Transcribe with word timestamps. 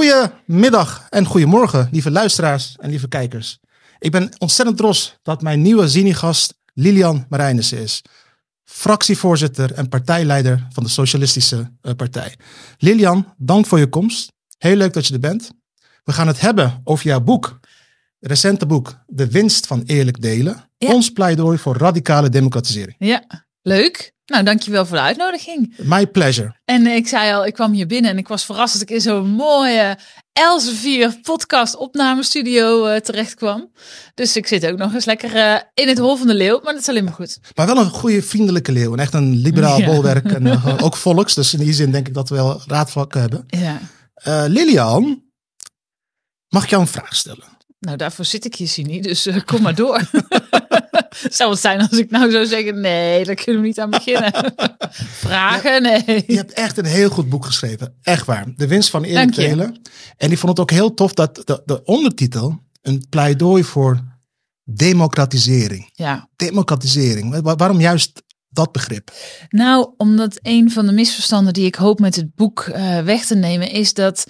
Goedemiddag 0.00 1.06
en 1.10 1.24
goedemorgen, 1.24 1.88
lieve 1.90 2.10
luisteraars 2.10 2.76
en 2.78 2.90
lieve 2.90 3.08
kijkers. 3.08 3.58
Ik 3.98 4.10
ben 4.10 4.30
ontzettend 4.38 4.76
trots 4.76 5.18
dat 5.22 5.42
mijn 5.42 5.62
nieuwe 5.62 5.88
Zini-gast 5.88 6.54
Lilian 6.74 7.26
Marijnissen 7.28 7.78
is. 7.78 8.02
Fractievoorzitter 8.64 9.72
en 9.72 9.88
partijleider 9.88 10.66
van 10.72 10.82
de 10.82 10.88
Socialistische 10.88 11.72
eh, 11.80 11.94
Partij. 11.94 12.36
Lilian, 12.78 13.34
dank 13.36 13.66
voor 13.66 13.78
je 13.78 13.88
komst. 13.88 14.32
Heel 14.58 14.76
leuk 14.76 14.92
dat 14.92 15.06
je 15.06 15.14
er 15.14 15.20
bent. 15.20 15.50
We 16.04 16.12
gaan 16.12 16.26
het 16.26 16.40
hebben 16.40 16.80
over 16.84 17.04
jouw 17.06 17.20
boek. 17.20 17.58
Recente 18.20 18.66
boek, 18.66 18.94
De 19.06 19.30
winst 19.30 19.66
van 19.66 19.82
eerlijk 19.86 20.22
delen. 20.22 20.64
Ja. 20.78 20.92
Ons 20.92 21.10
pleidooi 21.10 21.58
voor 21.58 21.76
radicale 21.76 22.28
democratisering. 22.28 22.96
Ja, 22.98 23.46
leuk. 23.62 24.12
Nou, 24.30 24.44
dankjewel 24.44 24.86
voor 24.86 24.96
de 24.96 25.02
uitnodiging. 25.02 25.74
My 25.78 26.06
pleasure. 26.06 26.54
En 26.64 26.86
ik 26.86 27.08
zei 27.08 27.32
al, 27.34 27.46
ik 27.46 27.54
kwam 27.54 27.72
hier 27.72 27.86
binnen 27.86 28.10
en 28.10 28.18
ik 28.18 28.28
was 28.28 28.44
verrast 28.44 28.72
dat 28.72 28.82
ik 28.82 28.90
in 28.90 29.00
zo'n 29.00 29.28
mooie 29.30 29.98
Elsevier 30.32 31.18
podcast 31.22 31.76
opnamestudio 31.76 32.86
eh, 32.86 33.00
terecht 33.00 33.34
kwam. 33.34 33.72
Dus 34.14 34.36
ik 34.36 34.46
zit 34.46 34.66
ook 34.66 34.78
nog 34.78 34.94
eens 34.94 35.04
lekker 35.04 35.36
eh, 35.36 35.60
in 35.74 35.88
het 35.88 35.98
hol 35.98 36.16
van 36.16 36.26
de 36.26 36.34
leeuw, 36.34 36.60
maar 36.62 36.72
dat 36.72 36.82
is 36.82 36.88
alleen 36.88 37.04
maar 37.04 37.12
goed. 37.12 37.38
Maar 37.54 37.66
wel 37.66 37.76
een 37.78 37.90
goede, 37.90 38.22
vriendelijke 38.22 38.72
leeuw. 38.72 38.92
En 38.92 38.98
echt 38.98 39.14
een 39.14 39.36
liberaal 39.36 39.78
Ja. 39.78 39.86
bolwerk. 39.86 40.32
En 40.32 40.46
eh, 40.46 40.76
ook 40.84 40.96
volks. 40.96 41.34
Dus 41.34 41.52
in 41.54 41.60
die 41.60 41.72
zin 41.72 41.90
denk 41.90 42.08
ik 42.08 42.14
dat 42.14 42.28
we 42.28 42.34
wel 42.34 42.62
raadvakken 42.66 43.20
hebben. 43.20 43.44
Ja. 43.46 43.80
Eh, 44.14 44.44
Lilian, 44.46 45.22
mag 46.48 46.62
ik 46.64 46.70
jou 46.70 46.82
een 46.82 46.88
vraag 46.88 47.14
stellen? 47.14 47.44
Nou, 47.78 47.96
daarvoor 47.96 48.24
zit 48.24 48.44
ik 48.44 48.54
hier, 48.54 48.68
Sini, 48.68 49.00
dus 49.00 49.26
eh, 49.26 49.36
kom 49.44 49.62
maar 49.62 49.74
door. 49.74 50.00
Zou 51.38 51.50
het 51.50 51.60
zijn 51.60 51.80
als 51.80 51.98
ik 51.98 52.10
nou 52.10 52.30
zou 52.30 52.46
zeggen, 52.46 52.80
nee, 52.80 53.24
daar 53.24 53.34
kunnen 53.34 53.60
we 53.60 53.66
niet 53.66 53.80
aan 53.80 53.90
beginnen. 53.90 54.32
Vragen, 55.26 55.82
nee. 55.82 56.24
Je 56.26 56.36
hebt 56.36 56.52
echt 56.52 56.78
een 56.78 56.84
heel 56.84 57.10
goed 57.10 57.28
boek 57.28 57.44
geschreven. 57.44 57.94
Echt 58.02 58.26
waar. 58.26 58.46
De 58.56 58.66
winst 58.66 58.90
van 58.90 59.02
delen. 59.02 59.80
En 60.16 60.30
ik 60.30 60.38
vond 60.38 60.50
het 60.52 60.60
ook 60.60 60.70
heel 60.70 60.94
tof 60.94 61.14
dat 61.14 61.42
de, 61.44 61.62
de 61.64 61.84
ondertitel 61.84 62.58
een 62.82 63.06
pleidooi 63.08 63.64
voor 63.64 64.00
democratisering. 64.64 65.90
Ja, 65.92 66.28
Democratisering. 66.36 67.40
Wa- 67.42 67.56
waarom 67.56 67.80
juist 67.80 68.22
dat 68.48 68.72
begrip? 68.72 69.10
Nou, 69.48 69.94
omdat 69.96 70.38
een 70.42 70.70
van 70.70 70.86
de 70.86 70.92
misverstanden 70.92 71.52
die 71.52 71.66
ik 71.66 71.74
hoop 71.74 72.00
met 72.00 72.16
het 72.16 72.34
boek 72.34 72.60
eh, 72.60 73.00
weg 73.00 73.26
te 73.26 73.34
nemen 73.34 73.70
is 73.70 73.94
dat 73.94 74.26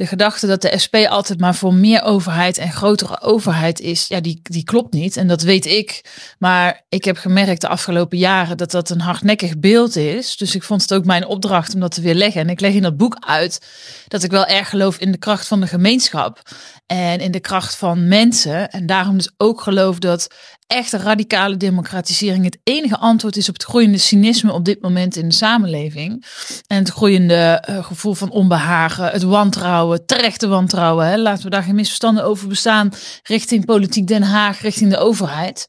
de 0.00 0.06
gedachte 0.06 0.46
dat 0.46 0.62
de 0.62 0.78
SP 0.84 0.94
altijd 0.94 1.40
maar 1.40 1.54
voor 1.54 1.74
meer 1.74 2.02
overheid 2.02 2.58
en 2.58 2.72
grotere 2.72 3.20
overheid 3.20 3.80
is, 3.80 4.06
ja, 4.06 4.20
die, 4.20 4.40
die 4.42 4.64
klopt 4.64 4.92
niet. 4.92 5.16
En 5.16 5.28
dat 5.28 5.42
weet 5.42 5.66
ik. 5.66 6.04
Maar 6.38 6.84
ik 6.88 7.04
heb 7.04 7.16
gemerkt 7.16 7.60
de 7.60 7.68
afgelopen 7.68 8.18
jaren 8.18 8.56
dat 8.56 8.70
dat 8.70 8.90
een 8.90 9.00
hardnekkig 9.00 9.58
beeld 9.58 9.96
is. 9.96 10.36
Dus 10.36 10.54
ik 10.54 10.62
vond 10.62 10.82
het 10.82 10.94
ook 10.94 11.04
mijn 11.04 11.26
opdracht 11.26 11.74
om 11.74 11.80
dat 11.80 11.94
te 11.94 12.00
weerleggen. 12.00 12.40
En 12.40 12.48
ik 12.48 12.60
leg 12.60 12.72
in 12.72 12.82
dat 12.82 12.96
boek 12.96 13.16
uit 13.20 13.66
dat 14.08 14.22
ik 14.22 14.30
wel 14.30 14.46
erg 14.46 14.68
geloof 14.68 14.98
in 14.98 15.12
de 15.12 15.18
kracht 15.18 15.46
van 15.46 15.60
de 15.60 15.66
gemeenschap 15.66 16.42
en 16.86 17.20
in 17.20 17.30
de 17.30 17.40
kracht 17.40 17.76
van 17.76 18.08
mensen. 18.08 18.70
En 18.70 18.86
daarom 18.86 19.16
dus 19.16 19.30
ook 19.36 19.60
geloof 19.60 19.98
dat 19.98 20.34
echte 20.70 20.96
radicale 20.96 21.56
democratisering 21.56 22.44
het 22.44 22.58
enige 22.62 22.98
antwoord 22.98 23.36
is 23.36 23.48
op 23.48 23.54
het 23.54 23.64
groeiende 23.64 23.98
cynisme 23.98 24.52
op 24.52 24.64
dit 24.64 24.82
moment 24.82 25.16
in 25.16 25.28
de 25.28 25.34
samenleving. 25.34 26.24
En 26.66 26.78
het 26.78 26.88
groeiende 26.88 27.34
eh, 27.34 27.84
gevoel 27.84 28.14
van 28.14 28.30
onbehagen, 28.30 29.10
het 29.10 29.22
wantrouwen, 29.22 30.06
terechte 30.06 30.48
wantrouwen. 30.48 31.06
Hè. 31.06 31.16
Laten 31.16 31.44
we 31.44 31.50
daar 31.50 31.62
geen 31.62 31.74
misverstanden 31.74 32.24
over 32.24 32.48
bestaan 32.48 32.92
richting 33.22 33.64
politiek 33.64 34.06
Den 34.06 34.22
Haag, 34.22 34.60
richting 34.60 34.90
de 34.90 34.98
overheid. 34.98 35.66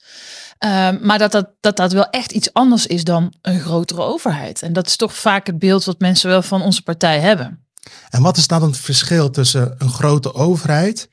Ehm, 0.58 0.98
maar 1.02 1.18
dat 1.18 1.32
dat, 1.32 1.50
dat 1.60 1.78
dat 1.78 1.92
wel 1.92 2.10
echt 2.10 2.32
iets 2.32 2.54
anders 2.54 2.88
is 2.88 3.04
dan 3.04 3.34
een 3.42 3.60
grotere 3.60 4.02
overheid. 4.02 4.62
En 4.62 4.74
dat 4.74 4.88
is 4.88 4.96
toch 4.96 5.16
vaak 5.16 5.48
het 5.48 5.60
beeld 5.60 5.84
wat 5.84 6.00
mensen 6.00 6.30
wel 6.30 6.42
van 6.42 6.62
onze 6.62 6.82
partij 6.82 7.20
hebben. 7.20 7.66
En 8.10 8.22
wat 8.22 8.38
is 8.38 8.48
nou 8.48 8.62
dan 8.62 8.70
het 8.70 8.80
verschil 8.80 9.30
tussen 9.30 9.76
een 9.78 9.90
grote 9.90 10.34
overheid 10.34 11.10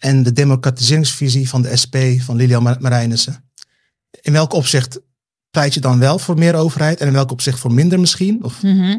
en 0.00 0.22
de 0.22 0.32
democratiseringsvisie 0.32 1.48
van 1.48 1.62
de 1.62 1.76
SP 1.82 1.96
van 2.18 2.36
Lilian 2.36 2.62
Mar- 2.62 2.80
Marijnissen? 2.80 3.50
In 4.20 4.32
welk 4.32 4.52
opzicht 4.52 5.00
pleit 5.50 5.74
je 5.74 5.80
dan 5.80 5.98
wel 5.98 6.18
voor 6.18 6.38
meer 6.38 6.54
overheid 6.54 7.00
en 7.00 7.06
in 7.06 7.12
welk 7.12 7.30
opzicht 7.30 7.58
voor 7.58 7.72
minder 7.72 8.00
misschien? 8.00 8.44
Of, 8.44 8.62
Mhm. 8.62 8.98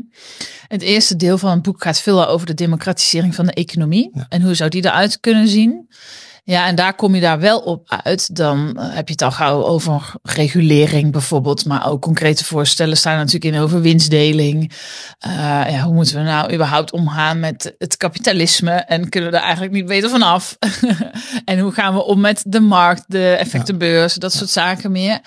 Het 0.68 0.82
eerste 0.82 1.16
deel 1.16 1.38
van 1.38 1.52
het 1.52 1.62
boek 1.62 1.84
gaat 1.84 2.00
veel 2.02 2.28
over 2.28 2.48
de 2.48 2.54
democratisering 2.54 3.36
van 3.36 3.46
de 3.46 3.54
economie. 3.54 4.10
Ja. 4.14 4.26
En 4.30 4.42
hoe 4.42 4.54
zou 4.54 4.70
die 4.70 4.86
eruit 4.86 5.20
kunnen 5.20 5.48
zien? 5.48 5.88
Ja, 6.52 6.68
en 6.68 6.76
daar 6.76 6.94
kom 6.96 7.16
je 7.16 7.22
daar 7.22 7.40
wel 7.40 7.60
op 7.60 7.96
uit. 8.04 8.36
Dan 8.36 8.78
eh, 8.78 8.96
heb 8.96 9.08
je 9.08 9.14
het 9.14 9.22
al 9.22 9.32
gauw 9.32 9.64
over 9.64 10.14
regulering 10.24 11.12
bijvoorbeeld. 11.12 11.66
Maar 11.66 11.90
ook 11.90 12.02
concrete 12.02 12.46
voorstellen 12.46 12.98
staan 12.98 13.18
natuurlijk 13.18 13.56
in 13.56 13.62
over 13.62 13.82
winstdeling. 13.82 14.72
Eh, 15.20 15.32
ja, 15.70 15.82
hoe 15.82 15.94
moeten 15.94 16.16
we 16.16 16.22
nou 16.22 16.54
überhaupt 16.54 16.92
omgaan 16.92 17.40
met 17.40 17.76
het 17.78 17.98
kapitalisme? 17.98 18.72
En 18.72 19.10
kunnen 19.10 19.32
we 19.32 19.38
er 19.38 19.44
eigenlijk 19.44 19.74
niet 19.74 19.86
beter 19.86 20.10
vanaf? 20.10 20.58
en 21.46 21.60
hoe 21.60 21.72
gaan 21.72 21.94
we 21.94 22.04
om 22.04 22.20
met 22.20 22.44
de 22.48 22.60
markt, 22.60 23.04
de 23.08 23.36
effectenbeurs, 23.40 24.14
dat 24.14 24.34
soort 24.34 24.50
zaken 24.50 24.92
meer? 24.92 25.20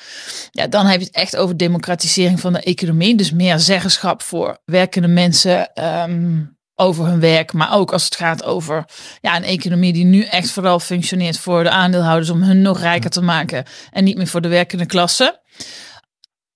Ja, 0.51 0.67
dan 0.67 0.87
heb 0.87 1.01
je 1.01 1.07
het 1.07 1.15
echt 1.15 1.37
over 1.37 1.57
democratisering 1.57 2.41
van 2.41 2.53
de 2.53 2.61
economie. 2.61 3.17
Dus 3.17 3.33
meer 3.33 3.59
zeggenschap 3.59 4.23
voor 4.23 4.59
werkende 4.65 5.09
mensen 5.09 5.73
ehm, 5.75 6.41
over 6.75 7.07
hun 7.07 7.21
werk. 7.21 7.53
Maar 7.53 7.73
ook 7.73 7.93
als 7.93 8.05
het 8.05 8.17
gaat 8.17 8.45
over 8.45 8.85
ja, 9.21 9.37
een 9.37 9.45
economie 9.45 9.93
die 9.93 10.05
nu 10.05 10.23
echt 10.23 10.51
vooral 10.51 10.81
functioneert 10.81 11.39
voor 11.39 11.63
de 11.63 11.71
aandeelhouders 11.71 12.31
om 12.31 12.43
hun 12.43 12.63
nog 12.63 12.81
rijker 12.81 13.11
te 13.11 13.23
maken. 13.23 13.65
En 13.91 14.05
niet 14.05 14.17
meer 14.17 14.27
voor 14.27 14.41
de 14.41 14.49
werkende 14.49 14.87
klasse. 14.87 15.43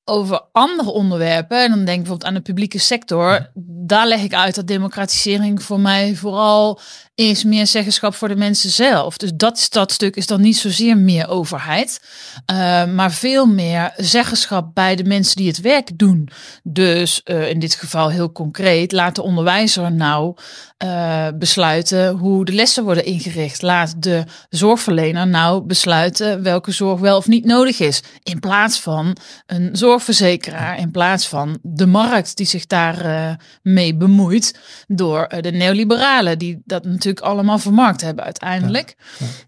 Over 0.04 0.48
andere 0.52 0.90
onderwerpen, 0.90 1.62
en 1.62 1.70
dan 1.70 1.84
denk 1.84 1.88
ik 1.88 1.96
bijvoorbeeld 1.96 2.24
aan 2.24 2.34
de 2.34 2.40
publieke 2.40 2.78
sector, 2.78 3.50
daar 3.86 4.06
leg 4.06 4.22
ik 4.22 4.34
uit 4.34 4.54
dat 4.54 4.66
democratisering 4.66 5.62
voor 5.62 5.80
mij 5.80 6.14
vooral 6.14 6.80
is 7.18 7.44
meer 7.44 7.66
zeggenschap 7.66 8.14
voor 8.14 8.28
de 8.28 8.36
mensen 8.36 8.70
zelf. 8.70 9.16
Dus 9.16 9.30
dat 9.34 9.58
stadstuk 9.58 10.16
is 10.16 10.26
dan 10.26 10.40
niet 10.40 10.56
zozeer 10.56 10.96
meer 10.96 11.28
overheid, 11.28 12.00
eh, 12.46 12.84
maar 12.84 13.12
veel 13.12 13.46
meer 13.46 13.92
zeggenschap 13.96 14.74
bij 14.74 14.96
de 14.96 15.04
mensen 15.04 15.36
die 15.36 15.48
het 15.48 15.60
werk 15.60 15.98
doen. 15.98 16.28
Dus 16.62 17.22
eh, 17.22 17.48
in 17.48 17.58
dit 17.58 17.74
geval 17.74 18.10
heel 18.10 18.32
concreet, 18.32 18.92
laat 18.92 19.14
de 19.14 19.22
onderwijzer 19.22 19.92
nou 19.92 20.36
eh, 20.78 21.26
besluiten 21.34 22.08
hoe 22.08 22.44
de 22.44 22.52
lessen 22.52 22.84
worden 22.84 23.04
ingericht. 23.04 23.62
Laat 23.62 24.02
de 24.02 24.24
zorgverlener 24.48 25.26
nou 25.26 25.62
besluiten 25.62 26.42
welke 26.42 26.72
zorg 26.72 27.00
wel 27.00 27.16
of 27.16 27.26
niet 27.26 27.44
nodig 27.44 27.80
is. 27.80 28.02
In 28.22 28.40
plaats 28.40 28.80
van 28.80 29.16
een 29.46 29.68
zorgverzekeraar, 29.72 30.78
in 30.78 30.90
plaats 30.90 31.28
van 31.28 31.58
de 31.62 31.86
markt 31.86 32.36
die 32.36 32.46
zich 32.46 32.66
daar 32.66 33.00
eh, 33.00 33.34
mee 33.62 33.96
bemoeit 33.96 34.58
door 34.86 35.28
de 35.40 35.50
neoliberalen 35.50 36.38
die 36.38 36.62
dat 36.64 36.84
natuurlijk 36.84 37.07
allemaal 37.16 37.58
vermarkt 37.58 38.00
hebben 38.00 38.24
uiteindelijk. 38.24 38.96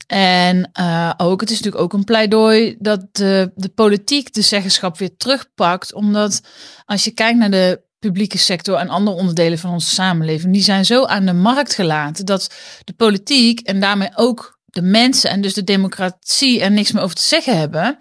En 0.07 0.71
eh, 0.73 1.13
ook, 1.17 1.41
het 1.41 1.51
is 1.51 1.57
natuurlijk 1.57 1.83
ook 1.83 1.93
een 1.93 2.05
pleidooi 2.05 2.77
dat 2.79 3.07
de, 3.13 3.53
de 3.55 3.69
politiek 3.69 4.33
de 4.33 4.43
zeggenschap 4.43 4.99
weer 4.99 5.17
terugpakt. 5.17 5.95
Omdat 5.95 6.41
als 6.85 7.05
je 7.05 7.11
kijkt 7.11 7.39
naar 7.39 7.51
de 7.51 7.83
publieke 7.99 8.39
sector 8.39 8.77
en 8.77 8.89
andere 8.89 9.17
onderdelen 9.17 9.59
van 9.59 9.73
onze 9.73 9.95
samenleving, 9.95 10.53
die 10.53 10.63
zijn 10.63 10.85
zo 10.85 11.05
aan 11.05 11.27
de 11.27 11.33
markt 11.33 11.75
gelaten 11.75 12.27
dat 12.27 12.55
de 12.85 12.93
politiek 12.93 13.61
en 13.61 13.81
daarmee 13.81 14.11
ook 14.15 14.59
de 14.71 14.83
mensen 14.83 15.31
en 15.31 15.41
dus 15.41 15.55
de 15.55 15.65
democratie 15.65 16.61
er 16.61 16.71
niks 16.71 16.93
meer 16.93 17.03
over 17.03 17.17
te 17.17 17.23
zeggen 17.23 17.59
hebben. 17.59 17.99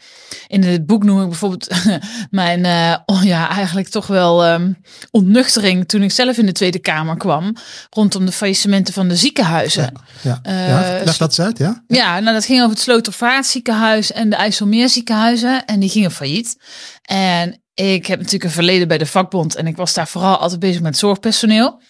In 0.48 0.64
het 0.64 0.86
boek 0.86 1.04
noem 1.04 1.22
ik 1.22 1.28
bijvoorbeeld 1.28 1.68
mijn, 2.32 2.66
eh, 2.66 2.96
oh 3.06 3.24
ja, 3.24 3.50
eigenlijk 3.50 3.88
toch 3.88 4.08
wel 4.08 4.46
ehm, 4.46 4.74
ontnuchtering 5.12 5.88
toen 5.88 6.02
ik 6.02 6.12
zelf 6.12 6.38
in 6.38 6.46
de 6.46 6.52
Tweede 6.52 6.80
Kamer 6.80 7.18
kwam 7.18 7.56
rondom 7.90 8.26
de 8.26 8.32
faillissementen 8.32 8.94
van 8.94 9.08
de 9.08 9.16
ziekenhuizen. 9.16 9.92
ja, 10.22 10.40
Eh, 10.44 10.68
ja, 10.68 11.04
leg 11.04 11.18
dat 11.18 11.30
eens 11.30 11.40
uit, 11.40 11.58
ja? 11.58 11.84
Ja, 11.88 12.20
nou 12.20 12.34
dat 12.34 12.46
ging 12.46 12.60
over 12.60 12.74
het 12.74 12.84
Slotervaartziekenhuis 12.84 14.12
en 14.12 14.30
de 14.30 14.36
IJsselmeerziekenhuizen. 14.36 15.66
En 15.66 15.80
die 15.80 15.90
gingen 15.90 16.12
failliet. 16.12 16.58
En 17.02 17.62
ik 17.74 18.06
heb 18.06 18.18
natuurlijk 18.18 18.44
een 18.44 18.52
verleden 18.52 18.88
bij 18.88 18.98
de 18.98 19.06
vakbond. 19.06 19.56
En 19.56 19.68
ik 19.68 19.76
was 19.76 19.94
daar 19.94 20.08
vooral 20.08 20.38
altijd 20.38 20.60
bezig 20.60 20.82
met 20.82 20.98
zorgpersoneel. 20.98 21.82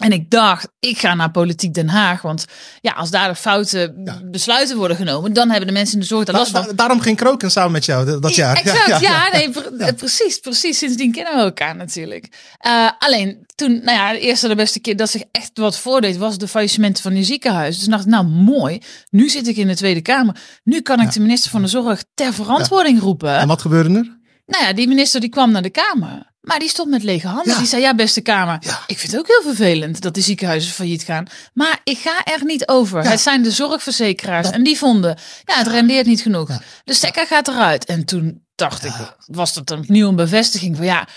En 0.00 0.12
ik 0.12 0.30
dacht, 0.30 0.68
ik 0.80 0.98
ga 0.98 1.14
naar 1.14 1.30
Politiek 1.30 1.74
Den 1.74 1.88
Haag. 1.88 2.22
Want 2.22 2.44
ja, 2.80 2.92
als 2.92 3.10
daar 3.10 3.28
de 3.28 3.34
foute 3.34 3.94
besluiten 4.24 4.76
worden 4.76 4.96
genomen, 4.96 5.32
dan 5.32 5.48
hebben 5.50 5.66
de 5.66 5.72
mensen 5.72 5.94
in 5.94 6.00
de 6.00 6.06
zorg 6.06 6.24
daar 6.24 6.34
last 6.36 6.50
van. 6.50 6.62
Da- 6.64 6.72
daarom 6.72 7.00
ging 7.00 7.16
Kroken 7.16 7.50
samen 7.50 7.72
met 7.72 7.84
jou 7.84 8.20
dat, 8.20 8.34
jaar. 8.34 8.56
Exact, 8.56 9.00
ja, 9.00 9.28
nee, 9.32 9.50
pre- 9.50 9.92
precies, 9.94 10.38
precies. 10.38 10.78
Sindsdien 10.78 11.12
kennen 11.12 11.34
we 11.36 11.40
elkaar 11.42 11.76
natuurlijk. 11.76 12.28
Eh, 12.58 12.90
alleen 12.98 13.46
toen, 13.54 13.72
nou 13.84 13.98
ja, 13.98 14.12
de 14.12 14.20
eerste 14.20 14.48
de 14.48 14.54
beste 14.54 14.80
keer 14.80 14.96
dat 14.96 15.10
zich 15.10 15.22
echt 15.30 15.50
wat 15.58 15.78
voordeed, 15.78 16.16
was 16.16 16.38
de 16.38 16.48
faillissementen 16.48 17.02
van 17.02 17.12
die 17.12 17.24
ziekenhuizen. 17.24 17.80
Dus 17.80 17.90
dacht, 17.90 18.06
nou 18.06 18.26
mooi, 18.26 18.80
nu 19.10 19.28
zit 19.28 19.48
ik 19.48 19.56
in 19.56 19.66
de 19.66 19.76
Tweede 19.76 20.00
Kamer. 20.02 20.36
Nu 20.64 20.80
kan 20.80 21.00
ik 21.00 21.12
de 21.12 21.20
minister 21.20 21.50
van 21.50 21.62
de 21.62 21.68
Zorg 21.68 22.04
ter 22.14 22.32
verantwoording 22.34 23.00
roepen. 23.00 23.36
En 23.38 23.48
wat 23.48 23.60
gebeurde 23.60 23.88
er? 23.88 24.18
Nou 24.46 24.64
ja, 24.64 24.72
die 24.72 24.88
minister 24.88 25.20
die 25.20 25.30
kwam 25.30 25.50
naar 25.50 25.62
de 25.62 25.70
Kamer. 25.70 26.30
Maar 26.42 26.58
die 26.58 26.68
stond 26.68 26.90
met 26.90 27.02
lege 27.02 27.26
handen. 27.26 27.52
Ja. 27.52 27.58
Die 27.58 27.66
zei, 27.66 27.82
ja 27.82 27.94
beste 27.94 28.20
Kamer, 28.20 28.56
Ja. 28.60 28.80
ik 28.86 28.98
vind 28.98 29.12
het 29.12 29.20
ook 29.20 29.26
heel 29.26 29.42
vervelend 29.42 30.00
dat 30.00 30.14
de 30.14 30.20
ziekenhuizen 30.20 30.72
failliet 30.72 31.02
gaan. 31.02 31.26
Maar 31.54 31.80
ik 31.84 31.98
ga 31.98 32.24
er 32.24 32.44
niet 32.44 32.68
over. 32.68 33.02
Ja. 33.04 33.10
Het 33.10 33.20
zijn 33.20 33.42
de 33.42 33.50
zorgverzekeraars. 33.50 34.50
En 34.50 34.62
die 34.62 34.78
vonden, 34.78 35.18
ja 35.44 35.54
het 35.58 35.66
rendeert 35.66 36.06
niet 36.06 36.20
genoeg. 36.22 36.48
De 36.84 36.94
stekker 36.94 37.26
gaat 37.26 37.48
eruit. 37.48 37.84
En 37.84 38.04
toen 38.04 38.44
dacht 38.54 38.84
ik, 38.84 38.92
was 39.26 39.54
dat 39.54 39.70
opnieuw 39.70 40.08
een 40.08 40.16
bevestiging 40.16 40.76
van 40.76 40.84
ja... 40.86 41.08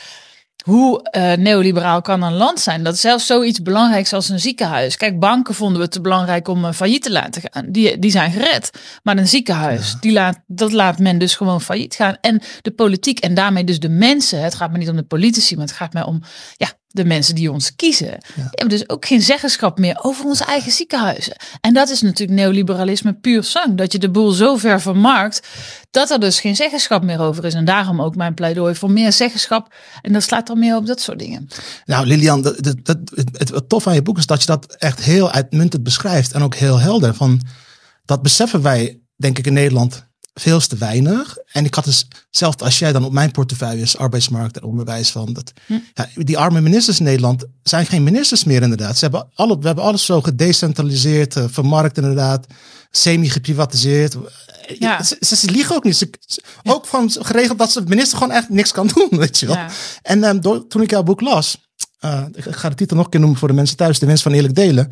hoe 0.66 1.10
uh, 1.18 1.34
neoliberaal 1.34 2.02
kan 2.02 2.22
een 2.22 2.34
land 2.34 2.60
zijn? 2.60 2.84
Dat 2.84 2.98
zelfs 2.98 3.26
zoiets 3.26 3.62
belangrijks 3.62 4.14
als 4.14 4.30
een 4.30 4.40
ziekenhuis. 4.40 4.98
Kijk, 4.98 5.20
banken 5.20 5.56
vonden 5.56 5.82
we 5.82 5.88
te 5.88 6.02
belangrijk 6.02 6.48
om 6.48 6.66
uh, 6.66 6.72
failliet 6.72 7.04
te 7.04 7.12
laten 7.12 7.42
gaan. 7.52 7.66
Die, 7.72 8.00
die 8.00 8.12
zijn 8.12 8.32
gered. 8.32 8.72
Maar 9.04 9.18
een 9.18 9.28
ziekenhuis, 9.28 9.92
ja. 9.92 9.98
die 10.00 10.12
laat, 10.12 10.40
dat 10.48 10.72
laat 10.72 11.00
men 11.00 11.18
dus 11.18 11.36
gewoon 11.36 11.62
failliet 11.62 11.96
gaan. 11.96 12.18
En 12.22 12.42
de 12.62 12.72
politiek 12.72 13.20
en 13.20 13.34
daarmee 13.34 13.64
dus 13.64 13.80
de 13.80 13.90
mensen. 13.90 14.44
Het 14.44 14.56
gaat 14.56 14.72
me 14.72 14.78
niet 14.78 14.90
om 14.90 14.96
de 14.96 15.04
politici, 15.04 15.56
maar 15.56 15.66
het 15.66 15.76
gaat 15.76 15.94
mij 15.94 16.04
om 16.04 16.22
ja, 16.56 16.68
de 16.96 17.06
mensen 17.06 17.36
die 17.36 17.52
ons 17.52 17.76
kiezen. 17.76 18.18
Ja. 18.36 18.48
Hebben 18.52 18.70
dus 18.70 18.90
ook 18.90 19.06
geen 19.06 19.22
zeggenschap 19.22 19.80
meer 19.80 20.00
over 20.02 20.26
onze 20.26 20.46
eigen 20.46 20.72
ziekenhuizen. 20.72 21.36
En 21.62 21.74
dat 21.74 21.90
is 21.90 22.02
natuurlijk 22.02 22.40
neoliberalisme 22.40 23.14
puur 23.14 23.44
zang. 23.44 23.78
Dat 23.78 23.92
je 23.92 24.00
de 24.00 24.10
boel 24.10 24.32
zo 24.32 24.56
ver 24.56 24.82
vermarkt 24.82 25.48
dat 25.92 26.12
er 26.12 26.20
dus 26.20 26.40
geen 26.40 26.56
zeggenschap 26.56 27.04
meer 27.04 27.20
over 27.20 27.46
is. 27.46 27.54
En 27.54 27.66
daarom 27.66 28.02
ook 28.02 28.16
mijn 28.16 28.34
pleidooi 28.34 28.76
voor 28.76 28.92
meer 28.92 29.14
zeggenschap. 29.14 29.74
En 30.02 30.14
dat 30.14 30.24
slaat 30.24 30.48
dan 30.48 30.60
meer 30.60 30.76
op 30.76 30.86
dat 30.86 31.02
soort 31.02 31.20
dingen. 31.20 31.48
Nou, 31.86 32.06
Lilian, 32.06 32.42
dat, 32.42 32.64
dat, 32.64 32.86
dat, 32.86 32.98
het, 33.14 33.50
het 33.50 33.70
tof 33.70 33.88
aan 33.88 33.94
je 33.94 34.02
boek 34.02 34.18
is 34.18 34.26
dat 34.26 34.40
je 34.40 34.48
dat 34.48 34.76
echt 34.76 35.04
heel 35.04 35.32
uitmuntend 35.32 35.84
beschrijft. 35.84 36.32
En 36.32 36.42
ook 36.42 36.56
heel 36.56 36.80
helder. 36.80 37.14
Van, 37.14 37.42
dat 38.06 38.22
beseffen 38.22 38.62
wij, 38.62 39.00
denk 39.16 39.38
ik, 39.38 39.46
in 39.46 39.54
Nederland 39.54 40.08
veel 40.40 40.60
te 40.60 40.78
weinig. 40.78 41.38
En 41.52 41.66
ik 41.66 41.74
had 41.74 41.84
dus, 41.84 42.08
zelfs 42.30 42.58
als 42.58 42.80
jij 42.80 42.92
dan 42.92 43.04
op 43.04 43.12
mijn 43.12 43.32
portefeuille 43.32 43.82
is, 43.82 43.98
arbeidsmarkt 43.98 44.58
en 44.58 44.64
onderwijs 44.64 45.12
van 45.12 45.34
dat. 45.34 45.54
Hm. 45.66 45.78
Ja, 45.94 46.08
die 46.14 46.38
arme 46.38 46.62
ministers 46.62 47.00
in 47.00 47.06
Nederland 47.06 47.46
zijn 47.64 47.86
geen 47.86 48.04
ministers 48.04 48.44
meer 48.44 48.62
inderdaad. 48.62 48.98
Ze 48.98 49.04
hebben 49.04 49.28
alle, 49.34 49.60
we 49.60 49.66
hebben 49.66 49.84
alles 49.84 50.06
zo 50.06 50.22
gedecentraliseerd, 50.22 51.36
uh, 51.36 51.44
vermarkt 51.48 51.98
inderdaad, 51.98 52.48
semi-geprivatiseerd. 52.92 54.16
Ja. 54.80 55.04
Ze, 55.04 55.36
ze, 55.36 55.52
liegen 55.52 55.76
ook 55.76 55.84
niet. 55.84 55.98
Ze, 55.98 56.10
Ook 56.64 56.86
van 56.86 57.12
geregeld 57.12 57.58
dat 57.58 57.72
ze 57.72 57.84
de 57.84 57.90
minister 57.90 58.18
gewoon 58.18 58.34
echt 58.34 58.50
niks 58.50 58.72
kan 58.72 58.88
doen, 58.94 59.10
weet 59.10 59.40
je 59.40 59.46
wel. 59.46 59.56
Ja. 59.56 59.70
En 60.02 60.24
um, 60.24 60.42
door, 60.42 60.68
toen 60.68 60.82
ik 60.82 60.90
jouw 60.90 61.04
boek 61.04 61.22
las, 61.22 61.58
uh, 62.02 62.24
ik 62.34 62.56
ga 62.56 62.70
de 62.70 62.76
titel 62.76 62.96
nog 62.96 63.06
een 63.06 63.12
keer 63.12 63.20
noemen 63.20 63.40
voor 63.40 63.48
de 63.48 63.54
mensen 63.54 63.78
thuis, 63.78 64.00
de 64.00 64.06
winst 64.06 64.24
van 64.24 64.32
eerlijk 64.32 64.56
delen. 64.56 64.92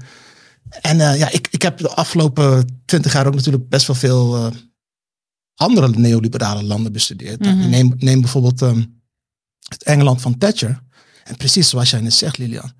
En 0.81 0.97
uh, 0.97 1.17
ja, 1.17 1.29
ik, 1.29 1.47
ik 1.51 1.61
heb 1.61 1.77
de 1.77 1.89
afgelopen 1.89 2.81
twintig 2.85 3.13
jaar 3.13 3.27
ook 3.27 3.35
natuurlijk 3.35 3.69
best 3.69 3.87
wel 3.87 3.95
veel 3.95 4.51
andere 5.55 5.89
neoliberale 5.89 6.63
landen 6.63 6.91
bestudeerd. 6.91 7.39
Mm 7.39 7.59
-hmm. 7.59 7.69
neem, 7.69 7.94
neem, 7.97 8.21
bijvoorbeeld 8.21 8.61
um, 8.61 9.01
het 9.67 9.83
Engeland 9.83 10.21
van 10.21 10.38
Thatcher. 10.38 10.81
En 11.23 11.35
precies 11.35 11.69
zoals 11.69 11.89
jij 11.89 12.01
net 12.01 12.13
zegt, 12.13 12.38
Lilian. 12.38 12.73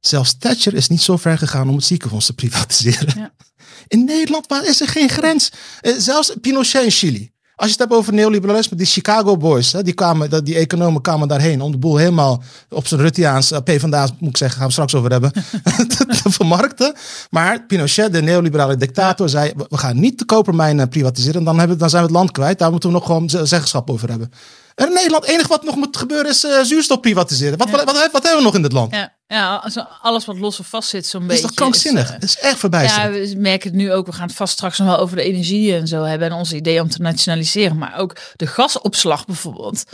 Zelfs 0.00 0.38
Thatcher 0.38 0.74
is 0.74 0.88
niet 0.88 1.00
zo 1.00 1.16
ver 1.16 1.38
gegaan 1.38 1.68
om 1.68 1.76
het 1.76 1.84
ziekenfonds 1.84 2.26
te 2.26 2.34
privatiseren. 2.34 3.18
Ja. 3.18 3.34
In 3.88 4.04
Nederland 4.04 4.46
waar 4.46 4.66
is 4.66 4.80
er 4.80 4.88
geen 4.88 5.08
grens. 5.08 5.50
Uh, 5.82 5.94
zelfs 5.98 6.34
Pinochet 6.40 6.84
in 6.84 6.90
Chili. 6.90 7.32
Als 7.62 7.70
je 7.70 7.76
het 7.76 7.88
hebt 7.88 8.00
over 8.00 8.14
neoliberalisme, 8.14 8.76
die 8.76 8.86
Chicago 8.86 9.36
Boys, 9.36 9.72
hè, 9.72 9.82
die, 9.82 9.94
kwamen, 9.94 10.44
die 10.44 10.54
economen 10.54 11.02
kwamen 11.02 11.28
daarheen 11.28 11.60
om 11.60 11.70
de 11.70 11.78
boel 11.78 11.96
helemaal 11.96 12.42
op 12.68 12.86
zijn 12.86 13.00
Ruttiaans, 13.00 13.52
uh, 13.52 13.58
PvdA's 13.64 14.10
moet 14.18 14.28
ik 14.28 14.36
zeggen, 14.36 14.58
gaan 14.58 14.66
we 14.66 14.72
straks 14.72 14.94
over 14.94 15.10
hebben, 15.10 15.32
te, 15.92 16.20
vermarkten. 16.24 16.94
Maar 17.30 17.62
Pinochet, 17.66 18.12
de 18.12 18.22
neoliberale 18.22 18.76
dictator, 18.76 19.28
zei, 19.28 19.52
we 19.68 19.78
gaan 19.78 20.00
niet 20.00 20.18
de 20.18 20.24
kopermijnen 20.24 20.88
privatiseren, 20.88 21.44
dan, 21.44 21.58
hebben, 21.58 21.78
dan 21.78 21.90
zijn 21.90 22.02
we 22.02 22.08
het 22.08 22.16
land 22.16 22.30
kwijt, 22.30 22.58
daar 22.58 22.70
moeten 22.70 22.88
we 22.88 22.94
nog 22.94 23.06
gewoon 23.06 23.28
zeggenschap 23.28 23.90
over 23.90 24.08
hebben. 24.08 24.32
En 24.74 24.86
in 24.86 24.92
Nederland, 24.92 25.24
het 25.24 25.34
enige 25.34 25.48
wat 25.48 25.64
nog 25.64 25.76
moet 25.76 25.96
gebeuren 25.96 26.30
is 26.30 26.44
uh, 26.44 26.62
zuurstof 26.62 27.00
privatiseren. 27.00 27.58
Wat, 27.58 27.68
ja. 27.68 27.76
wat, 27.76 27.84
wat, 27.84 28.08
wat, 28.12 28.22
hebben 28.22 28.38
we 28.38 28.44
nog 28.44 28.54
in 28.54 28.62
dit 28.62 28.72
land? 28.72 28.94
Ja, 28.94 29.12
ja 29.26 29.70
alles 30.02 30.24
wat 30.24 30.38
los 30.38 30.60
of 30.60 30.66
vast 30.66 30.88
zit 30.88 31.06
zo'n 31.06 31.20
beetje. 31.20 31.34
Is 31.34 31.40
toch 31.40 31.54
krankzinnig? 31.54 32.12
Het 32.12 32.22
uh, 32.22 32.28
is 32.28 32.38
echt 32.38 32.58
verbijsterend. 32.58 33.14
Ja, 33.14 33.34
we 33.34 33.40
merken 33.40 33.68
het 33.68 33.78
nu 33.78 33.92
ook. 33.92 34.06
We 34.06 34.12
gaan 34.12 34.26
het 34.26 34.36
vast 34.36 34.52
straks 34.52 34.78
nog 34.78 34.88
wel 34.88 34.98
over 34.98 35.16
de 35.16 35.22
energie 35.22 35.74
en 35.74 35.86
zo 35.86 36.02
hebben. 36.02 36.28
En 36.28 36.34
onze 36.34 36.56
idee 36.56 36.80
om 36.80 36.88
te 36.88 37.02
nationaliseren. 37.02 37.78
Maar 37.78 37.98
ook 37.98 38.16
de 38.36 38.46
gasopslag 38.46 39.26
bijvoorbeeld. 39.26 39.84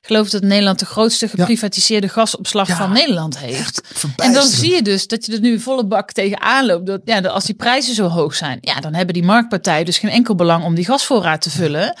Ik 0.00 0.12
geloof 0.12 0.30
dat 0.30 0.42
Nederland 0.42 0.78
de 0.78 0.86
grootste 0.86 1.28
geprivatiseerde 1.28 2.06
ja. 2.06 2.12
gasopslag 2.12 2.68
ja, 2.68 2.76
van 2.76 2.92
Nederland 2.92 3.38
heeft. 3.38 3.80
En 4.16 4.32
dan 4.32 4.46
zie 4.46 4.74
je 4.74 4.82
dus 4.82 5.06
dat 5.06 5.26
je 5.26 5.32
er 5.32 5.40
nu 5.40 5.60
volle 5.60 5.86
bak 5.86 6.12
tegenaan 6.12 6.66
loopt. 6.66 6.86
Dat, 6.86 7.00
ja, 7.04 7.20
als 7.20 7.44
die 7.44 7.54
prijzen 7.54 7.94
zo 7.94 8.08
hoog 8.08 8.34
zijn, 8.34 8.58
ja, 8.60 8.80
dan 8.80 8.94
hebben 8.94 9.14
die 9.14 9.24
marktpartijen 9.24 9.84
dus 9.84 9.98
geen 9.98 10.10
enkel 10.10 10.34
belang 10.34 10.64
om 10.64 10.74
die 10.74 10.84
gasvoorraad 10.84 11.40
te 11.40 11.50
vullen. 11.50 11.96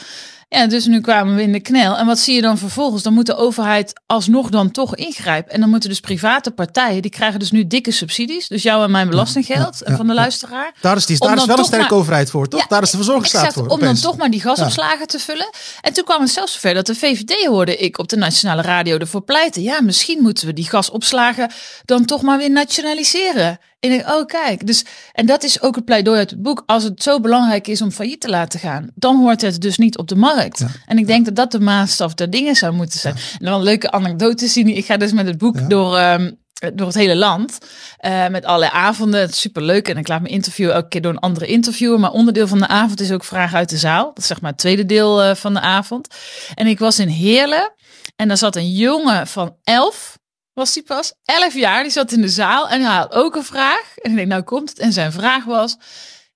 Ja, 0.48 0.66
dus 0.66 0.86
nu 0.86 1.00
kwamen 1.00 1.34
we 1.34 1.42
in 1.42 1.52
de 1.52 1.60
knel. 1.60 1.96
En 1.96 2.06
wat 2.06 2.18
zie 2.18 2.34
je 2.34 2.40
dan 2.40 2.58
vervolgens? 2.58 3.02
Dan 3.02 3.12
moet 3.12 3.26
de 3.26 3.36
overheid 3.36 4.00
alsnog 4.06 4.50
dan 4.50 4.70
toch 4.70 4.96
ingrijpen. 4.96 5.52
En 5.52 5.60
dan 5.60 5.70
moeten 5.70 5.88
dus 5.88 6.00
private 6.00 6.50
partijen, 6.50 7.02
die 7.02 7.10
krijgen 7.10 7.38
dus 7.38 7.50
nu 7.50 7.66
dikke 7.66 7.90
subsidies. 7.90 8.48
Dus 8.48 8.62
jou 8.62 8.84
en 8.84 8.90
mijn 8.90 9.08
belastinggeld 9.08 9.82
ja, 9.84 9.90
ja, 9.90 9.96
van 9.96 10.06
de 10.06 10.14
luisteraar. 10.14 10.74
Daar 10.80 10.96
is, 10.96 11.06
die, 11.06 11.18
daar 11.18 11.36
is 11.36 11.44
wel 11.44 11.58
een 11.58 11.64
sterke 11.64 11.88
maar, 11.88 11.98
overheid 11.98 12.30
voor, 12.30 12.48
toch? 12.48 12.66
daar 12.66 12.82
is 12.82 12.90
de 12.90 12.96
verzorgingsstaat 12.96 13.52
voor. 13.52 13.62
Om 13.62 13.70
opeens. 13.70 14.00
dan 14.00 14.10
toch 14.10 14.20
maar 14.20 14.30
die 14.30 14.40
gasopslagen 14.40 15.06
te 15.06 15.18
vullen. 15.18 15.50
En 15.80 15.92
toen 15.92 16.04
kwam 16.04 16.20
het 16.20 16.30
zelfs 16.30 16.52
zover 16.52 16.74
dat 16.74 16.86
de 16.86 16.94
VVD 16.94 17.46
hoorde 17.46 17.76
ik 17.76 17.98
op 17.98 18.08
de 18.08 18.16
nationale 18.16 18.62
radio 18.62 18.98
ervoor 18.98 19.22
pleiten. 19.22 19.62
Ja, 19.62 19.82
misschien 19.82 20.22
moeten 20.22 20.46
we 20.46 20.52
die 20.52 20.68
gasopslagen 20.68 21.50
dan 21.84 22.04
toch 22.04 22.22
maar 22.22 22.38
weer 22.38 22.50
nationaliseren. 22.50 23.58
En 23.80 23.92
ik, 23.92 24.08
oh 24.08 24.26
kijk, 24.26 24.66
dus, 24.66 24.84
en 25.12 25.26
dat 25.26 25.42
is 25.42 25.62
ook 25.62 25.74
het 25.74 25.84
pleidooi 25.84 26.18
uit 26.18 26.30
het 26.30 26.42
boek. 26.42 26.62
Als 26.66 26.84
het 26.84 27.02
zo 27.02 27.20
belangrijk 27.20 27.66
is 27.66 27.82
om 27.82 27.90
failliet 27.90 28.20
te 28.20 28.28
laten 28.28 28.60
gaan, 28.60 28.90
dan 28.94 29.16
hoort 29.16 29.40
het 29.40 29.60
dus 29.60 29.78
niet 29.78 29.98
op 29.98 30.08
de 30.08 30.16
markt. 30.16 30.35
Ja. 30.36 30.66
En 30.86 30.98
ik 30.98 31.06
denk 31.06 31.24
dat 31.24 31.36
dat 31.36 31.50
de 31.50 31.60
maatstaf 31.60 32.14
der 32.14 32.30
dingen 32.30 32.56
zou 32.56 32.72
moeten 32.72 32.98
zijn. 32.98 33.14
En 33.14 33.44
dan 33.44 33.54
een 33.54 33.62
leuke 33.62 33.90
anekdote 33.90 34.46
zien. 34.46 34.68
Ik 34.68 34.84
ga 34.84 34.96
dus 34.96 35.12
met 35.12 35.26
het 35.26 35.38
boek 35.38 35.70
door, 35.70 35.98
um, 36.00 36.38
door 36.74 36.86
het 36.86 36.96
hele 36.96 37.16
land. 37.16 37.58
Uh, 38.00 38.28
met 38.28 38.44
allerlei 38.44 38.72
avonden. 38.74 39.20
Het 39.20 39.30
is 39.30 39.40
superleuk. 39.40 39.88
En 39.88 39.96
ik 39.96 40.08
laat 40.08 40.22
me 40.22 40.28
interviewen 40.28 40.74
elke 40.74 40.88
keer 40.88 41.02
door 41.02 41.12
een 41.12 41.18
andere 41.18 41.46
interviewer. 41.46 42.00
Maar 42.00 42.12
onderdeel 42.12 42.46
van 42.46 42.58
de 42.58 42.68
avond 42.68 43.00
is 43.00 43.12
ook 43.12 43.24
vragen 43.24 43.58
uit 43.58 43.68
de 43.68 43.78
zaal. 43.78 44.04
Dat 44.04 44.18
is 44.18 44.26
zeg 44.26 44.40
maar 44.40 44.50
het 44.50 44.60
tweede 44.60 44.86
deel 44.86 45.24
uh, 45.24 45.34
van 45.34 45.54
de 45.54 45.60
avond. 45.60 46.08
En 46.54 46.66
ik 46.66 46.78
was 46.78 46.98
in 46.98 47.08
Heerlen. 47.08 47.72
En 48.16 48.28
daar 48.28 48.36
zat 48.36 48.56
een 48.56 48.72
jongen 48.72 49.26
van 49.26 49.56
elf 49.64 50.18
was 50.56 50.74
hij 50.74 50.82
pas 50.82 51.14
11 51.24 51.54
jaar. 51.54 51.82
Die 51.82 51.92
zat 51.92 52.12
in 52.12 52.20
de 52.20 52.28
zaal 52.28 52.68
en 52.68 52.80
hij 52.80 52.96
had 52.96 53.12
ook 53.12 53.34
een 53.34 53.44
vraag. 53.44 53.96
En 53.96 54.10
ik 54.10 54.16
denk, 54.16 54.28
nou 54.28 54.42
komt 54.42 54.68
het. 54.68 54.78
En 54.78 54.92
zijn 54.92 55.12
vraag 55.12 55.44
was, 55.44 55.76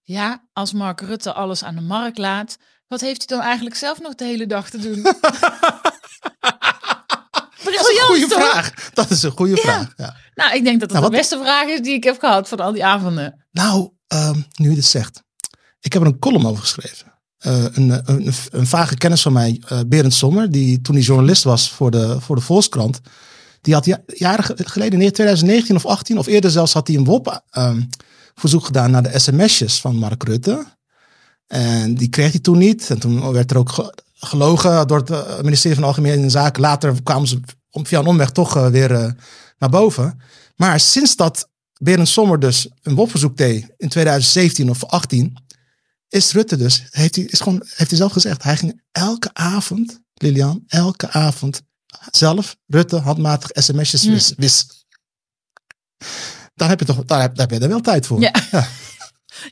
ja, 0.03 0.45
als 0.53 0.73
Mark 0.73 1.01
Rutte 1.01 1.33
alles 1.33 1.65
aan 1.65 1.75
de 1.75 1.81
markt 1.81 2.19
laat, 2.19 2.57
wat 2.91 3.01
heeft 3.01 3.29
hij 3.29 3.37
dan 3.37 3.47
eigenlijk 3.47 3.77
zelf 3.77 4.01
nog 4.01 4.15
de 4.15 4.25
hele 4.25 4.47
dag 4.47 4.71
te 4.71 4.79
doen? 4.79 5.03
dat 5.03 5.13
is 7.65 7.99
een 7.99 8.07
goede 8.07 8.29
vraag. 8.29 8.91
Dat 8.95 9.11
is 9.11 9.23
een 9.23 9.31
goede 9.31 9.57
ja. 9.57 9.61
vraag. 9.61 9.93
Ja. 9.97 10.17
Nou, 10.35 10.55
ik 10.55 10.65
denk 10.65 10.81
dat 10.81 10.89
dat 10.89 10.99
nou, 10.99 11.11
de 11.11 11.17
beste 11.17 11.39
vraag 11.39 11.69
is 11.69 11.81
die 11.81 11.95
ik 11.95 12.05
heb 12.05 12.19
gehad 12.19 12.49
van 12.49 12.61
al 12.61 12.73
die 12.73 12.85
avonden. 12.85 13.47
Nou, 13.51 13.91
um, 14.09 14.47
nu 14.55 14.69
je 14.69 14.75
dit 14.75 14.85
zegt. 14.85 15.23
Ik 15.81 15.93
heb 15.93 16.03
er 16.03 16.09
een 16.09 16.19
column 16.19 16.47
over 16.47 16.63
geschreven. 16.63 17.13
Uh, 17.47 17.65
een, 17.73 17.91
een, 18.05 18.33
een, 18.51 18.67
vage 18.67 18.97
kennis 18.97 19.23
van 19.23 19.33
mij, 19.33 19.63
uh, 19.73 19.81
Berend 19.87 20.15
Sommer, 20.15 20.51
die 20.51 20.81
toen 20.81 20.95
hij 20.95 21.05
journalist 21.05 21.43
was 21.43 21.71
voor 21.71 21.91
de, 21.91 22.21
voor 22.21 22.37
de 22.37 22.43
Volkskrant, 22.43 23.01
die 23.61 23.75
had 23.75 23.99
jaren 24.07 24.45
geleden, 24.69 25.01
in 25.01 25.13
2019 25.13 25.77
of 25.77 25.87
18 25.87 26.19
of 26.19 26.27
eerder 26.27 26.51
zelfs, 26.51 26.73
had 26.73 26.87
hij 26.87 26.97
een 26.97 27.05
WOP-verzoek 27.05 28.61
um, 28.61 28.67
gedaan 28.67 28.91
naar 28.91 29.03
de 29.03 29.19
sms'jes 29.19 29.81
van 29.81 29.97
Mark 29.97 30.23
Rutte. 30.23 30.67
En 31.51 31.95
die 31.95 32.09
kreeg 32.09 32.31
hij 32.31 32.41
toen 32.41 32.59
niet. 32.59 32.91
En 32.91 32.99
toen 32.99 33.33
werd 33.33 33.51
er 33.51 33.59
ook 33.59 33.93
gelogen 34.15 34.87
door 34.87 34.99
het 34.99 35.11
eh, 35.11 35.41
ministerie 35.41 35.77
van 35.77 35.87
Algemene 35.87 36.31
Zaken. 36.31 36.63
Later 36.63 37.03
kwamen 37.03 37.29
ze 37.29 37.41
via 37.71 37.99
een 37.99 38.07
omweg 38.07 38.31
toch 38.31 38.57
uh, 38.57 38.67
weer 38.67 38.91
uh, 38.91 39.11
naar 39.59 39.71
boven. 39.71 40.21
Maar 40.57 40.81
sinds 40.81 41.17
dat 41.17 41.49
Berend 41.79 42.09
Sommer 42.09 42.41
dus 42.41 42.69
een 42.83 42.95
WOP-verzoek 42.95 43.37
deed 43.37 43.67
in 43.77 43.89
2017 43.89 44.71
of 44.71 44.85
18, 44.85 45.37
is 46.09 46.33
Rutte 46.33 46.57
dus, 46.57 46.87
heeft 46.91 47.17
hij, 47.17 47.25
is 47.25 47.41
gewoon, 47.41 47.63
heeft 47.67 47.91
hij 47.91 47.99
zelf 47.99 48.13
gezegd, 48.13 48.43
hij 48.43 48.57
ging 48.57 48.83
elke 48.93 49.31
avond, 49.33 50.01
Lilian, 50.15 50.65
elke 50.67 51.11
avond 51.11 51.63
zelf, 52.11 52.57
Rutte, 52.67 52.97
handmatig 52.97 53.51
sms'jes 53.53 54.05
wis, 54.05 54.33
wis. 54.37 54.85
Dan 56.55 56.69
heb 56.69 56.79
je 56.79 56.87
toch, 56.87 57.05
daar 57.05 57.21
heb, 57.21 57.35
daar 57.35 57.49
heb 57.49 57.59
je 57.59 57.65
er 57.65 57.71
wel 57.73 57.81
tijd 57.81 58.07
voor. 58.07 58.21
Ja. 58.21 58.35
ja. 58.51 58.69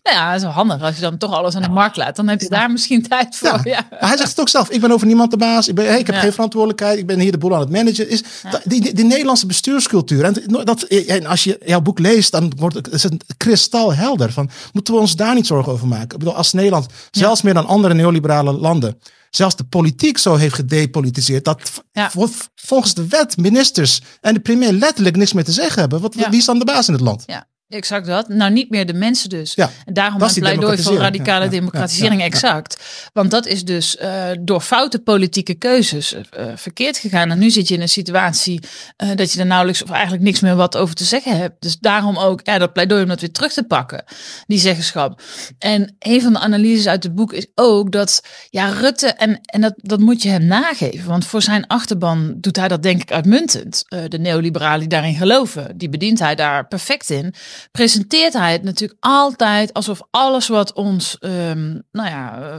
Ja, 0.03 0.27
dat 0.27 0.37
is 0.37 0.43
wel 0.43 0.53
handig. 0.53 0.83
Als 0.83 0.95
je 0.95 1.01
dan 1.01 1.19
toch 1.19 1.33
alles 1.33 1.55
aan 1.55 1.63
de 1.63 1.69
markt 1.69 1.97
laat, 1.97 2.17
dan 2.17 2.29
heb 2.29 2.41
je 2.41 2.49
daar 2.49 2.71
misschien 2.71 3.03
tijd 3.09 3.37
voor. 3.37 3.49
Ja. 3.49 3.61
ja. 3.65 3.87
Hij 3.91 4.17
zegt 4.17 4.31
het 4.31 4.41
ook 4.41 4.49
zelf. 4.49 4.71
Ik 4.71 4.81
ben 4.81 4.91
over 4.91 5.07
niemand 5.07 5.31
de 5.31 5.37
baas. 5.37 5.69
Ik, 5.69 5.75
ben, 5.75 5.87
hey, 5.87 5.99
ik 5.99 6.07
heb 6.07 6.17
geen 6.17 6.33
verantwoordelijkheid. 6.33 6.99
Ik 6.99 7.07
ben 7.07 7.19
hier 7.19 7.33
de 7.33 7.39
boel 7.39 7.55
aan 7.55 7.61
het 7.61 7.71
managen. 7.71 8.09
Is 8.09 8.23
die, 8.65 8.81
die, 8.81 8.95
die, 8.95 9.05
Nederlandse 9.05 9.47
bestuurscultuur. 9.47 10.25
En, 10.25 10.65
dat, 10.65 10.83
en 10.83 11.27
als 11.27 11.45
je 11.45 11.61
jouw 11.65 11.81
boek 11.81 11.99
leest, 11.99 12.33
dan 12.33 12.53
wordt 12.57 12.75
het, 12.75 12.93
is 12.93 13.03
het 13.03 13.25
kristalhelder. 13.37 14.33
Van, 14.33 14.51
moeten 14.73 14.95
we 14.95 15.01
ons 15.01 15.17
daar 15.17 15.35
niet 15.35 15.47
zorgen 15.47 15.73
over 15.73 15.87
maken? 15.87 16.13
Ik 16.13 16.19
bedoel, 16.19 16.37
als 16.37 16.53
Nederland, 16.53 16.87
zelfs 17.11 17.43
meer 17.43 17.55
dan 17.55 17.67
andere 17.67 17.95
neoliberale 17.95 18.53
landen, 18.53 18.99
zelfs 19.31 19.57
de 19.57 19.65
politiek 19.65 20.19
zo 20.19 20.35
heeft 20.35 20.55
gedepolitiseerd. 20.55 21.45
Dat 21.45 21.61
ja. 21.93 22.11
volgens 22.55 22.95
de 22.95 23.07
wet 23.07 23.37
ministers 23.37 24.03
en 24.21 24.35
de 24.35 24.41
premier 24.41 24.73
letterlijk 24.73 25.17
niks 25.17 25.33
meer 25.33 25.45
te 25.45 25.53
zeggen 25.53 25.81
hebben. 25.81 26.01
Wat, 26.01 26.15
ja. 26.15 26.31
Wie 26.31 26.39
is 26.39 26.45
dan 26.45 26.59
de 26.59 26.65
baas 26.65 26.87
in 26.87 26.95
het 26.95 27.03
land? 27.03 27.23
Ja. 27.27 27.47
Exact 27.69 28.07
dat. 28.07 28.29
Nou, 28.29 28.53
niet 28.53 28.71
meer 28.71 28.87
de 28.87 28.93
mensen 28.95 29.29
dus. 29.29 29.55
Ja, 29.55 29.71
en 29.85 29.95
daarom 29.95 30.23
een 30.23 30.35
pleidooi 30.35 30.79
voor 30.83 30.97
radicale 30.97 31.45
Ja, 31.45 31.51
democratisering. 31.51 32.21
ja. 32.21 32.27
Exact. 32.27 32.83
Want 33.13 33.31
dat 33.31 33.47
is 33.47 33.65
dus 33.65 33.97
eh, 33.97 34.25
door 34.41 34.61
foute 34.61 34.99
politieke 34.99 35.55
keuzes 35.55 36.15
eh, 36.15 36.47
verkeerd 36.55 36.99
gegaan. 36.99 37.31
En 37.31 37.39
nu 37.39 37.51
zit 37.51 37.69
je 37.69 37.75
in 37.75 37.81
een 37.81 37.89
situatie 37.89 38.61
eh, 38.97 39.09
dat 39.15 39.33
je 39.33 39.41
er 39.41 39.47
nauwelijks 39.47 39.83
of 39.83 39.91
eigenlijk 39.91 40.23
niks 40.23 40.41
meer 40.41 40.57
wat 40.57 40.77
over 40.77 40.95
te 40.95 41.05
zeggen 41.05 41.37
hebt. 41.39 41.63
Dus 41.63 41.79
daarom 41.79 42.17
ook 42.19 42.41
ja, 42.43 42.59
dat 42.59 42.73
pleidooi 42.73 43.03
om 43.03 43.09
dat 43.09 43.21
weer 43.21 43.33
terug 43.33 43.53
te 43.53 43.63
pakken, 43.63 44.05
die 44.47 44.59
zeggenschap. 44.59 45.23
En 45.59 45.97
een 45.99 46.23
van 46.23 46.33
de 46.33 46.39
analyses 46.39 46.87
uit 46.87 47.03
het 47.03 47.15
boek 47.15 47.33
is 47.33 47.47
ook 47.55 47.93
dat 47.93 48.23
ja, 48.51 48.69
Rutte, 48.69 49.07
en, 49.07 49.41
en 49.45 49.61
dat, 49.61 49.75
dat 49.77 50.01
moet 50.01 50.23
je 50.23 50.29
hem 50.29 50.45
nageven. 50.45 51.09
Want 51.09 51.27
voor 51.27 51.43
zijn 51.43 51.67
achterban 51.67 52.35
doet 52.37 52.57
hij 52.57 52.69
dat 52.69 52.83
denk 52.83 53.03
ik 53.03 53.13
uitmuntend. 53.13 53.85
Eh, 53.89 54.01
de 54.09 54.19
neoliberalen 54.19 54.79
die 54.81 54.89
daarin 54.89 55.15
geloven, 55.15 55.79
die 55.79 55.89
bedient 55.89 56.19
hij 56.19 56.35
daar 56.35 56.67
perfect 56.67 57.11
in. 57.11 57.35
Presenteert 57.73 58.33
hij 58.33 58.53
het 58.53 58.63
natuurlijk 58.63 58.99
altijd 59.01 59.73
alsof 59.73 60.01
alles 60.11 60.49
wat 60.49 60.73
ons 60.73 61.17
ehm, 61.19 61.79
nou 61.93 62.09
ja, 62.09 62.39
eh, 62.41 62.59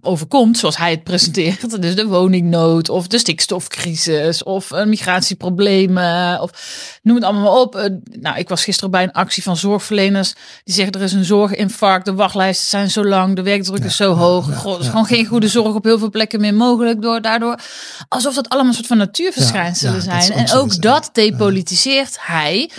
overkomt, 0.00 0.58
zoals 0.58 0.76
hij 0.76 0.90
het 0.90 1.04
presenteert. 1.04 1.62
Dus 1.84 1.94
de 1.94 2.06
woningnood 2.06 2.88
of 2.88 3.06
de 3.06 3.18
stikstofcrisis 3.18 4.42
of 4.42 4.72
eh, 4.72 4.84
migratieproblemen 4.84 6.40
of 6.40 6.50
noem 7.02 7.16
het 7.16 7.24
allemaal 7.24 7.42
maar 7.42 7.60
op. 7.60 7.76
Eh, 7.76 7.90
nou, 8.20 8.38
ik 8.38 8.48
was 8.48 8.64
gisteren 8.64 8.90
bij 8.90 9.02
een 9.02 9.12
actie 9.12 9.42
van 9.42 9.56
zorgverleners 9.56 10.34
die 10.64 10.74
zeggen 10.74 10.92
er 10.92 11.02
is 11.02 11.12
een 11.12 11.24
zorginfarct, 11.24 12.04
de 12.04 12.14
wachtlijsten 12.14 12.66
zijn 12.66 12.90
zo 12.90 13.04
lang, 13.04 13.36
de 13.36 13.42
werkdruk 13.42 13.84
is 13.84 13.96
zo 13.96 14.14
hoog. 14.14 14.64
Er 14.64 14.80
is 14.80 14.86
gewoon 14.86 15.06
geen 15.06 15.26
goede 15.26 15.48
zorg 15.48 15.74
op 15.74 15.84
heel 15.84 15.98
veel 15.98 16.10
plekken 16.10 16.40
meer 16.40 16.54
mogelijk 16.54 17.02
door 17.02 17.20
daardoor. 17.20 17.58
Alsof 18.08 18.34
dat 18.34 18.48
allemaal 18.48 18.68
een 18.68 18.76
soort 18.76 18.86
van 18.86 18.96
natuurverschijnselen 18.96 20.02
zijn. 20.02 20.32
En 20.32 20.52
ook 20.52 20.82
dat 20.82 21.10
depolitiseert 21.12 22.16
hij 22.20 22.70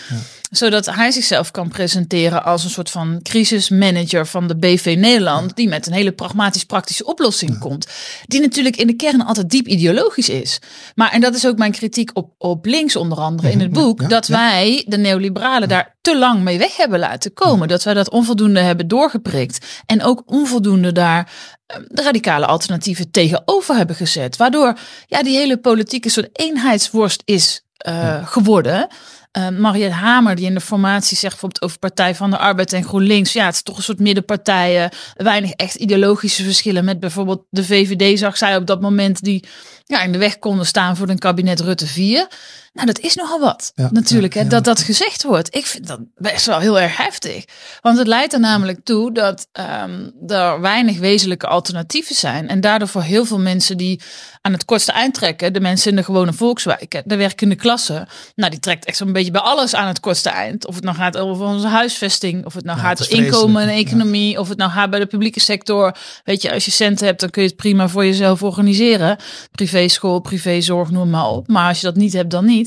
zodat 0.58 0.86
hij 0.86 1.12
zichzelf 1.12 1.52
kan 1.52 1.70
presenteren 1.70 2.44
als 2.44 2.64
een 2.64 2.70
soort 2.70 2.90
van 2.90 3.20
crisismanager 3.22 4.28
van 4.28 4.48
de 4.48 4.58
BV 4.58 4.96
Nederland, 5.00 5.56
die 5.56 5.68
met 5.68 5.88
een 5.88 5.94
hele 5.94 6.12
pragmatisch 6.12 6.64
praktische 6.64 7.06
oplossing 7.06 7.60
komt. 7.60 7.88
Die 8.26 8.42
natuurlijk 8.42 8.76
in 8.76 8.88
de 8.88 8.96
kern 8.96 9.26
altijd 9.26 9.50
diep 9.50 9.68
ideologisch 9.68 10.30
is. 10.30 10.60
Maar, 10.96 11.12
en 11.12 11.22
dat 11.22 11.36
is 11.36 11.48
ook 11.48 11.58
mijn 11.58 11.72
kritiek 11.72 12.10
op, 12.14 12.34
op 12.38 12.66
links 12.66 12.96
onder 12.96 13.18
andere 13.18 13.52
in 13.52 13.60
het 13.60 13.72
boek, 13.72 14.02
ja, 14.02 14.08
dat 14.08 14.28
wij, 14.28 14.86
de 14.88 14.98
neoliberalen, 14.98 15.68
daar 15.68 15.96
te 16.02 16.18
lang 16.18 16.42
mee 16.42 16.58
weg 16.58 16.78
hebben 16.78 17.00
laten 17.00 17.34
komen. 17.34 17.68
Dat 17.68 17.84
wij 17.84 17.94
dat 17.94 18.10
onvoldoende 18.10 18.60
hebben 18.60 18.88
doorgeprikt. 18.88 19.66
En 19.86 20.04
ook 20.04 20.24
onvoldoende 20.26 20.92
daar 20.92 21.32
eh, 21.66 21.78
de 21.88 22.02
radicale 22.02 22.46
alternatieven 22.46 23.12
tegenover 23.12 23.76
hebben 23.76 23.96
gezet. 23.96 24.38
Waardoor 24.38 24.78
ja, 25.08 25.24
die 25.24 25.38
hele 25.38 25.58
politieke 25.58 26.10
soort 26.10 26.30
eenheidsworst 26.32 27.22
is 27.26 27.64
eh, 27.78 28.28
geworden. 28.28 28.88
Uh, 29.38 29.92
Hamer, 29.92 30.36
die 30.36 30.46
in 30.46 30.54
de 30.54 30.62
formatie 30.62 31.18
zegt 31.18 31.32
bijvoorbeeld 31.32 31.64
over 31.64 31.80
Partij 31.80 32.16
van 32.16 32.30
de 32.30 32.38
Arbeid 32.38 32.74
en 32.74 32.84
GroenLinks. 32.84 33.34
Ja, 33.34 33.46
het 33.46 33.54
is 33.54 33.62
toch 33.62 33.78
een 33.78 33.84
soort 33.84 34.00
middenpartijen. 34.00 34.90
Weinig 35.14 35.52
echt 35.52 35.76
ideologische 35.76 36.44
verschillen 36.44 36.86
met 36.86 37.00
bijvoorbeeld 37.00 37.44
de 37.50 37.64
VVD, 37.64 38.20
zag 38.20 38.38
zij 38.38 38.56
op 38.56 38.66
dat 38.66 38.82
moment, 38.82 39.24
die 39.24 39.44
ja, 39.86 40.02
in 40.02 40.12
de 40.12 40.18
weg 40.18 40.40
konden 40.40 40.66
staan 40.66 40.96
voor 40.96 41.10
een 41.10 41.20
kabinet 41.20 41.60
Rutte 41.60 41.88
4. 41.88 42.28
Nou, 42.76 42.88
dat 42.88 43.00
is 43.00 43.16
nogal 43.16 43.40
wat. 43.40 43.72
Ja, 43.76 43.90
natuurlijk, 43.92 44.34
hè, 44.34 44.48
dat 44.48 44.64
dat 44.64 44.82
gezegd 44.82 45.24
wordt. 45.24 45.56
Ik 45.56 45.66
vind 45.66 45.88
dat 45.88 46.00
best 46.16 46.46
wel 46.46 46.60
heel 46.60 46.80
erg 46.80 46.98
heftig. 46.98 47.46
Want 47.82 47.98
het 47.98 48.08
leidt 48.08 48.34
er 48.34 48.40
namelijk 48.40 48.80
toe 48.84 49.14
dat 49.14 49.48
ehm, 49.52 50.10
er 50.28 50.62
weinig 50.62 50.98
wezenlijke 51.00 51.48
alternatieven 51.48 52.16
zijn. 52.16 52.48
En 52.48 52.62
daardoor 52.62 52.88
voor 52.88 53.02
heel 53.02 53.26
veel 53.26 53.40
mensen 53.40 53.78
die 53.78 54.02
aan 54.42 54.52
het 54.52 54.66
kortste 54.66 54.92
eind 54.92 55.14
trekken, 55.14 55.54
de 55.54 55.60
mensen 55.60 55.90
in 55.90 55.96
de 55.96 56.04
gewone 56.04 56.34
volkswijken, 56.34 57.04
de 57.06 57.16
werkende 57.16 57.56
klasse, 57.56 58.08
nou, 58.36 58.52
die 58.52 58.60
trekt 58.60 58.86
echt 58.86 58.98
zo'n 58.98 59.14
beetje 59.14 59.32
bij 59.32 59.42
alles 59.42 59.76
aan 59.76 59.88
het 59.88 60.00
kortste 60.00 60.30
eind. 60.30 60.68
Of 60.68 60.76
het 60.76 60.84
nou 60.84 60.96
gaat 60.96 61.18
over 61.18 61.46
onze 61.46 61.68
huisvesting, 61.68 62.46
of 62.46 62.54
het 62.54 62.66
nou 62.66 62.78
Ja, 62.78 62.84
gaat 62.84 63.02
over 63.02 63.14
inkomen 63.14 63.62
en 63.62 63.70
economie, 63.70 64.40
of 64.40 64.50
het 64.50 64.58
nou 64.58 64.72
gaat 64.72 64.90
bij 64.90 65.00
de 65.00 65.06
publieke 65.06 65.40
sector. 65.40 65.96
Weet 66.24 66.42
je, 66.42 66.54
als 66.54 66.66
je 66.66 66.72
centen 66.72 67.06
hebt, 67.06 67.20
dan 67.20 67.30
kun 67.30 67.42
je 67.42 67.48
het 67.48 67.58
prima 67.58 67.88
voor 67.88 68.06
jezelf 68.06 68.44
organiseren. 68.44 69.18
Privéschool, 69.52 70.20
privézorg, 70.20 70.92
noem 70.92 71.10
maar 71.10 71.28
op. 71.28 71.48
Maar 71.48 71.68
als 71.68 71.80
je 71.80 71.86
dat 71.86 71.96
niet 71.96 72.14
hebt, 72.14 72.32
dan 72.32 72.46
niet. 72.46 72.65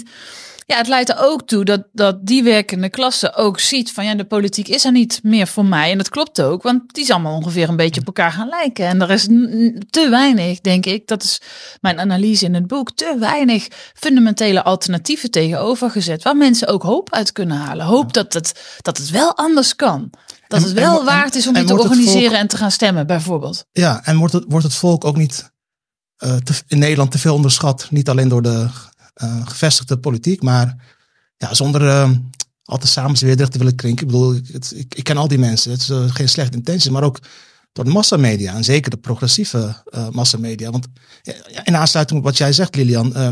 Ja, 0.66 0.76
het 0.76 0.88
leidt 0.88 1.08
er 1.08 1.16
ook 1.18 1.46
toe 1.46 1.64
dat, 1.64 1.82
dat 1.92 2.26
die 2.26 2.42
werkende 2.42 2.88
klasse 2.88 3.34
ook 3.34 3.60
ziet 3.60 3.92
van 3.92 4.04
ja, 4.04 4.14
de 4.14 4.24
politiek 4.24 4.68
is 4.68 4.84
er 4.84 4.92
niet 4.92 5.20
meer 5.22 5.46
voor 5.46 5.64
mij. 5.64 5.90
En 5.90 5.98
dat 5.98 6.08
klopt 6.08 6.40
ook, 6.40 6.62
want 6.62 6.94
die 6.94 7.02
is 7.04 7.10
allemaal 7.10 7.34
ongeveer 7.36 7.68
een 7.68 7.76
beetje 7.76 8.00
op 8.00 8.06
elkaar 8.06 8.32
gaan 8.32 8.48
lijken. 8.48 8.86
En 8.86 9.02
er 9.02 9.10
is 9.10 9.24
te 9.90 10.08
weinig, 10.10 10.60
denk 10.60 10.86
ik, 10.86 11.06
dat 11.06 11.22
is 11.22 11.40
mijn 11.80 12.00
analyse 12.00 12.44
in 12.44 12.54
het 12.54 12.66
boek, 12.66 12.90
te 12.92 13.16
weinig 13.18 13.66
fundamentele 13.94 14.62
alternatieven 14.64 15.30
tegenover 15.30 15.90
gezet. 15.90 16.22
Waar 16.22 16.36
mensen 16.36 16.68
ook 16.68 16.82
hoop 16.82 17.12
uit 17.12 17.32
kunnen 17.32 17.56
halen. 17.56 17.86
Hoop 17.86 18.12
dat 18.12 18.32
het, 18.32 18.78
dat 18.82 18.96
het 18.98 19.10
wel 19.10 19.36
anders 19.36 19.76
kan. 19.76 20.10
Dat 20.48 20.60
En- 20.60 20.64
het 20.66 20.74
wel 20.74 20.98
en- 20.98 21.04
waard 21.04 21.34
is 21.34 21.46
om 21.46 21.56
je 21.56 21.64
te 21.64 21.78
organiseren 21.78 22.28
volk- 22.28 22.40
en 22.40 22.46
te 22.48 22.56
gaan 22.56 22.70
stemmen, 22.70 23.06
bijvoorbeeld. 23.06 23.64
Ja, 23.72 24.00
en 24.04 24.16
wordt 24.16 24.32
het, 24.32 24.44
wordt 24.48 24.64
het 24.64 24.74
volk 24.74 25.04
ook 25.04 25.16
niet 25.16 25.50
eh, 26.16 26.36
te- 26.36 26.62
in 26.66 26.78
Nederland 26.78 27.10
te 27.10 27.18
veel 27.18 27.34
onderschat? 27.34 27.86
Niet 27.90 28.08
alleen 28.08 28.28
door 28.28 28.42
de 28.42 28.68
eh, 29.18 29.46
gevestigde 29.46 29.98
politiek, 29.98 30.42
maar 30.42 30.76
ja, 31.36 31.54
zonder 31.54 31.88
eh, 31.88 32.10
al 32.64 32.78
te 32.78 32.86
samenzweerderig 32.86 33.50
te 33.50 33.58
willen 33.58 33.74
klinken. 33.74 34.06
Ik 34.06 34.12
bedoel, 34.12 34.34
ik, 34.34 34.48
het- 34.52 34.72
ik, 34.76 34.94
ik 34.94 35.04
ken 35.04 35.16
al 35.16 35.28
die 35.28 35.38
mensen. 35.38 35.70
Het 35.70 35.80
is 35.80 35.88
eh, 35.90 36.04
geen 36.08 36.28
slechte 36.28 36.56
intentie, 36.56 36.90
maar 36.90 37.02
ook 37.02 37.18
door 37.72 37.84
de 37.84 37.90
massamedia. 37.90 38.54
En 38.54 38.64
zeker 38.64 38.90
de 38.90 38.96
progressieve 38.96 39.82
eh, 39.84 40.08
massamedia. 40.08 40.70
Want 40.70 40.86
ja, 41.22 41.64
in 41.64 41.76
aansluiting 41.76 42.18
op 42.18 42.24
wat 42.24 42.36
jij 42.36 42.52
zegt, 42.52 42.74
Lilian. 42.74 43.14
eh, 43.14 43.28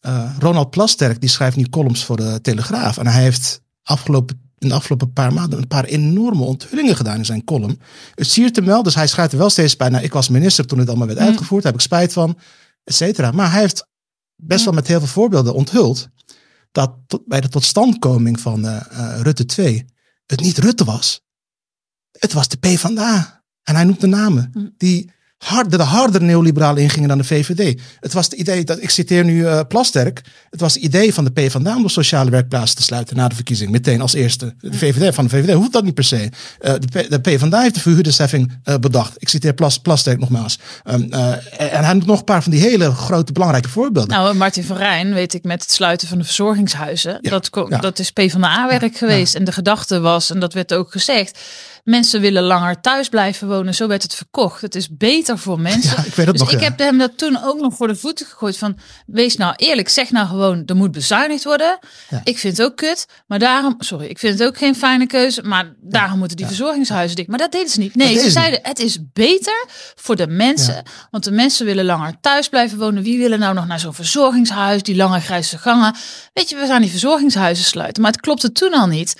eh, 0.00 0.30
Ronald 0.38 0.70
Plasterk, 0.70 1.20
die 1.20 1.28
schrijft 1.30 1.56
nu 1.56 1.64
columns 1.68 2.04
voor 2.04 2.16
de 2.16 2.38
Telegraaf. 2.42 2.98
En 2.98 3.06
hij 3.06 3.22
heeft 3.22 3.60
afgelopen, 3.82 4.50
in 4.58 4.68
de 4.68 4.74
afgelopen 4.74 5.12
paar 5.12 5.32
maanden 5.32 5.58
een 5.58 5.66
paar 5.68 5.84
enorme 5.84 6.42
onthullingen 6.42 6.96
gedaan 6.96 7.16
in 7.18 7.24
zijn 7.24 7.44
column. 7.44 7.80
Het 8.14 8.26
siert 8.30 8.56
hem 8.56 8.64
wel, 8.64 8.82
dus 8.82 8.94
hij 8.94 9.06
schrijft 9.06 9.32
er 9.32 9.38
wel 9.38 9.50
steeds 9.50 9.76
bij. 9.76 9.88
Nou, 9.88 10.04
ik 10.04 10.12
was 10.12 10.28
minister 10.28 10.66
toen 10.66 10.78
het 10.78 10.88
allemaal 10.88 11.06
werd 11.06 11.18
uitgevoerd, 11.18 11.62
daar 11.62 11.72
heb 11.72 11.80
ik 11.80 11.86
spijt 11.86 12.12
van, 12.12 12.38
et 12.84 12.94
cetera. 12.94 13.30
Maar 13.30 13.50
hij 13.52 13.60
heeft 13.60 13.86
best 14.42 14.64
wel 14.64 14.74
met 14.74 14.86
heel 14.86 14.98
veel 14.98 15.08
voorbeelden 15.08 15.54
onthuld 15.54 16.08
dat 16.72 16.94
tot, 17.06 17.26
bij 17.26 17.40
de 17.40 17.48
totstandkoming 17.48 18.40
van 18.40 18.66
eh, 18.66 18.76
eh, 18.76 19.20
Rutte 19.20 19.44
2 19.44 19.84
het 20.26 20.40
niet 20.40 20.58
Rutte 20.58 20.84
was. 20.84 21.24
Het 22.12 22.32
was 22.32 22.48
de 22.48 22.56
PvdA. 22.56 23.42
En 23.62 23.74
hij 23.74 23.84
noemt 23.84 24.00
de 24.00 24.06
namen. 24.06 24.74
Die 24.76 25.12
harder, 25.40 25.78
de 25.78 25.84
harder 25.84 26.22
neoliberalen 26.22 26.82
ingingen 26.82 27.08
dan 27.08 27.18
de 27.18 27.24
VVD. 27.24 27.80
Het 28.00 28.12
was 28.12 28.24
het 28.24 28.34
idee, 28.34 28.64
dat, 28.64 28.82
ik 28.82 28.90
citeer 28.90 29.24
nu 29.24 29.46
eh, 29.46 29.60
Plasterk. 29.68 30.22
Het 30.50 30.60
was 30.60 30.74
het 30.74 30.82
idee 30.82 31.14
van 31.14 31.24
de 31.24 31.30
PvdA 31.30 31.76
om 31.76 31.82
de 31.82 31.88
sociale 31.88 32.30
werkplaatsen 32.30 32.76
te 32.76 32.82
sluiten 32.82 33.16
na 33.16 33.28
de 33.28 33.34
verkiezing. 33.34 33.70
Meteen 33.70 34.00
als 34.00 34.12
eerste. 34.12 34.54
De 34.58 34.78
VVD, 34.78 35.14
van 35.14 35.24
de 35.24 35.30
VVD 35.30 35.52
hoeft 35.52 35.72
dat 35.72 35.84
niet 35.84 35.94
per 35.94 36.04
se. 36.04 36.28
Eh, 36.58 36.74
de, 36.78 37.02
P, 37.02 37.10
de 37.10 37.20
PvdA 37.20 37.60
heeft 37.60 37.74
de 37.74 37.80
verhuurdersheffing 37.80 38.58
eh, 38.64 38.74
bedacht. 38.74 39.14
Ik 39.16 39.28
citeer 39.28 39.54
Plas, 39.54 39.78
Plasterk 39.78 40.18
nogmaals. 40.18 40.58
Um, 40.84 41.06
uh, 41.12 41.28
en 41.56 41.84
hij 41.84 41.92
noemt 41.92 42.06
nog 42.06 42.18
een 42.18 42.24
paar 42.24 42.42
van 42.42 42.52
die 42.52 42.60
hele 42.60 42.90
grote 42.90 43.32
belangrijke 43.32 43.68
voorbeelden. 43.68 44.10
Nou, 44.10 44.34
Martin 44.34 44.64
van 44.64 44.76
Rijn, 44.76 45.14
weet 45.14 45.34
ik, 45.34 45.44
met 45.44 45.62
het 45.62 45.72
sluiten 45.72 46.08
van 46.08 46.18
de 46.18 46.24
verzorgingshuizen. 46.24 47.18
Ja, 47.20 47.30
dat, 47.30 47.50
ko- 47.50 47.66
ja. 47.68 47.78
dat 47.78 47.98
is 47.98 48.10
PvdA-werk 48.10 48.96
geweest. 48.96 49.34
En 49.34 49.44
de 49.44 49.52
gedachte 49.52 50.00
was, 50.00 50.30
en 50.30 50.40
dat 50.40 50.52
werd 50.52 50.74
ook 50.74 50.90
gezegd... 50.90 51.38
mensen 51.84 52.20
willen 52.20 52.42
langer 52.42 52.80
thuis 52.80 53.08
blijven 53.08 53.48
wonen. 53.48 53.74
Zo 53.74 53.86
werd 53.86 54.02
het 54.02 54.14
verkocht. 54.14 54.60
Het 54.60 54.74
is 54.74 54.96
beter 54.96 55.38
voor 55.38 55.60
mensen. 55.60 55.96
Ja, 55.96 56.04
ik 56.04 56.14
weet 56.14 56.26
het 56.26 56.36
dus 56.36 56.40
nog, 56.40 56.52
ik 56.52 56.60
ja. 56.60 56.64
heb 56.64 56.78
hem 56.78 56.98
dat 56.98 57.18
toen 57.18 57.42
ook 57.42 57.60
nog 57.60 57.74
voor 57.74 57.88
de 57.88 57.96
voeten 57.96 58.26
gegooid. 58.26 58.58
Van, 58.58 58.78
wees 59.06 59.36
nou 59.36 59.54
eerlijk, 59.56 59.88
zeg 59.88 60.10
nou 60.10 60.26
gewoon, 60.26 60.62
er 60.66 60.76
moet 60.76 60.92
bezuinigd 60.92 61.44
worden. 61.44 61.78
Ja. 62.08 62.20
Ik 62.24 62.38
vind 62.38 62.56
het 62.56 62.66
ook 62.66 62.76
kut, 62.76 63.06
maar 63.26 63.38
daarom... 63.38 63.74
Sorry, 63.78 64.06
ik 64.06 64.18
vind 64.18 64.38
het 64.38 64.48
ook 64.48 64.58
geen 64.58 64.76
fijne 64.76 65.06
keuze. 65.06 65.42
Maar 65.42 65.72
daarom 65.80 66.18
moeten 66.18 66.36
die 66.36 66.46
verzorgingshuizen 66.46 67.16
dicht. 67.16 67.28
Maar 67.28 67.38
dat 67.38 67.52
deden 67.52 67.68
ze 67.68 67.78
niet. 67.78 67.94
Nee, 67.94 68.18
ze 68.18 68.30
zeiden, 68.30 68.60
het 68.62 68.78
is 68.78 68.98
beter 69.12 69.64
voor 69.94 70.16
de 70.16 70.26
mensen. 70.26 70.82
Want 71.10 71.24
de 71.24 71.30
mensen 71.30 71.66
willen 71.66 71.84
langer 71.84 72.14
thuis 72.20 72.48
blijven 72.48 72.78
wonen. 72.78 73.02
Wie 73.02 73.18
willen 73.18 73.38
nou 73.38 73.54
nog 73.54 73.66
naar 73.66 73.80
zo'n 73.80 73.94
verzorgingshuis, 73.94 74.82
die 74.82 74.96
lange 74.96 75.20
grijze 75.20 75.58
gangen? 75.58 75.94
Weet 76.32 76.48
je, 76.48 76.56
we 76.56 76.66
gaan 76.66 76.80
die 76.80 76.90
verzorgingshuizen 76.90 77.64
sluiten. 77.64 78.02
Maar 78.02 78.12
het 78.12 78.20
klopte 78.20 78.52
toen 78.52 78.72
al 78.72 78.86
niet. 78.86 79.16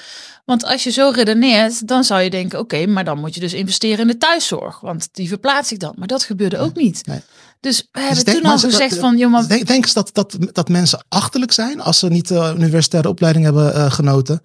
Want 0.51 0.65
als 0.65 0.85
je 0.85 0.91
zo 0.91 1.11
redeneert, 1.15 1.89
dan 1.89 2.05
zou 2.05 2.21
je 2.21 2.31
denken: 2.31 2.59
oké, 2.59 2.87
maar 2.87 3.05
dan 3.05 3.19
moet 3.19 3.35
je 3.35 3.41
dus 3.41 3.53
investeren 3.53 3.99
in 3.99 4.07
de 4.07 4.17
thuiszorg. 4.19 4.81
Want 4.81 5.09
die 5.13 5.29
verplaats 5.29 5.73
ik 5.73 5.79
dan. 5.79 5.93
Maar 5.97 6.07
dat 6.09 6.23
gebeurde 6.23 6.59
ook 6.59 6.77
niet. 6.77 7.07
nee. 7.07 7.21
Dus 7.61 7.79
we 7.79 7.89
Dus 7.93 8.03
hebben 8.17 8.25
toen 8.35 8.51
al 8.51 8.59
gezegd: 8.59 8.91
dat- 8.91 8.99
van 8.99 9.19
joh, 9.19 9.31
maar 9.31 9.49
Denk, 9.49 9.67
denk 9.67 9.85
eens 9.85 9.93
dat, 9.93 10.11
dat, 10.13 10.37
dat 10.53 10.69
mensen 10.69 11.05
achterlijk 11.09 11.53
zijn 11.53 11.81
als 11.81 11.99
ze 11.99 12.09
niet 12.09 12.31
uh, 12.31 12.53
universitaire 12.57 13.09
opleiding 13.09 13.45
hebben 13.45 13.75
uh, 13.77 13.91
genoten. 13.93 14.41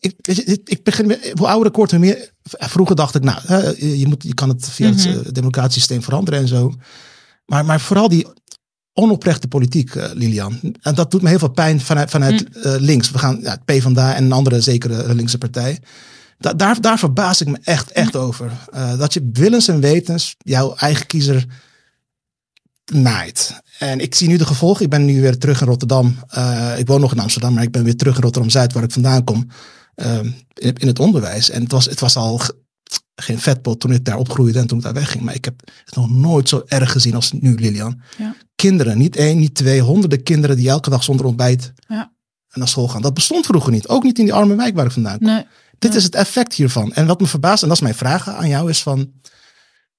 Ik, 0.00 0.14
ik 0.64 0.82
begin, 0.84 1.18
hoe 1.38 1.46
ouder 1.46 1.68
ik 1.68 1.76
word, 1.76 1.90
hoe 1.90 2.00
meer. 2.00 2.30
Vroeger 2.42 2.96
dacht 2.96 3.14
ik, 3.14 3.22
nou, 3.22 3.40
je, 3.98 4.06
moet, 4.06 4.22
je 4.22 4.34
kan 4.34 4.48
het 4.48 4.68
via 4.70 4.88
Mhm. 4.90 4.96
het 4.98 5.26
uh, 5.26 5.32
democratisch 5.32 5.74
systeem 5.74 6.02
veranderen 6.02 6.40
en 6.40 6.48
zo. 6.48 6.72
Maar, 7.46 7.64
maar 7.64 7.80
vooral 7.80 8.08
die 8.08 8.26
onoprechte 8.94 9.48
politiek, 9.48 9.94
uh, 9.94 10.04
Lilian. 10.12 10.58
En 10.80 10.94
dat 10.94 11.10
doet 11.10 11.22
me 11.22 11.28
heel 11.28 11.38
veel 11.38 11.48
pijn 11.50 11.80
vanuit, 11.80 12.10
vanuit 12.10 12.40
Mm. 12.54 12.62
uh, 12.62 12.74
links. 12.78 13.10
We 13.10 13.18
gaan 13.18 13.38
ja, 13.42 13.56
PvdA 13.64 14.14
en 14.14 14.24
een 14.24 14.32
andere 14.32 14.60
zekere 14.60 15.14
linkse 15.14 15.38
partij. 15.38 15.78
Da 16.38 16.52
daar, 16.54 16.80
daar 16.80 16.98
verbaas 16.98 17.40
ik 17.40 17.48
me 17.48 17.58
echt, 17.62 17.90
echt 17.90 18.16
over. 18.16 18.50
Uh, 18.74 18.98
dat 18.98 19.14
je 19.14 19.28
willens 19.32 19.68
en 19.68 19.80
wetens 19.80 20.34
jouw 20.38 20.74
eigen 20.74 21.06
kiezer 21.06 21.46
naait. 22.92 23.62
En 23.78 24.00
ik 24.00 24.14
zie 24.14 24.28
nu 24.28 24.36
de 24.36 24.46
gevolgen. 24.46 24.84
Ik 24.84 24.90
ben 24.90 25.04
nu 25.04 25.20
weer 25.20 25.38
terug 25.38 25.60
in 25.60 25.66
Rotterdam. 25.66 26.16
Uh, 26.38 26.78
ik 26.78 26.86
woon 26.86 27.00
nog 27.00 27.12
in 27.12 27.18
Amsterdam, 27.18 27.54
maar 27.54 27.62
ik 27.62 27.70
ben 27.70 27.84
weer 27.84 27.96
terug 27.96 28.16
in 28.16 28.22
Rotterdam-Zuid, 28.22 28.72
waar 28.72 28.82
ik 28.82 28.90
vandaan 28.90 29.24
kom. 29.24 29.46
ehm, 29.94 30.30
in, 30.54 30.74
in 30.74 30.86
het 30.86 30.98
onderwijs. 30.98 31.50
En 31.50 31.62
het 31.62 31.72
was, 31.72 31.84
het 31.84 32.00
was 32.00 32.16
al 32.16 32.38
ge- 32.38 32.54
geen 33.16 33.38
vetpot 33.40 33.80
toen 33.80 33.92
ik 33.92 34.04
daar 34.04 34.16
opgroeide 34.18 34.58
en 34.58 34.66
toen 34.66 34.78
ik 34.78 34.84
daar 34.84 34.92
wegging. 34.92 35.22
Maar 35.24 35.34
ik 35.34 35.44
heb 35.44 35.54
het 35.84 35.94
nog 35.94 36.10
nooit 36.10 36.48
zo 36.48 36.62
erg 36.66 36.92
gezien 36.92 37.14
als 37.14 37.32
nu, 37.32 37.54
Lilian. 37.54 38.00
Ja. 38.18 38.34
Kinderen, 38.54 38.98
niet 38.98 39.16
één, 39.16 39.38
niet 39.38 39.54
twee, 39.54 39.80
honderden 39.80 40.22
kinderen 40.22 40.56
die 40.56 40.68
elke 40.68 40.90
dag 40.90 41.04
zonder 41.04 41.26
ontbijt 41.26 41.72
Ja. 41.88 42.12
naar 42.52 42.68
school 42.68 42.88
gaan. 42.88 43.02
Dat 43.02 43.14
bestond 43.14 43.46
vroeger 43.46 43.72
niet. 43.72 43.88
Ook 43.88 44.02
niet 44.02 44.18
in 44.18 44.24
die 44.24 44.34
arme 44.34 44.54
wijk 44.54 44.74
waar 44.74 44.86
ik 44.86 44.92
vandaan 44.92 45.18
kom. 45.18 45.26
Nee. 45.26 45.46
Dit 45.78 45.94
is 45.94 46.04
het 46.04 46.14
effect 46.14 46.54
hiervan. 46.54 46.92
En 46.92 47.06
wat 47.06 47.20
me 47.20 47.26
verbaast, 47.26 47.62
en 47.62 47.68
dat 47.68 47.76
is 47.76 47.82
mijn 47.82 47.94
vraag 47.94 48.28
aan 48.28 48.48
jou, 48.48 48.70
is 48.70 48.82
van... 48.82 49.12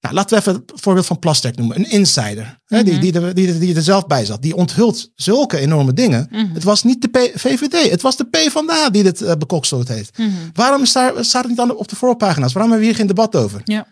Nou, 0.00 0.14
laten 0.14 0.36
we 0.36 0.40
even 0.40 0.54
het 0.66 0.80
voorbeeld 0.80 1.06
van 1.06 1.18
Plasterk 1.18 1.56
noemen. 1.56 1.76
Een 1.76 1.90
insider. 1.90 2.60
Hè, 2.66 2.82
die, 2.82 2.92
Mhm. 2.92 3.02
die, 3.02 3.12
er- 3.12 3.34
die, 3.34 3.58
die 3.58 3.74
er 3.74 3.82
zelf 3.82 4.06
bij 4.06 4.24
zat. 4.24 4.42
Die 4.42 4.56
onthult 4.56 5.10
zulke 5.14 5.58
enorme 5.58 5.92
dingen. 5.92 6.28
Mhm. 6.30 6.54
Het 6.54 6.62
was 6.62 6.82
niet 6.82 7.02
de 7.02 7.08
P- 7.08 7.38
VVD. 7.38 7.90
Het 7.90 8.02
was 8.02 8.16
de 8.16 8.24
PvdA 8.24 8.90
die 8.90 9.02
dit 9.02 9.22
uh, 9.22 9.32
bekokstoot 9.38 9.88
heeft. 9.88 10.18
Mhm. 10.18 10.30
Waarom 10.52 10.84
staat, 10.86 11.24
staat 11.24 11.40
het 11.40 11.48
niet 11.48 11.56
dan 11.56 11.76
op 11.76 11.88
de 11.88 11.96
voorpagina's? 11.96 12.52
Waarom 12.52 12.70
hebben 12.72 12.78
we 12.88 12.94
hier 12.94 12.94
geen 13.04 13.14
debat 13.14 13.36
over? 13.36 13.60
Ja. 13.64 13.86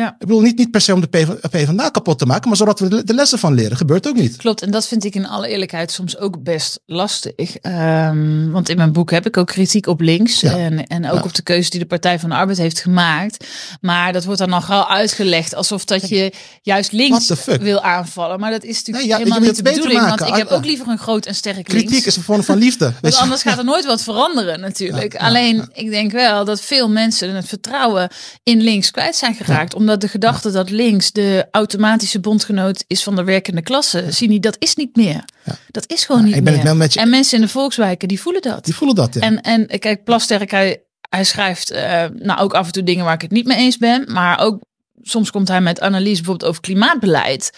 Ja. 0.00 0.08
Ik 0.08 0.18
bedoel, 0.18 0.40
niet, 0.40 0.58
niet 0.58 0.70
per 0.70 0.80
se 0.80 0.94
om 0.94 1.00
de 1.00 1.06
PV 1.06 1.28
PvdA 1.50 1.88
kapot 1.88 2.18
te 2.18 2.26
maken, 2.26 2.48
maar 2.48 2.56
zodat 2.56 2.80
we 2.80 3.04
de, 3.04 3.14
lessen 3.14 3.38
van 3.38 3.54
leren. 3.54 3.76
Gebeurt 3.76 4.08
ook 4.08 4.14
niet. 4.14 4.36
Klopt, 4.36 4.62
en 4.62 4.70
dat 4.70 4.86
vind 4.88 5.04
ik 5.04 5.14
in 5.14 5.26
alle 5.26 5.48
eerlijkheid 5.48 5.90
soms 5.90 6.18
ook 6.18 6.42
best 6.42 6.80
lastig. 6.86 7.56
Ehm, 7.56 8.50
want 8.50 8.68
in 8.68 8.76
mijn 8.76 8.92
boek 8.92 9.10
heb 9.10 9.26
ik 9.26 9.36
ook 9.36 9.46
kritiek 9.46 9.86
op 9.86 10.00
links 10.00 10.40
Ja. 10.40 10.56
en, 10.56 10.86
en 10.86 11.10
ook 11.10 11.18
Ja. 11.18 11.22
op 11.24 11.34
de 11.34 11.42
keuze 11.42 11.70
die 11.70 11.80
de 11.80 11.86
Partij 11.86 12.18
van 12.18 12.28
de 12.28 12.34
Arbeid 12.34 12.58
heeft 12.58 12.80
gemaakt. 12.80 13.46
Maar 13.80 14.12
dat 14.12 14.24
wordt 14.24 14.40
dan 14.40 14.48
nog 14.48 14.66
wel 14.66 14.88
uitgelegd 14.88 15.54
alsof 15.54 15.84
dat 15.84 16.08
je 16.08 16.32
juist 16.62 16.92
links 16.92 17.32
wil 17.60 17.82
aanvallen. 17.82 18.40
Maar 18.40 18.50
dat 18.50 18.64
is 18.64 18.76
natuurlijk 18.76 18.98
Nee, 18.98 19.06
ja, 19.12 19.16
helemaal 19.18 19.40
niet 19.40 19.56
de 19.56 19.62
bedoeling. 19.62 20.00
Want 20.00 20.10
maken. 20.10 20.26
ik 20.26 20.34
heb 20.34 20.48
Ah, 20.48 20.56
ook 20.56 20.64
liever 20.64 20.88
een 20.88 20.98
groot 20.98 21.26
en 21.26 21.34
sterk 21.34 21.56
links. 21.56 21.72
Kritiek 21.72 22.06
is 22.06 22.16
een 22.16 22.22
vorm 22.22 22.42
van 22.42 22.58
liefde. 22.58 22.92
Want 23.02 23.16
anders 23.16 23.42
gaat 23.42 23.58
er 23.58 23.64
nooit 23.64 23.84
wat 23.84 24.02
veranderen 24.02 24.60
natuurlijk. 24.60 25.16
Alleen, 25.16 25.68
ik 25.72 25.90
denk 25.90 26.12
wel 26.12 26.44
dat 26.44 26.60
veel 26.60 26.88
mensen 26.90 27.34
het 27.34 27.48
vertrouwen 27.48 28.08
in 28.42 28.60
links 28.60 28.90
kwijt 28.90 29.16
zijn 29.16 29.34
geraakt. 29.34 29.74
Omdat 29.86 30.00
de 30.00 30.08
gedachte 30.08 30.50
dat 30.50 30.70
links 30.70 31.12
de 31.12 31.46
automatische 31.50 32.20
bondgenoot 32.20 32.84
is 32.86 33.02
van 33.02 33.16
de 33.16 33.24
werkende 33.24 33.62
klasse. 33.62 34.04
Zie 34.12 34.28
niet, 34.28 34.42
dat 34.42 34.56
is 34.58 34.74
niet 34.74 34.96
meer. 34.96 35.24
Ja. 35.44 35.56
Dat 35.70 35.90
is 35.92 36.04
gewoon 36.04 36.20
Ja, 36.20 36.26
niet 36.26 36.36
ik 36.36 36.44
ben 36.44 36.52
meer. 36.54 36.64
het 36.66 36.76
met 36.76 36.92
je- 36.94 37.00
En 37.00 37.10
mensen 37.10 37.38
in 37.38 37.44
de 37.44 37.50
volkswijken, 37.50 38.08
die 38.08 38.20
voelen 38.20 38.42
dat. 38.42 38.64
Die 38.64 38.74
voelen 38.74 38.96
dat, 38.96 39.14
ja. 39.14 39.20
En, 39.20 39.40
en 39.40 39.78
kijk, 39.78 40.04
Plasterk, 40.04 40.50
hij, 40.50 40.82
hij 41.08 41.24
schrijft 41.24 41.70
eh, 41.70 42.04
nou 42.14 42.40
ook 42.40 42.54
af 42.54 42.66
en 42.66 42.72
toe 42.72 42.82
dingen 42.82 43.04
waar 43.04 43.14
ik 43.14 43.20
het 43.22 43.30
niet 43.30 43.46
mee 43.46 43.56
eens 43.58 43.76
ben. 43.78 44.12
Maar 44.12 44.38
ook 44.40 44.60
soms 45.02 45.30
komt 45.30 45.48
hij 45.48 45.60
met 45.60 45.80
analyse 45.80 46.16
bijvoorbeeld 46.22 46.50
over 46.50 46.62
klimaatbeleid. 46.62 47.50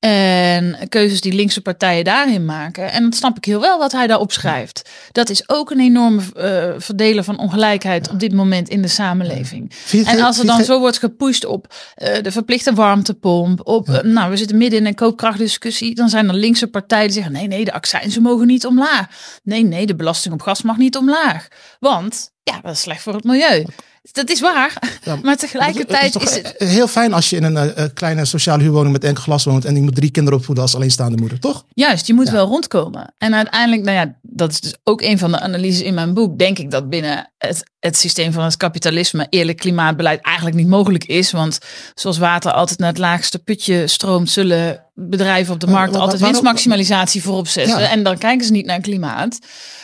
En 0.00 0.76
keuzes 0.88 1.20
die 1.20 1.32
linkse 1.32 1.60
partijen 1.60 2.04
daarin 2.04 2.44
maken. 2.44 2.92
En 2.92 3.02
dat 3.02 3.14
snap 3.14 3.36
ik 3.36 3.44
heel 3.44 3.60
wel 3.60 3.78
wat 3.78 3.92
hij 3.92 4.06
daarop 4.06 4.32
schrijft. 4.32 4.90
Dat 5.12 5.30
is 5.30 5.48
ook 5.48 5.70
een 5.70 5.80
enorme 5.80 6.22
eh 6.34 6.74
verdelen 6.78 7.24
van 7.24 7.38
ongelijkheid 7.38 8.10
op 8.10 8.20
dit 8.20 8.32
moment 8.32 8.68
in 8.68 8.82
de 8.82 8.88
samenleving. 8.88 9.72
En 10.04 10.20
als 10.20 10.38
er 10.38 10.46
dan 10.46 10.64
zo 10.64 10.78
wordt 10.78 10.98
gepusht 10.98 11.44
op 11.44 11.74
eh, 11.94 12.22
de 12.22 12.32
verplichte 12.32 12.74
warmtepomp, 12.74 13.66
op, 13.66 13.88
eh, 13.88 14.02
nou 14.02 14.30
we 14.30 14.36
zitten 14.36 14.58
midden 14.58 14.78
in 14.78 14.86
een 14.86 14.94
koopkrachtdiscussie, 14.94 15.94
dan 15.94 16.08
zijn 16.08 16.28
er 16.28 16.34
linkse 16.34 16.66
partijen 16.66 17.06
die 17.06 17.14
zeggen 17.14 17.32
nee, 17.32 17.46
nee, 17.46 17.64
de 17.64 17.72
accijnzen 17.72 18.22
mogen 18.22 18.46
niet 18.46 18.66
omlaag. 18.66 19.06
Nee, 19.42 19.64
nee, 19.64 19.86
de 19.86 19.96
belasting 19.96 20.34
op 20.34 20.42
gas 20.42 20.62
mag 20.62 20.76
niet 20.76 20.96
omlaag. 20.96 21.48
Want 21.78 22.30
ja, 22.42 22.60
dat 22.62 22.72
is 22.72 22.80
slecht 22.80 23.02
voor 23.02 23.14
het 23.14 23.24
milieu. 23.24 23.64
Dat 24.12 24.30
is 24.30 24.40
waar, 24.40 24.98
Ja, 25.04 25.18
maar 25.22 25.36
tegelijkertijd 25.36 26.12
toch 26.12 26.22
is 26.22 26.34
het... 26.34 26.54
heel 26.58 26.86
fijn 26.88 27.12
als 27.12 27.30
je 27.30 27.36
in 27.36 27.42
een 27.44 27.56
eh, 27.56 27.84
eh, 27.84 27.90
kleine 27.94 28.24
sociale 28.24 28.62
huurwoning 28.62 28.92
met 28.92 29.04
enkel 29.04 29.22
glas 29.22 29.44
woont 29.44 29.64
en 29.64 29.74
die 29.74 29.82
moet 29.82 29.94
drie 29.94 30.10
kinderen 30.10 30.38
opvoeden 30.38 30.64
als 30.64 30.74
alleenstaande 30.74 31.16
moeder, 31.16 31.38
toch? 31.40 31.64
Juist, 31.74 32.06
je 32.06 32.14
moet 32.14 32.26
Ja. 32.26 32.32
wel 32.32 32.46
rondkomen. 32.46 33.14
En 33.18 33.34
uiteindelijk, 33.34 33.82
nou 33.82 33.96
ja, 33.96 34.14
dat 34.22 34.50
is 34.50 34.60
dus 34.60 34.74
ook 34.84 35.02
een 35.02 35.18
van 35.18 35.30
de 35.30 35.40
analyses 35.40 35.80
in 35.82 35.94
mijn 35.94 36.14
boek. 36.14 36.38
Denk 36.38 36.58
ik 36.58 36.70
dat 36.70 36.88
binnen 36.88 37.30
het, 37.38 37.70
het 37.80 37.96
systeem 37.96 38.32
van 38.32 38.44
het 38.44 38.56
kapitalisme 38.56 39.26
eerlijk 39.30 39.58
klimaatbeleid 39.58 40.20
eigenlijk 40.22 40.56
niet 40.56 40.68
mogelijk 40.68 41.04
is. 41.04 41.30
Want 41.32 41.58
zoals 41.94 42.18
water 42.18 42.52
altijd 42.52 42.78
naar 42.78 42.88
het 42.88 42.98
laagste 42.98 43.38
putje 43.38 43.86
stroomt, 43.86 44.30
zullen 44.30 44.84
bedrijven 44.94 45.54
op 45.54 45.60
de 45.60 45.66
Maar- 45.66 45.74
markt 45.74 45.92
maar- 45.92 46.00
altijd 46.00 46.20
winstmaximalisatie 46.20 47.22
voorop 47.22 47.48
zetten. 47.48 47.78
Ja. 47.80 47.90
En 47.90 48.02
dan 48.02 48.18
kijken 48.18 48.46
ze 48.46 48.52
niet 48.52 48.66
naar 48.66 48.80
klimaat. 48.80 49.38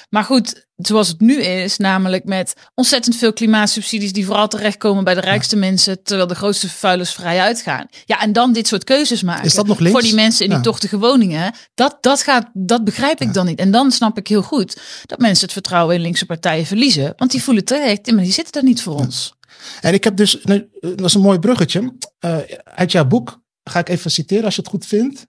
Maar 0.08 0.24
goed, 0.24 0.66
zoals 0.76 1.08
het 1.08 1.20
nu 1.20 1.42
is, 1.42 1.76
namelijk 1.76 2.24
met 2.24 2.52
ontzettend 2.74 3.16
veel 3.16 3.32
klimaatsubsidies 3.32 4.12
die 4.12 4.26
vooral 4.26 4.48
terechtkomen 4.48 5.04
bij 5.04 5.14
de 5.14 5.20
rijkste 5.20 5.56
mensen, 5.56 6.02
terwijl 6.02 6.28
de 6.28 6.34
grootste 6.34 6.68
vervuilers 6.68 7.12
vrij 7.12 7.40
uitgaan. 7.40 7.86
Ja, 8.04 8.20
en 8.20 8.32
dan 8.32 8.52
dit 8.52 8.66
soort 8.66 8.84
keuzes 8.84 9.22
maken. 9.22 9.44
Is 9.44 9.54
dat 9.54 9.66
nog 9.66 9.78
links? 9.78 9.92
Voor 9.92 10.08
die 10.08 10.14
mensen 10.14 10.44
in 10.44 10.50
die 10.50 10.60
tochtige 10.60 10.98
woningen. 10.98 11.54
Dat, 11.74 11.98
dat, 12.00 12.22
gaat, 12.22 12.50
dat 12.52 12.84
begrijp 12.84 13.20
ik 13.20 13.34
dan 13.34 13.46
niet. 13.46 13.58
En 13.58 13.70
dan 13.70 13.92
snap 13.92 14.18
ik 14.18 14.28
heel 14.28 14.42
goed 14.42 14.80
dat 15.06 15.18
mensen 15.18 15.44
het 15.44 15.52
vertrouwen 15.52 15.94
in 15.94 16.00
linkse 16.00 16.26
partijen 16.26 16.66
verliezen. 16.66 17.12
Want 17.16 17.30
die 17.30 17.42
voelen 17.42 17.64
terecht, 17.64 18.12
maar 18.12 18.24
die 18.24 18.32
zitten 18.32 18.52
daar 18.52 18.64
niet 18.64 18.82
voor 18.82 18.94
ons. 18.94 19.34
En 19.80 19.94
ik 19.94 20.04
heb 20.04 20.16
dus, 20.16 20.38
dat 20.80 21.04
is 21.04 21.14
een 21.14 21.20
mooi 21.20 21.38
bruggetje. 21.38 21.92
Eh, 22.18 22.38
uit 22.64 22.92
jouw 22.92 23.06
boek 23.06 23.40
ga 23.64 23.78
ik 23.78 23.88
even 23.88 24.10
citeren 24.10 24.44
als 24.44 24.54
je 24.54 24.60
het 24.60 24.70
goed 24.70 24.86
vindt. 24.86 25.26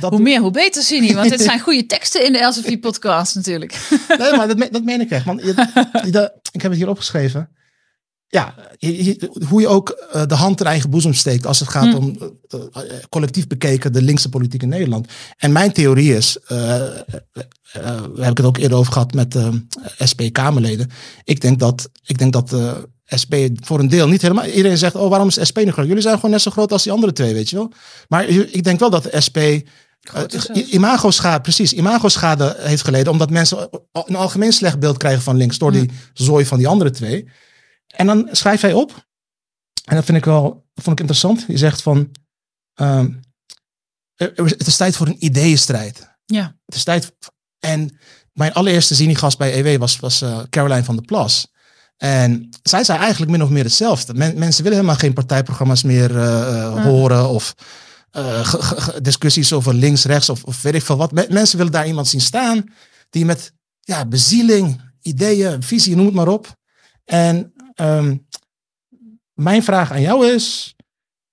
Dat, 0.00 0.10
Hoe 0.10 0.20
meer, 0.20 0.40
hoe 0.40 0.50
beter, 0.50 0.82
Sini. 0.82 1.14
Want 1.14 1.30
het 1.30 1.40
zijn 1.50 1.60
goede 1.60 1.86
teksten 1.86 2.24
in 2.26 2.32
de 2.32 2.38
Elsevier-podcast 2.38 3.34
natuurlijk. 3.34 3.76
Nee, 4.18 4.36
maar 4.36 4.48
dat, 4.48 4.56
me- 4.56 4.68
dat 4.70 4.84
meen 4.84 5.00
ik 5.00 5.10
echt. 5.10 5.24
Want 5.24 5.40
je, 5.42 6.32
ik 6.52 6.62
heb 6.62 6.70
het 6.70 6.80
hier 6.80 6.88
opgeschreven. 6.88 7.48
Ja, 8.26 8.54
je- 8.78 9.04
je- 9.04 9.30
hoe 9.48 9.60
je 9.60 9.68
ook 9.68 9.88
eh, 9.90 10.26
de 10.26 10.34
hand 10.34 10.60
in 10.60 10.66
eigen 10.66 10.90
boezem 10.90 11.14
steekt 11.14 11.46
als 11.46 11.58
het 11.60 11.68
gaat 11.68 11.86
Hm. 11.92 11.94
om 11.96 12.16
eh, 12.48 12.60
eh, 12.72 12.82
collectief 13.08 13.46
bekeken 13.46 13.92
de 13.92 14.02
linkse 14.02 14.28
politiek 14.28 14.62
in 14.62 14.68
Nederland. 14.68 15.08
En 15.36 15.52
mijn 15.52 15.72
theorie 15.72 16.16
is, 16.16 16.36
eh, 16.38 16.48
we 17.72 17.80
hebben 18.22 18.26
het 18.26 18.40
ook 18.44 18.56
eerder 18.58 18.78
over 18.78 18.92
gehad 18.92 19.12
met 19.14 19.36
SP-Kamerleden. 19.98 20.90
Ik 21.24 21.40
denk 21.40 21.58
dat, 21.58 21.90
ik 22.04 22.18
denk 22.18 22.32
dat 22.32 22.50
SP 23.22 23.34
voor 23.54 23.78
een 23.78 23.88
deel 23.88 24.08
niet 24.08 24.22
helemaal. 24.22 24.44
Iedereen 24.46 24.78
zegt, 24.78 24.94
oh, 24.94 25.08
waarom 25.08 25.28
is 25.28 25.38
SP 25.48 25.56
niet 25.58 25.72
groot? 25.72 25.86
Jullie 25.86 26.02
zijn 26.02 26.14
gewoon 26.14 26.30
net 26.30 26.42
zo 26.42 26.50
groot 26.50 26.72
als 26.72 26.82
die 26.82 26.92
andere 26.92 27.12
twee, 27.12 27.34
weet 27.34 27.50
je 27.50 27.56
wel. 27.56 27.72
Maar 28.08 28.24
ik 28.28 28.64
denk 28.64 28.78
wel 28.80 28.90
dat 28.90 29.02
de 29.02 29.20
SP 29.26 29.36
uh, 29.36 29.60
zelfs. 30.26 30.46
imago-schade, 30.48 31.40
precies, 31.40 31.72
imago-schade 31.72 32.56
heeft 32.58 32.84
geleden. 32.84 33.12
Omdat 33.12 33.30
mensen 33.30 33.68
een 33.92 34.16
algemeen 34.16 34.52
slecht 34.52 34.78
beeld 34.78 34.96
krijgen 34.96 35.22
van 35.22 35.36
links 35.36 35.58
door 35.58 35.72
die 35.72 35.90
zooi 36.12 36.44
van 36.46 36.58
die 36.58 36.68
andere 36.68 36.90
twee. 36.90 37.28
En 37.86 38.06
dan 38.06 38.28
schrijft 38.32 38.62
hij 38.62 38.72
op, 38.72 39.06
en 39.84 39.96
dat 39.96 40.04
vind 40.04 40.16
ik 40.18 40.24
wel, 40.24 40.66
vond 40.74 40.92
ik 40.94 41.00
interessant. 41.00 41.44
Je 41.48 41.56
zegt 41.58 41.82
van, 41.82 42.10
is- 44.16 44.50
het 44.50 44.66
is 44.66 44.76
tijd 44.76 44.96
voor 44.96 45.06
een 45.06 45.24
ideeënstrijd. 45.24 46.08
Ja, 46.26 46.56
Het 46.66 46.74
is 46.74 46.84
tijd. 46.84 47.12
En 47.58 47.98
mijn 48.32 48.52
allereerste 48.52 48.94
zinigast 48.94 49.38
bij 49.38 49.58
EW 49.58 49.78
was, 49.80 49.98
was 49.98 50.22
eh, 50.22 50.40
Caroline 50.50 50.84
van 50.84 50.96
der 50.96 51.04
Plas. 51.04 51.48
En 52.02 52.48
zij 52.62 52.84
zei 52.84 52.98
eigenlijk 52.98 53.30
min 53.30 53.42
of 53.42 53.48
meer 53.48 53.64
hetzelfde. 53.64 54.14
Men- 54.14 54.38
mensen 54.38 54.62
willen 54.62 54.78
helemaal 54.78 54.98
geen 55.00 55.12
partijprogramma's 55.12 55.82
meer 55.82 56.16
eh, 56.16 56.62
eh, 56.64 56.84
horen 56.84 57.28
of 57.28 57.54
eh, 58.10 58.46
ge- 58.46 58.62
ge- 58.62 58.80
ge- 58.80 59.00
discussies 59.00 59.52
over 59.52 59.74
links, 59.74 60.04
rechts 60.04 60.28
of, 60.28 60.44
of 60.44 60.62
weet 60.62 60.74
ik 60.74 60.82
veel 60.82 60.96
wat. 60.96 61.12
Me- 61.12 61.26
mensen 61.30 61.56
willen 61.56 61.72
daar 61.72 61.86
iemand 61.86 62.08
zien 62.08 62.20
staan 62.20 62.64
die 63.10 63.24
met 63.24 63.52
ja, 63.80 64.06
bezieling, 64.06 64.80
ideeën, 65.02 65.62
visie, 65.62 65.96
noem 65.96 66.06
het 66.06 66.14
maar 66.14 66.28
op. 66.28 66.56
En 67.04 67.52
ehm, 67.74 68.16
mijn 69.34 69.62
vraag 69.62 69.92
aan 69.92 70.00
jou 70.00 70.26
is: 70.32 70.74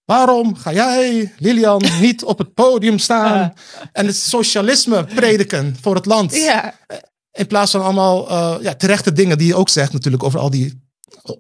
waarom 0.06 0.56
ga 0.56 0.74
jij, 0.74 1.34
Lilian, 1.38 1.84
niet 2.02 2.24
op 2.24 2.38
het 2.38 2.54
podium 2.54 3.00
staan 3.00 3.54
en 3.92 4.06
het 4.06 4.16
socialisme 4.16 5.06
prediken 5.06 5.76
voor 5.82 5.96
het 5.96 6.06
land? 6.06 6.36
ja. 6.36 6.76
In 7.38 7.48
plaats 7.48 7.72
van 7.72 7.84
allemaal 7.84 8.30
eh, 8.30 8.56
ja, 8.62 8.76
terechte 8.76 9.12
dingen 9.12 9.38
die 9.38 9.48
je 9.48 9.56
ook 9.56 9.70
zegt 9.70 9.94
natuurlijk 9.94 10.24
over 10.24 10.40
al 10.40 10.50
die 10.50 10.82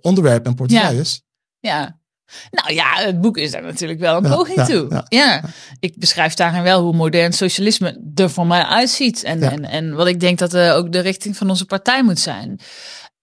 onderwerpen 0.01 0.49
en 0.51 0.55
portefeuilles. 0.57 1.21
ja. 1.59 1.99
Nou 2.51 2.73
ja, 2.73 2.93
het 2.95 3.21
boek 3.21 3.37
is 3.37 3.51
daar 3.51 3.61
natuurlijk 3.63 3.99
wel 3.99 4.17
een 4.17 4.23
Ja, 4.29 4.35
poging 4.35 4.57
ja, 4.57 4.65
toe. 4.65 4.85
ja. 4.89 5.05
Ja. 5.09 5.41
ik 5.79 5.99
beschrijf 5.99 6.33
daarin 6.33 6.63
wel 6.63 6.81
hoe 6.81 6.93
modern 6.95 7.33
socialisme 7.33 8.01
er 8.15 8.29
voor 8.29 8.47
mij 8.47 8.63
uitziet. 8.63 9.23
En, 9.23 9.39
Ja. 9.39 9.51
en, 9.51 9.65
en 9.65 9.93
wat 9.93 10.07
ik 10.07 10.19
denk 10.19 10.39
dat 10.39 10.53
eh, 10.53 10.75
ook 10.75 10.91
de 10.91 10.99
richting 10.99 11.37
van 11.37 11.49
onze 11.49 11.65
partij 11.65 12.03
moet 12.03 12.19
zijn. 12.19 12.59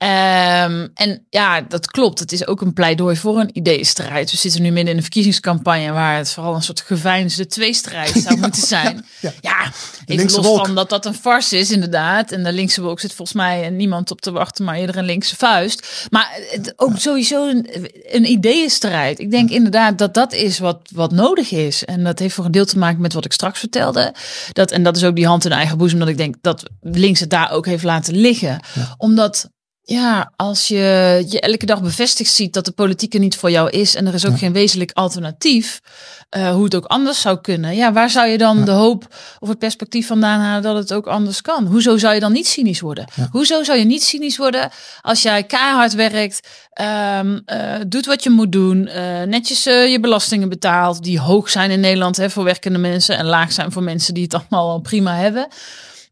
Ehm, 0.05 0.89
en 0.95 1.27
ja, 1.31 1.61
dat 1.61 1.87
klopt. 1.87 2.19
Het 2.19 2.33
is 2.33 2.47
ook 2.47 2.61
een 2.61 2.73
pleidooi 2.73 3.17
voor 3.17 3.41
een 3.41 3.51
ideeënstrijd. 3.53 4.31
We 4.31 4.37
zitten 4.37 4.63
nu 4.63 4.71
midden 4.71 4.91
in 4.91 4.97
een 4.97 5.03
verkiezingscampagne 5.03 5.93
waar 5.93 6.17
het 6.17 6.31
vooral 6.31 6.55
een 6.55 6.63
soort 6.63 6.81
geveinsde 6.81 7.47
tweestrijd 7.47 8.11
zou 8.11 8.39
moeten 8.41 8.63
zijn. 8.63 9.07
ja. 9.21 9.33
Ja, 9.41 9.73
even 10.07 10.33
los 10.33 10.47
wolk. 10.47 10.67
van 10.67 10.75
dat 10.75 10.89
dat 10.89 11.07
een 11.07 11.15
farce 11.15 11.59
is 11.59 11.71
inderdaad. 11.71 12.33
En 12.33 12.43
de 12.43 12.53
linkse 12.53 12.83
wolk 12.83 13.01
zit 13.01 13.13
volgens 13.15 13.37
mij 13.37 13.71
niemand 13.71 14.11
op 14.11 14.21
te 14.21 14.31
wachten, 14.31 14.65
maar 14.65 14.77
eerder 14.77 14.97
een 14.97 15.05
linkse 15.05 15.37
vuist. 15.37 16.07
Maar 16.11 16.39
het, 16.51 16.73
ook 16.77 16.99
sowieso 16.99 17.49
een, 17.49 17.69
een 18.03 18.31
ideeënstrijd. 18.31 19.19
Ik 19.19 19.31
denk 19.31 19.51
inderdaad 19.51 19.99
dat 19.99 20.15
dat 20.15 20.33
is 20.33 20.59
wat, 20.59 20.81
wat 20.95 21.13
nodig 21.13 21.51
is. 21.51 21.85
En 21.85 22.05
dat 22.05 22.19
heeft 22.19 22.35
voor 22.35 22.45
een 22.45 22.51
deel 22.51 22.67
te 22.67 22.79
maken 22.79 23.01
met 23.01 23.13
wat 23.13 23.25
ik 23.25 23.33
straks 23.33 23.59
vertelde. 23.59 24.15
Dat, 24.53 24.71
en 24.71 24.83
dat 24.83 24.97
is 24.97 25.05
ook 25.05 25.17
die 25.17 25.27
hand 25.27 25.45
in 25.45 25.53
eigen 25.53 25.79
boezem, 25.79 25.99
dat 25.99 26.09
ik 26.09 26.17
denk 26.17 26.35
dat 26.41 26.63
links 26.81 27.21
het 27.21 27.31
daar 27.31 27.51
ook 27.51 27.67
heeft 27.67 27.85
laten 27.85 28.17
liggen. 28.17 28.61
Omdat 28.97 29.53
Ja, 29.87 30.33
als 30.37 30.69
je 30.69 31.25
je 31.29 31.41
elke 31.41 31.67
dag 31.67 31.83
bevestigd 31.83 32.33
ziet 32.33 32.53
dat 32.53 32.65
de 32.65 32.73
politiek 32.73 33.15
er 33.15 33.21
niet 33.21 33.37
voor 33.37 33.51
jou 33.51 33.71
is 33.71 33.95
en 33.95 34.07
er 34.07 34.15
is 34.15 34.27
ook 34.27 34.39
geen 34.39 34.53
wezenlijk 34.53 34.93
alternatief, 34.93 35.81
uh, 36.37 36.51
hoe 36.53 36.65
het 36.65 36.75
ook 36.75 36.85
anders 36.85 37.21
zou 37.21 37.41
kunnen. 37.41 37.75
Ja, 37.75 37.93
waar 37.93 38.11
zou 38.11 38.29
je 38.29 38.39
dan 38.39 38.65
de 38.65 38.71
hoop 38.71 39.15
of 39.39 39.49
het 39.49 39.59
perspectief 39.59 40.07
vandaan 40.07 40.41
halen 40.41 40.63
dat 40.63 40.77
het 40.77 40.93
ook 40.93 41.07
anders 41.07 41.41
kan? 41.41 41.67
Hoezo 41.67 41.99
zou 41.99 42.15
je 42.15 42.21
dan 42.21 42.33
niet 42.33 42.47
cynisch 42.47 42.81
worden? 42.81 43.09
Hoezo 43.31 43.63
zou 43.63 43.79
je 43.79 43.85
niet 43.85 44.03
cynisch 44.03 44.37
worden 44.37 44.71
als 45.03 45.23
jij 45.23 45.43
keihard 45.43 45.95
werkt, 45.95 46.49
um, 47.21 47.43
uh, 47.53 47.75
doet 47.87 48.07
wat 48.07 48.23
je 48.23 48.31
moet 48.31 48.53
doen, 48.53 48.89
uh, 48.89 49.23
netjes 49.23 49.65
je 49.65 49.99
belastingen 50.01 50.49
betaalt, 50.49 51.03
die 51.03 51.21
hoog 51.21 51.51
zijn 51.51 51.71
in 51.71 51.81
Nederland 51.81 52.17
hè, 52.17 52.31
voor 52.31 52.45
werkende 52.45 52.79
mensen 52.79 53.17
en 53.17 53.27
laag 53.27 53.53
zijn 53.53 53.73
voor 53.73 53.83
mensen 53.83 54.15
die 54.15 54.23
het 54.23 54.35
allemaal 54.35 54.71
al 54.71 54.81
prima 54.81 55.17
hebben. 55.17 55.49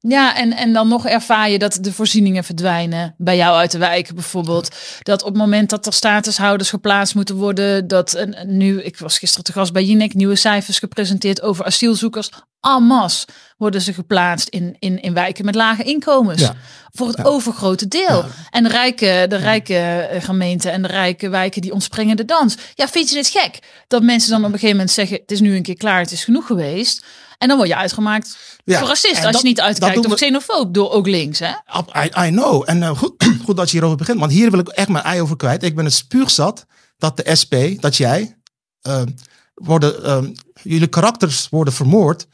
Ja, 0.08 0.36
en, 0.36 0.56
en 0.56 0.72
dan 0.72 0.88
nog 0.88 1.06
ervaar 1.06 1.50
je 1.50 1.58
dat 1.58 1.78
de 1.80 1.92
voorzieningen 1.92 2.44
verdwijnen. 2.44 3.14
Bij 3.18 3.36
jou 3.36 3.56
uit 3.56 3.70
de 3.70 3.78
wijk 3.78 4.14
bijvoorbeeld. 4.14 4.76
Dat 5.02 5.22
op 5.22 5.28
het 5.28 5.36
moment 5.36 5.70
dat 5.70 5.86
er 5.86 5.92
statushouders 5.92 6.70
geplaatst 6.70 7.14
moeten 7.14 7.36
worden. 7.36 7.88
Dat 7.88 8.26
nu, 8.46 8.82
ik 8.82 8.98
was 8.98 9.18
gisteren 9.18 9.44
te 9.44 9.52
gast 9.52 9.72
bij 9.72 9.84
Jinek, 9.84 10.14
nieuwe 10.14 10.36
cijfers 10.36 10.78
gepresenteerd 10.78 11.42
over 11.42 11.64
asielzoekers. 11.64 12.30
Almas 12.60 13.24
worden 13.56 13.80
ze 13.80 13.92
geplaatst 13.92 14.48
in, 14.48 14.76
in, 14.78 15.02
in 15.02 15.14
wijken 15.14 15.44
met 15.44 15.54
lage 15.54 15.82
inkomens. 15.82 16.50
Voor 16.90 17.08
het 17.08 17.24
overgrote 17.24 17.88
deel. 17.88 18.24
En 18.50 18.62
de 18.62 18.68
rijke, 18.68 19.26
de 19.28 19.36
rijke 19.36 19.76
eh, 19.76 20.22
gemeenten 20.22 20.72
en 20.72 20.82
de 20.82 20.88
rijke 20.88 21.28
wijken 21.28 21.62
die 21.62 21.72
ontspringen 21.72 22.16
de 22.16 22.24
dans. 22.24 22.56
Ja, 22.74 22.88
vind 22.88 23.10
je 23.10 23.16
het 23.16 23.28
gek? 23.28 23.58
Dat 23.88 24.02
mensen 24.02 24.30
dan 24.30 24.38
op 24.38 24.44
een 24.44 24.52
gegeven 24.52 24.76
moment 24.76 24.90
zeggen: 24.90 25.16
het 25.16 25.30
is 25.30 25.40
nu 25.40 25.56
een 25.56 25.62
keer 25.62 25.76
klaar, 25.76 26.00
het 26.00 26.12
is 26.12 26.24
genoeg 26.24 26.46
geweest. 26.46 27.04
En 27.42 27.48
dan 27.48 27.56
word 27.56 27.68
je 27.68 27.76
uitgemaakt 27.76 28.36
ja, 28.64 28.78
voor 28.78 28.88
racist. 28.88 29.24
Als 29.24 29.36
je 29.36 29.42
niet 29.42 29.60
uitkijkt 29.60 30.06
of 30.06 30.14
xenofoob 30.14 30.74
door 30.74 30.90
ook 30.90 31.06
links. 31.06 31.38
Hè? 31.38 31.50
I, 32.04 32.26
I 32.26 32.30
know. 32.30 32.62
En 32.66 32.78
uh, 32.78 32.90
goed, 32.90 33.24
goed 33.44 33.56
dat 33.56 33.66
je 33.66 33.72
hierover 33.72 33.96
begint. 33.96 34.18
Want 34.18 34.32
hier 34.32 34.50
wil 34.50 34.60
ik 34.60 34.68
echt 34.68 34.88
mijn 34.88 35.04
ei 35.04 35.20
over 35.20 35.36
kwijt. 35.36 35.62
Ik 35.62 35.74
ben 35.74 35.84
het 35.84 35.94
spuugzat 35.94 36.66
dat 36.96 37.16
de 37.16 37.34
SP, 37.40 37.54
dat 37.80 37.96
jij, 37.96 38.38
uh, 38.82 39.02
worden, 39.54 40.24
uh, 40.24 40.30
jullie 40.62 40.86
karakters 40.86 41.48
worden 41.48 41.74
vermoord 41.74 42.26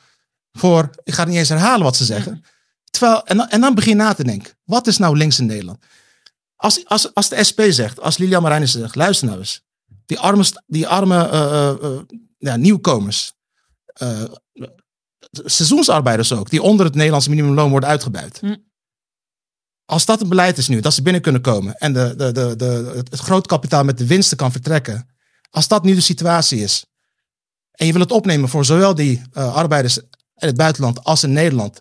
voor, 0.52 0.90
ik 1.04 1.14
ga 1.14 1.24
niet 1.24 1.36
eens 1.36 1.48
herhalen 1.48 1.82
wat 1.82 1.96
ze 1.96 2.04
zeggen. 2.04 2.44
Terwijl, 2.90 3.24
en, 3.24 3.36
dan, 3.36 3.48
en 3.48 3.60
dan 3.60 3.74
begin 3.74 3.90
je 3.90 4.02
na 4.02 4.14
te 4.14 4.24
denken. 4.24 4.52
Wat 4.64 4.86
is 4.86 4.98
nou 4.98 5.16
links 5.16 5.38
in 5.38 5.46
Nederland? 5.46 5.78
Als, 6.56 6.86
als, 6.86 7.14
als 7.14 7.28
de 7.28 7.44
SP 7.48 7.60
zegt, 7.68 8.00
als 8.00 8.18
Lilian 8.18 8.42
Marijnissen 8.42 8.80
zegt, 8.80 8.94
luister 8.94 9.26
nou 9.26 9.38
eens. 9.38 9.62
Die 10.06 10.18
arme, 10.18 10.44
die 10.66 10.86
arme 10.86 11.30
uh, 11.82 12.16
ja, 12.38 12.56
nieuwkomers 12.56 13.36
seizoensarbeiders 15.44 16.32
ook, 16.32 16.50
die 16.50 16.62
onder 16.62 16.86
het 16.86 16.94
Nederlandse 16.94 17.30
minimumloon 17.30 17.70
worden 17.70 17.88
uitgebuit. 17.88 18.38
Hm. 18.40 18.56
Als 19.84 20.04
dat 20.04 20.18
het 20.18 20.28
beleid 20.28 20.58
is 20.58 20.68
nu, 20.68 20.80
dat 20.80 20.94
ze 20.94 21.02
binnen 21.02 21.22
kunnen 21.22 21.40
komen 21.40 21.74
en 21.74 21.92
de, 21.92 22.14
de, 22.16 22.32
de, 22.32 22.56
de, 22.56 23.02
het 23.10 23.20
grootkapitaal 23.20 23.84
met 23.84 23.98
de 23.98 24.06
winsten 24.06 24.36
kan 24.36 24.52
vertrekken. 24.52 25.08
Als 25.50 25.68
dat 25.68 25.84
nu 25.84 25.94
de 25.94 26.00
situatie 26.00 26.60
is. 26.60 26.84
En 27.70 27.86
je 27.86 27.92
wil 27.92 28.00
het 28.00 28.12
opnemen 28.12 28.48
voor 28.48 28.64
zowel 28.64 28.94
die 28.94 29.22
uh, 29.32 29.54
arbeiders 29.54 29.98
in 29.98 30.46
het 30.46 30.56
buitenland 30.56 31.04
als 31.04 31.22
in 31.22 31.32
Nederland. 31.32 31.80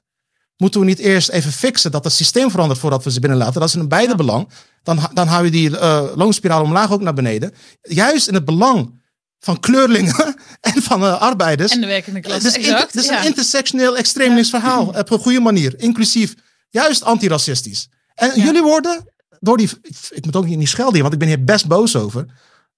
Moeten 0.57 0.79
we 0.79 0.85
niet 0.85 0.99
eerst 0.99 1.29
even 1.29 1.51
fixen 1.51 1.91
dat 1.91 2.03
het 2.03 2.13
systeem 2.13 2.51
verandert 2.51 2.79
voordat 2.79 3.03
we 3.03 3.11
ze 3.11 3.19
binnenlaten? 3.19 3.59
Dat 3.59 3.69
is 3.69 3.75
in 3.75 3.87
beide 3.87 4.15
belang. 4.15 4.49
Dan, 4.83 4.99
dan 5.13 5.27
hou 5.27 5.45
je 5.45 5.51
die 5.51 5.69
uh, 5.69 6.03
loonspiraal 6.15 6.63
omlaag 6.63 6.91
ook 6.91 7.01
naar 7.01 7.13
beneden. 7.13 7.53
Juist 7.81 8.27
in 8.27 8.33
het 8.33 8.45
belang 8.45 9.01
van 9.39 9.59
kleurlingen 9.59 10.35
en 10.61 10.81
van 10.81 11.03
uh, 11.03 11.21
arbeiders. 11.21 11.71
En 11.71 11.81
de 11.81 11.87
werkende 11.87 12.19
klasse. 12.19 12.47
Het 12.47 12.57
is, 12.57 12.67
het 12.67 12.95
is 12.95 13.07
een 13.07 13.25
intersectioneel 13.25 13.97
extreem 13.97 14.33
links 14.33 14.49
verhaal. 14.49 14.87
Op 14.99 15.11
een 15.11 15.19
goede 15.19 15.39
manier. 15.39 15.73
Inclusief. 15.79 16.33
Juist 16.69 17.03
antiracistisch. 17.03 17.89
En 18.15 18.41
jullie 18.41 18.61
worden 18.61 19.05
door 19.39 19.57
die... 19.57 19.69
Ik 20.09 20.25
moet 20.25 20.35
ook 20.35 20.47
niet 20.47 20.69
schelden 20.69 20.93
hier, 20.93 21.01
want 21.01 21.13
ik 21.13 21.19
ben 21.19 21.27
hier 21.27 21.43
best 21.43 21.67
boos 21.67 21.95
over. 21.95 22.25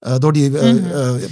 Uh, 0.00 0.14
door 0.18 0.32
die... 0.32 0.50
Uh, 0.50 0.62
mm 0.62 1.28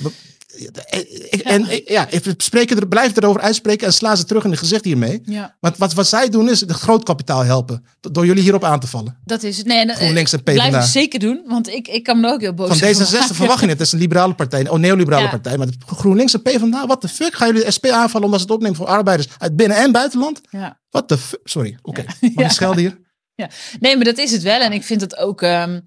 en 1.42 1.66
ja, 1.84 2.08
spreken 2.36 2.76
er, 2.76 2.88
blijf 2.88 3.16
erover 3.16 3.40
uitspreken 3.40 3.86
en 3.86 3.92
sla 3.92 4.16
ze 4.16 4.24
terug 4.24 4.44
in 4.44 4.50
de 4.50 4.56
gezicht 4.56 4.84
hiermee. 4.84 5.22
Ja. 5.24 5.56
Want 5.60 5.76
wat, 5.76 5.92
wat 5.92 6.06
zij 6.06 6.28
doen 6.28 6.48
is 6.48 6.60
het 6.60 6.70
grootkapitaal 6.70 7.44
helpen. 7.44 7.84
Door 8.00 8.26
jullie 8.26 8.42
hierop 8.42 8.64
aan 8.64 8.80
te 8.80 8.86
vallen. 8.86 9.18
Dat 9.24 9.42
is 9.42 9.56
het. 9.56 9.66
Nee, 9.66 9.78
en, 9.78 9.94
GroenLinks 9.94 10.32
en 10.32 10.42
PvdA. 10.42 10.68
Blijf 10.68 10.84
zeker 10.84 11.18
doen, 11.18 11.42
want 11.46 11.68
ik, 11.68 11.88
ik 11.88 12.02
kan 12.02 12.20
me 12.20 12.28
ook 12.28 12.40
heel 12.40 12.54
boos 12.54 12.78
Van 12.78 12.88
D66 12.88 13.34
verwacht 13.34 13.60
je 13.60 13.68
het. 13.68 13.78
Het 13.78 13.86
is 13.86 13.92
een 13.92 13.98
liberale 13.98 14.34
partij. 14.34 14.68
Oh, 14.68 14.78
neoliberale 14.78 15.28
partij. 15.28 15.56
Maar 15.56 15.68
GroenLinks 15.86 16.34
en 16.34 16.42
PvdA, 16.42 16.86
wat 16.86 17.02
de 17.02 17.08
fuck? 17.08 17.34
Gaan 17.34 17.46
jullie 17.46 17.64
de 17.64 17.70
SP 17.76 17.86
aanvallen 17.86 18.26
omdat 18.26 18.40
ze 18.40 18.46
het 18.46 18.54
opnemen 18.54 18.76
voor 18.76 18.86
arbeiders 18.86 19.28
uit 19.38 19.56
binnen- 19.56 19.76
en 19.76 19.92
buitenland? 19.92 20.40
Ja. 20.50 20.80
Wat 20.90 21.08
de 21.08 21.18
fuck? 21.18 21.40
Sorry, 21.44 21.78
oké. 21.82 22.00
Okay. 22.00 22.32
Mag 22.34 22.52
schelden 22.58 22.78
hier? 22.78 22.98
Ja. 23.34 23.50
Nee, 23.80 23.96
maar 23.96 24.04
dat 24.04 24.18
is 24.18 24.32
het 24.32 24.42
wel. 24.42 24.60
En 24.60 24.72
ik 24.72 24.84
vind 24.84 25.00
het 25.00 25.16
ook... 25.16 25.42
Um, 25.42 25.84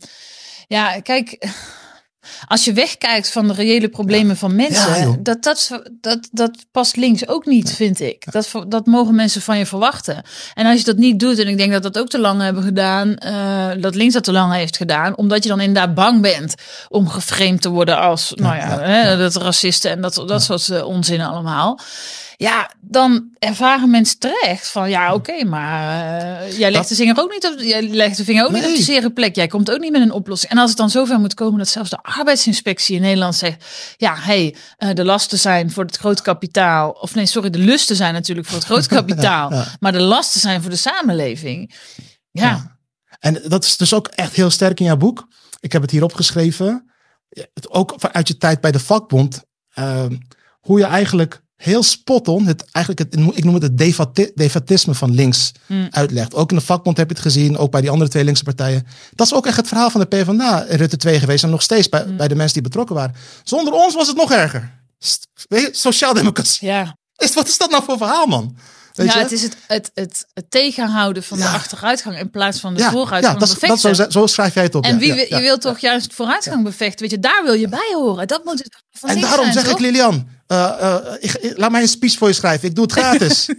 ja, 0.68 1.00
kijk 1.00 1.48
als 2.48 2.66
je 2.66 2.74
wegkijkt 2.74 3.32
van 3.32 3.48
de 3.48 3.54
reële 3.54 3.90
problemen 3.90 4.38
van 4.38 4.56
mensen, 4.56 5.24
dat, 5.24 5.44
dat, 5.44 5.82
dat, 6.02 6.30
dat 6.32 6.66
past 6.72 6.96
links 6.96 7.28
ook 7.28 7.46
niet, 7.46 7.74
vind 7.74 8.00
ik. 8.00 8.32
Dat, 8.32 8.52
dat 8.68 8.86
mogen 8.86 9.16
mensen 9.16 9.42
van 9.42 9.58
je 9.58 9.66
verwachten. 9.66 10.24
En 10.54 10.66
als 10.66 10.80
je 10.80 10.86
dat 10.86 10.98
niet 10.98 11.20
doet, 11.20 11.40
en 11.40 11.48
ik 11.48 11.58
denk 11.58 11.72
dat 11.72 11.84
dat 11.84 12.00
ook 12.00 12.10
te 12.10 12.20
lang 12.20 12.42
hebben 12.42 12.64
gedaan, 12.64 13.16
uh, 13.26 13.82
dat 13.82 13.96
links 13.96 14.14
dat 14.14 14.24
te 14.24 14.32
lang 14.32 14.54
heeft 14.54 14.78
gedaan, 14.78 15.18
omdat 15.18 15.44
je 15.44 15.50
dan 15.50 15.60
inderdaad 15.60 15.94
bang 15.94 16.22
bent 16.22 16.56
om 16.90 17.10
geframed 17.10 17.62
te 17.62 17.70
worden 17.70 18.00
als, 18.00 18.32
nou 18.36 18.56
ja, 18.56 18.80
hè, 18.80 19.18
dat 19.18 19.36
racisten 19.36 19.92
en 19.92 20.02
dat, 20.02 20.24
dat 20.28 20.44
soort 20.44 20.68
uh, 20.68 20.86
onzin 20.86 21.22
allemaal. 21.22 21.80
Ja, 22.42 22.72
dan 22.80 23.30
ervaren 23.40 23.90
mensen 23.90 24.20
terecht 24.20 24.68
van 24.68 24.90
ja, 24.90 25.14
oké, 25.14 25.44
maar 25.44 26.44
uh, 26.44 26.58
jij 26.58 26.72
legt 26.72 26.90
de 26.90 26.96
vinger 26.96 27.20
ook 27.20 27.32
niet 27.32 27.46
op, 27.46 27.60
jij 27.60 27.82
legt 27.82 28.18
de 28.18 28.24
vinger 28.24 28.46
ook 28.46 28.52
niet 28.52 28.66
op 28.66 28.76
de 28.76 28.82
zere 28.82 29.12
plek. 29.12 29.36
Jij 29.36 29.48
komt 29.48 29.72
ook 29.72 29.80
niet 29.80 29.92
met 29.92 30.02
een 30.02 30.12
oplossing. 30.12 30.52
En 30.52 30.58
als 30.58 30.70
het 30.70 30.78
dan 30.78 30.90
zover 30.90 31.20
moet 31.20 31.34
komen 31.34 31.58
dat 31.58 31.68
zelfs 31.68 31.90
de 31.90 32.04
arbeidsinspectie 32.04 32.96
in 32.96 33.02
Nederland 33.02 33.36
zegt, 33.36 33.66
ja, 33.98 34.16
hey, 34.18 34.56
uh, 34.80 34.90
de 34.94 35.06
lasten 35.06 35.40
zijn 35.40 35.72
voor 35.72 35.84
het 35.84 35.98
groot 35.98 36.22
kapitaal, 36.22 36.92
of 36.92 37.16
nee, 37.16 37.26
sorry, 37.26 37.50
de 37.50 37.58
lusten 37.58 37.96
zijn 37.96 38.14
natuurlijk 38.14 38.48
voor 38.48 38.58
het 38.58 38.68
groot 38.68 38.88
kapitaal, 38.98 39.54
maar 39.80 39.92
de 39.92 40.02
lasten 40.02 40.42
zijn 40.42 40.62
voor 40.62 40.72
de 40.72 40.76
samenleving. 40.76 41.76
Ja. 42.32 42.44
ja. 42.44 42.78
En 43.20 43.42
dat 43.48 43.64
is 43.64 43.78
dus 43.78 43.94
ook 43.94 44.08
echt 44.08 44.34
heel 44.34 44.50
sterk 44.50 44.80
in 44.80 44.86
jouw 44.86 44.98
boek. 44.98 45.28
Ik 45.60 45.72
heb 45.72 45.82
het 45.82 45.92
hier 45.92 46.04
opgeschreven. 46.04 46.92
Ook 47.70 47.94
vanuit 47.98 48.28
je 48.28 48.38
tijd 48.38 48.62
bij 48.62 48.72
de 48.72 48.80
vakbond. 48.80 49.44
Uh, 49.80 50.06
hoe 50.60 50.80
je 50.80 50.86
eigenlijk 50.86 51.42
heel 51.62 51.84
spot 51.84 52.28
on, 52.28 52.46
het, 52.46 52.66
eigenlijk 52.72 53.14
het, 53.14 53.38
ik 53.38 53.44
noem 53.44 53.54
het 53.54 53.64
het 53.64 54.32
defatisme 54.36 54.94
van 54.94 55.12
links 55.12 55.52
hmm. 55.66 55.88
uitlegt. 55.90 56.36
Ook 56.36 56.50
in 56.52 56.58
de 56.58 56.64
vakbond 56.64 56.98
heb 56.98 57.08
je 57.10 57.14
het 57.14 57.24
gezien, 57.24 57.58
ook 57.58 57.72
bij 57.72 57.82
die 57.82 57.90
andere 57.90 58.10
twee 58.10 58.24
linkse 58.24 58.44
partijen. 58.44 58.88
Dat 59.16 59.28
is 59.28 59.34
ook 59.34 59.46
echt 59.46 59.58
het 59.58 59.68
verhaal 59.68 59.90
van 59.90 60.02
de 60.02 60.08
PvdA, 60.08 60.66
Rutte 60.70 60.98
2 60.98 61.20
geweest 61.20 61.44
en 61.44 61.50
nog 61.50 61.62
steeds 61.62 61.90
bij, 61.90 62.04
hmm. 62.04 62.18
bij 62.18 62.28
de 62.28 62.36
mensen 62.36 62.54
die 62.54 62.64
betrokken 62.64 62.96
waren. 62.96 63.16
Zonder 63.44 63.74
ons 63.74 63.96
was 63.96 64.08
het 64.08 64.18
nog 64.18 64.32
erger. 64.32 64.72
Sociaaldemocratie. 65.72 66.68
Ja. 66.68 66.96
Is, 67.16 67.34
wat 67.34 67.48
is 67.48 67.58
dat 67.58 67.70
nou 67.70 67.84
voor 67.84 67.98
verhaal, 67.98 68.26
man? 68.26 68.56
Ja, 68.94 69.18
het 69.18 69.32
is 69.32 69.44
het, 69.44 69.58
het, 69.68 69.92
het, 69.94 70.26
het 70.34 70.52
tegenhouden 70.52 71.24
van 71.24 71.38
de 71.38 71.48
achteruitgang 71.48 72.20
in 72.20 72.30
plaats 72.30 72.60
van 72.60 72.74
de 72.74 72.84
vooruitgang. 72.84 73.40
Ja, 73.40 73.46
dat, 73.46 73.60
dat 73.60 73.80
zo, 73.80 74.10
zo, 74.10 74.28
schrijf 74.28 74.54
jij 74.54 74.64
het 74.64 74.76
op. 74.76 74.84
En 74.84 74.98
wie, 74.98 75.16
je 75.16 75.40
wilt 75.40 75.62
toch 75.62 75.80
juist 75.80 76.14
vooruitgang 76.14 76.64
bevechten? 76.64 77.00
Weet 77.02 77.12
je, 77.12 77.20
daar 77.20 77.44
wil 77.44 77.54
je 77.54 77.68
bij 77.68 77.92
horen. 77.94 78.28
Dat 78.28 78.44
moet 78.44 78.58
het 78.58 78.84
van 78.92 79.10
En 79.10 79.22
daarom 79.22 79.52
zeg 79.52 79.70
ik, 79.70 79.80
Lilian, 79.80 80.28
uh, 80.48 80.74
uh, 80.82 80.98
ik, 81.20 81.54
laat 81.58 81.72
mij 81.72 81.82
een 81.82 81.88
speech 81.88 82.18
voor 82.18 82.28
je 82.28 82.34
schrijven. 82.34 82.68
Ik 82.68 82.76
doe 82.76 82.84
het 82.84 82.94
gratis. 83.00 83.50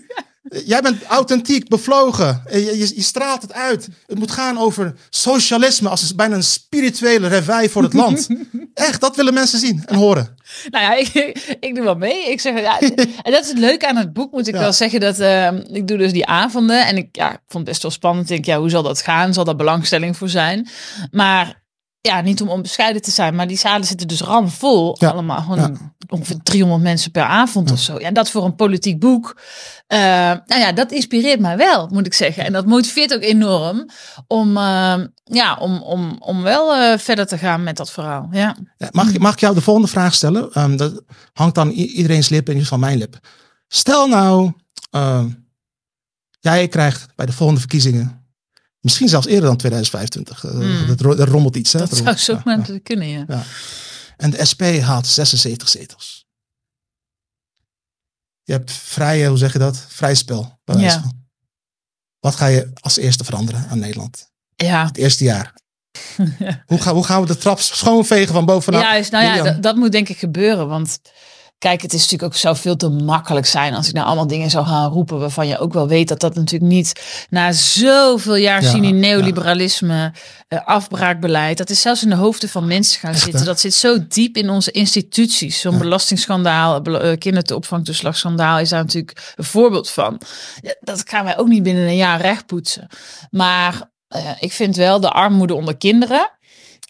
Jij 0.43 0.81
bent 0.81 1.05
authentiek, 1.05 1.69
bevlogen. 1.69 2.43
Je, 2.51 2.65
je, 2.65 2.93
je, 2.95 3.03
straalt 3.03 3.43
het 3.43 3.53
uit. 3.53 3.89
Het 4.07 4.19
moet 4.19 4.31
gaan 4.31 4.59
over 4.59 4.95
socialisme 5.11 5.89
als 5.89 6.15
bijna 6.15 6.35
een 6.35 6.43
spirituele 6.43 7.29
revij 7.29 7.69
voor 7.69 7.83
het 7.83 7.93
land. 7.93 8.29
Echt, 8.75 9.01
dat 9.01 9.17
willen 9.17 9.35
mensen 9.35 9.59
zien 9.59 9.83
en 9.87 9.95
horen. 9.95 10.37
Nou 10.71 10.85
ja, 10.85 10.95
ik, 11.05 11.13
ik 11.61 11.75
doe 11.75 11.85
wel 11.85 11.95
mee. 11.95 12.31
Ik 12.31 12.41
zeg, 12.41 12.61
ja, 12.61 12.81
en 13.23 13.33
dat 13.33 13.43
is 13.43 13.49
het 13.49 13.59
leuke 13.59 13.89
aan 13.89 13.97
het 13.97 14.13
boek, 14.13 14.33
moet 14.33 14.49
ik 14.49 14.55
wel 14.55 14.73
zeggen. 14.73 15.01
Dat 15.01 15.21
uh, 15.21 15.53
ik 15.53 15.89
doe 15.89 15.99
dus 15.99 16.13
die 16.13 16.27
avonden 16.27 16.87
en 16.87 16.97
ik 16.97 17.17
ja, 17.17 17.29
vond 17.29 17.41
het 17.49 17.65
best 17.65 17.83
wel 17.83 17.91
spannend. 17.91 18.31
Ik 18.31 18.35
denk, 18.35 18.45
ja, 18.45 18.59
hoe 18.59 18.71
zal 18.71 18.83
dat 18.83 19.03
gaan? 19.03 19.35
Zal 19.35 19.45
daar 19.45 19.57
belangstelling 19.57 20.17
voor 20.17 20.29
zijn? 20.29 20.69
Maar 21.11 21.62
ja, 22.03 22.21
niet 22.21 22.43
om 22.43 22.49
onbescheiden 22.49 23.03
te 23.03 23.11
zijn, 23.11 23.35
maar 23.35 23.47
die 23.47 23.59
zalen 23.59 23.87
zitten 23.87 24.09
dus 24.09 24.21
ramvol. 24.21 24.97
Ja. 24.99 25.09
Allemaal 25.09 25.41
gewoon 25.41 25.93
ongeveer 26.09 26.37
300 26.43 26.83
mensen 26.83 27.11
per 27.11 27.23
avond 27.23 27.73
of 27.73 27.79
zo. 27.79 28.01
Ja, 28.01 28.11
dat 28.11 28.31
voor 28.31 28.45
een 28.45 28.55
politiek 28.55 28.99
boek. 28.99 29.41
Uh, 29.88 29.99
nou 30.47 30.61
ja, 30.61 30.73
dat 30.73 30.93
inspireert 30.93 31.41
mij 31.41 31.57
wel, 31.57 31.88
moet 31.93 32.07
ik 32.07 32.15
zeggen. 32.15 32.45
En 32.45 32.53
dat 32.53 32.67
motiveert 32.67 33.15
ook 33.15 33.23
enorm 33.23 33.88
om, 34.27 34.57
uh, 34.57 34.99
ja, 35.25 35.57
om, 35.61 35.83
om, 35.83 36.17
om 36.19 36.43
wel 36.43 36.77
uh, 36.77 36.99
verder 36.99 37.27
te 37.27 37.38
gaan 37.38 37.62
met 37.62 37.77
dat 37.77 37.91
verhaal. 37.91 38.29
Ja. 38.31 38.57
mag, 38.91 39.19
mag 39.19 39.33
ik 39.33 39.41
jou 39.41 39.55
de 39.55 39.61
volgende 39.61 39.88
vraag 39.88 40.15
stellen? 40.15 40.62
Um, 40.62 40.77
dat 40.77 41.03
hangt 41.33 41.55
dan 41.55 41.71
iedereen's 41.71 42.29
lip 42.29 42.47
in 42.47 42.55
ieder 42.55 42.62
geval 42.62 42.79
mijn 42.79 42.99
lip. 42.99 43.19
Stel 43.69 44.09
nou, 44.09 44.53
jij 46.41 46.69
krijgt 46.69 47.07
bij 47.15 47.27
de 47.27 47.33
volgende 47.33 47.61
verkiezingen 47.61 48.22
Misschien 48.83 49.09
zelfs 49.09 49.27
eerder 49.27 49.49
dan 49.49 49.57
2025. 49.57 50.42
Mm. 50.42 50.88
Er 51.18 51.29
rommelt 51.29 51.57
iets. 51.57 51.73
Hè? 51.73 51.79
Dat 51.79 51.97
zou 51.97 52.16
zo 52.16 52.40
ja, 52.45 52.62
ja. 52.66 52.79
kunnen, 52.83 53.09
ja. 53.09 53.25
ja. 53.29 53.42
En 54.16 54.31
de 54.31 54.45
SP 54.51 54.62
haalt 54.62 55.07
76 55.07 55.68
zetels. 55.68 56.27
Je 58.42 58.53
hebt 58.53 58.73
vrije, 58.73 59.29
hoe 59.29 59.38
zeg 59.38 59.53
je 59.53 59.59
dat? 59.59 59.85
Vrij 59.88 60.14
spel. 60.14 60.61
Ja. 60.64 61.03
Wat 62.21 62.35
ga 62.35 62.47
je 62.47 62.71
als 62.81 62.97
eerste 62.97 63.25
veranderen 63.25 63.68
aan 63.68 63.79
Nederland? 63.79 64.31
Ja. 64.55 64.87
Het 64.87 64.97
eerste 64.97 65.25
jaar. 65.25 65.55
hoe, 66.66 66.81
gaan, 66.81 66.95
hoe 66.95 67.05
gaan 67.05 67.21
we 67.21 67.27
de 67.27 67.37
trap 67.37 67.61
schoonvegen 67.61 68.35
van 68.35 68.45
bovenaf? 68.45 68.83
Juist, 68.83 69.11
nou 69.11 69.25
ja, 69.25 69.42
dat, 69.42 69.62
dat 69.62 69.77
moet 69.77 69.92
denk 69.92 70.09
ik 70.09 70.18
gebeuren. 70.18 70.68
Want 70.68 71.01
kijk, 71.62 71.83
het 71.83 71.92
is 71.92 72.01
natuurlijk 72.01 72.33
ook 72.33 72.38
zou 72.38 72.57
veel 72.57 72.77
te 72.77 72.88
makkelijk 72.88 73.46
zijn 73.46 73.75
als 73.75 73.88
ik 73.88 73.94
nou 73.94 74.07
allemaal 74.07 74.27
dingen 74.27 74.51
zou 74.51 74.66
gaan 74.66 74.90
roepen 74.92 75.18
waarvan 75.18 75.46
je 75.46 75.59
ook 75.59 75.72
wel 75.72 75.88
weet 75.88 76.09
dat 76.09 76.20
dat 76.20 76.35
natuurlijk 76.35 76.72
niet 76.72 76.92
na 77.31 77.53
zoveel 77.53 78.35
jaar 78.37 78.62
Ja, 78.62 78.70
zien 78.70 78.85
in 78.85 78.98
neoliberalisme, 79.01 80.12
eh, 80.48 80.59
afbraakbeleid, 80.64 81.59
dat 81.59 81.70
is 81.70 81.81
zelfs 81.81 82.03
in 82.03 82.09
de 82.09 82.14
hoofden 82.14 82.48
van 82.48 82.66
mensen 82.66 83.01
gaan 83.01 83.14
zitten. 83.14 83.40
hè? 83.40 83.44
Dat 83.46 83.61
zit 83.61 83.75
zo 83.75 84.07
diep 84.09 84.37
in 84.37 84.51
onze 84.51 84.70
instituties. 84.70 85.61
Zo'n 85.61 85.79
belastingschandaal, 85.79 86.83
bel- 86.83 87.01
eh, 87.01 87.18
kindertoeopvangtoeslagschandaal 87.18 88.59
is 88.59 88.68
daar 88.68 88.83
natuurlijk 88.85 89.33
een 89.37 89.44
voorbeeld 89.44 89.90
van. 89.90 90.20
Ja, 90.62 90.75
dat 90.81 91.03
gaan 91.09 91.25
wij 91.25 91.38
ook 91.38 91.48
niet 91.48 91.62
binnen 91.62 91.85
een 91.88 91.96
jaar 91.96 92.20
rechtpoetsen. 92.20 92.87
Maar 93.31 93.90
eh, 94.09 94.31
ik 94.40 94.53
vind 94.53 94.77
wel 94.77 95.01
de 95.01 95.11
armoede 95.11 95.55
onder 95.55 95.77
kinderen. 95.77 96.31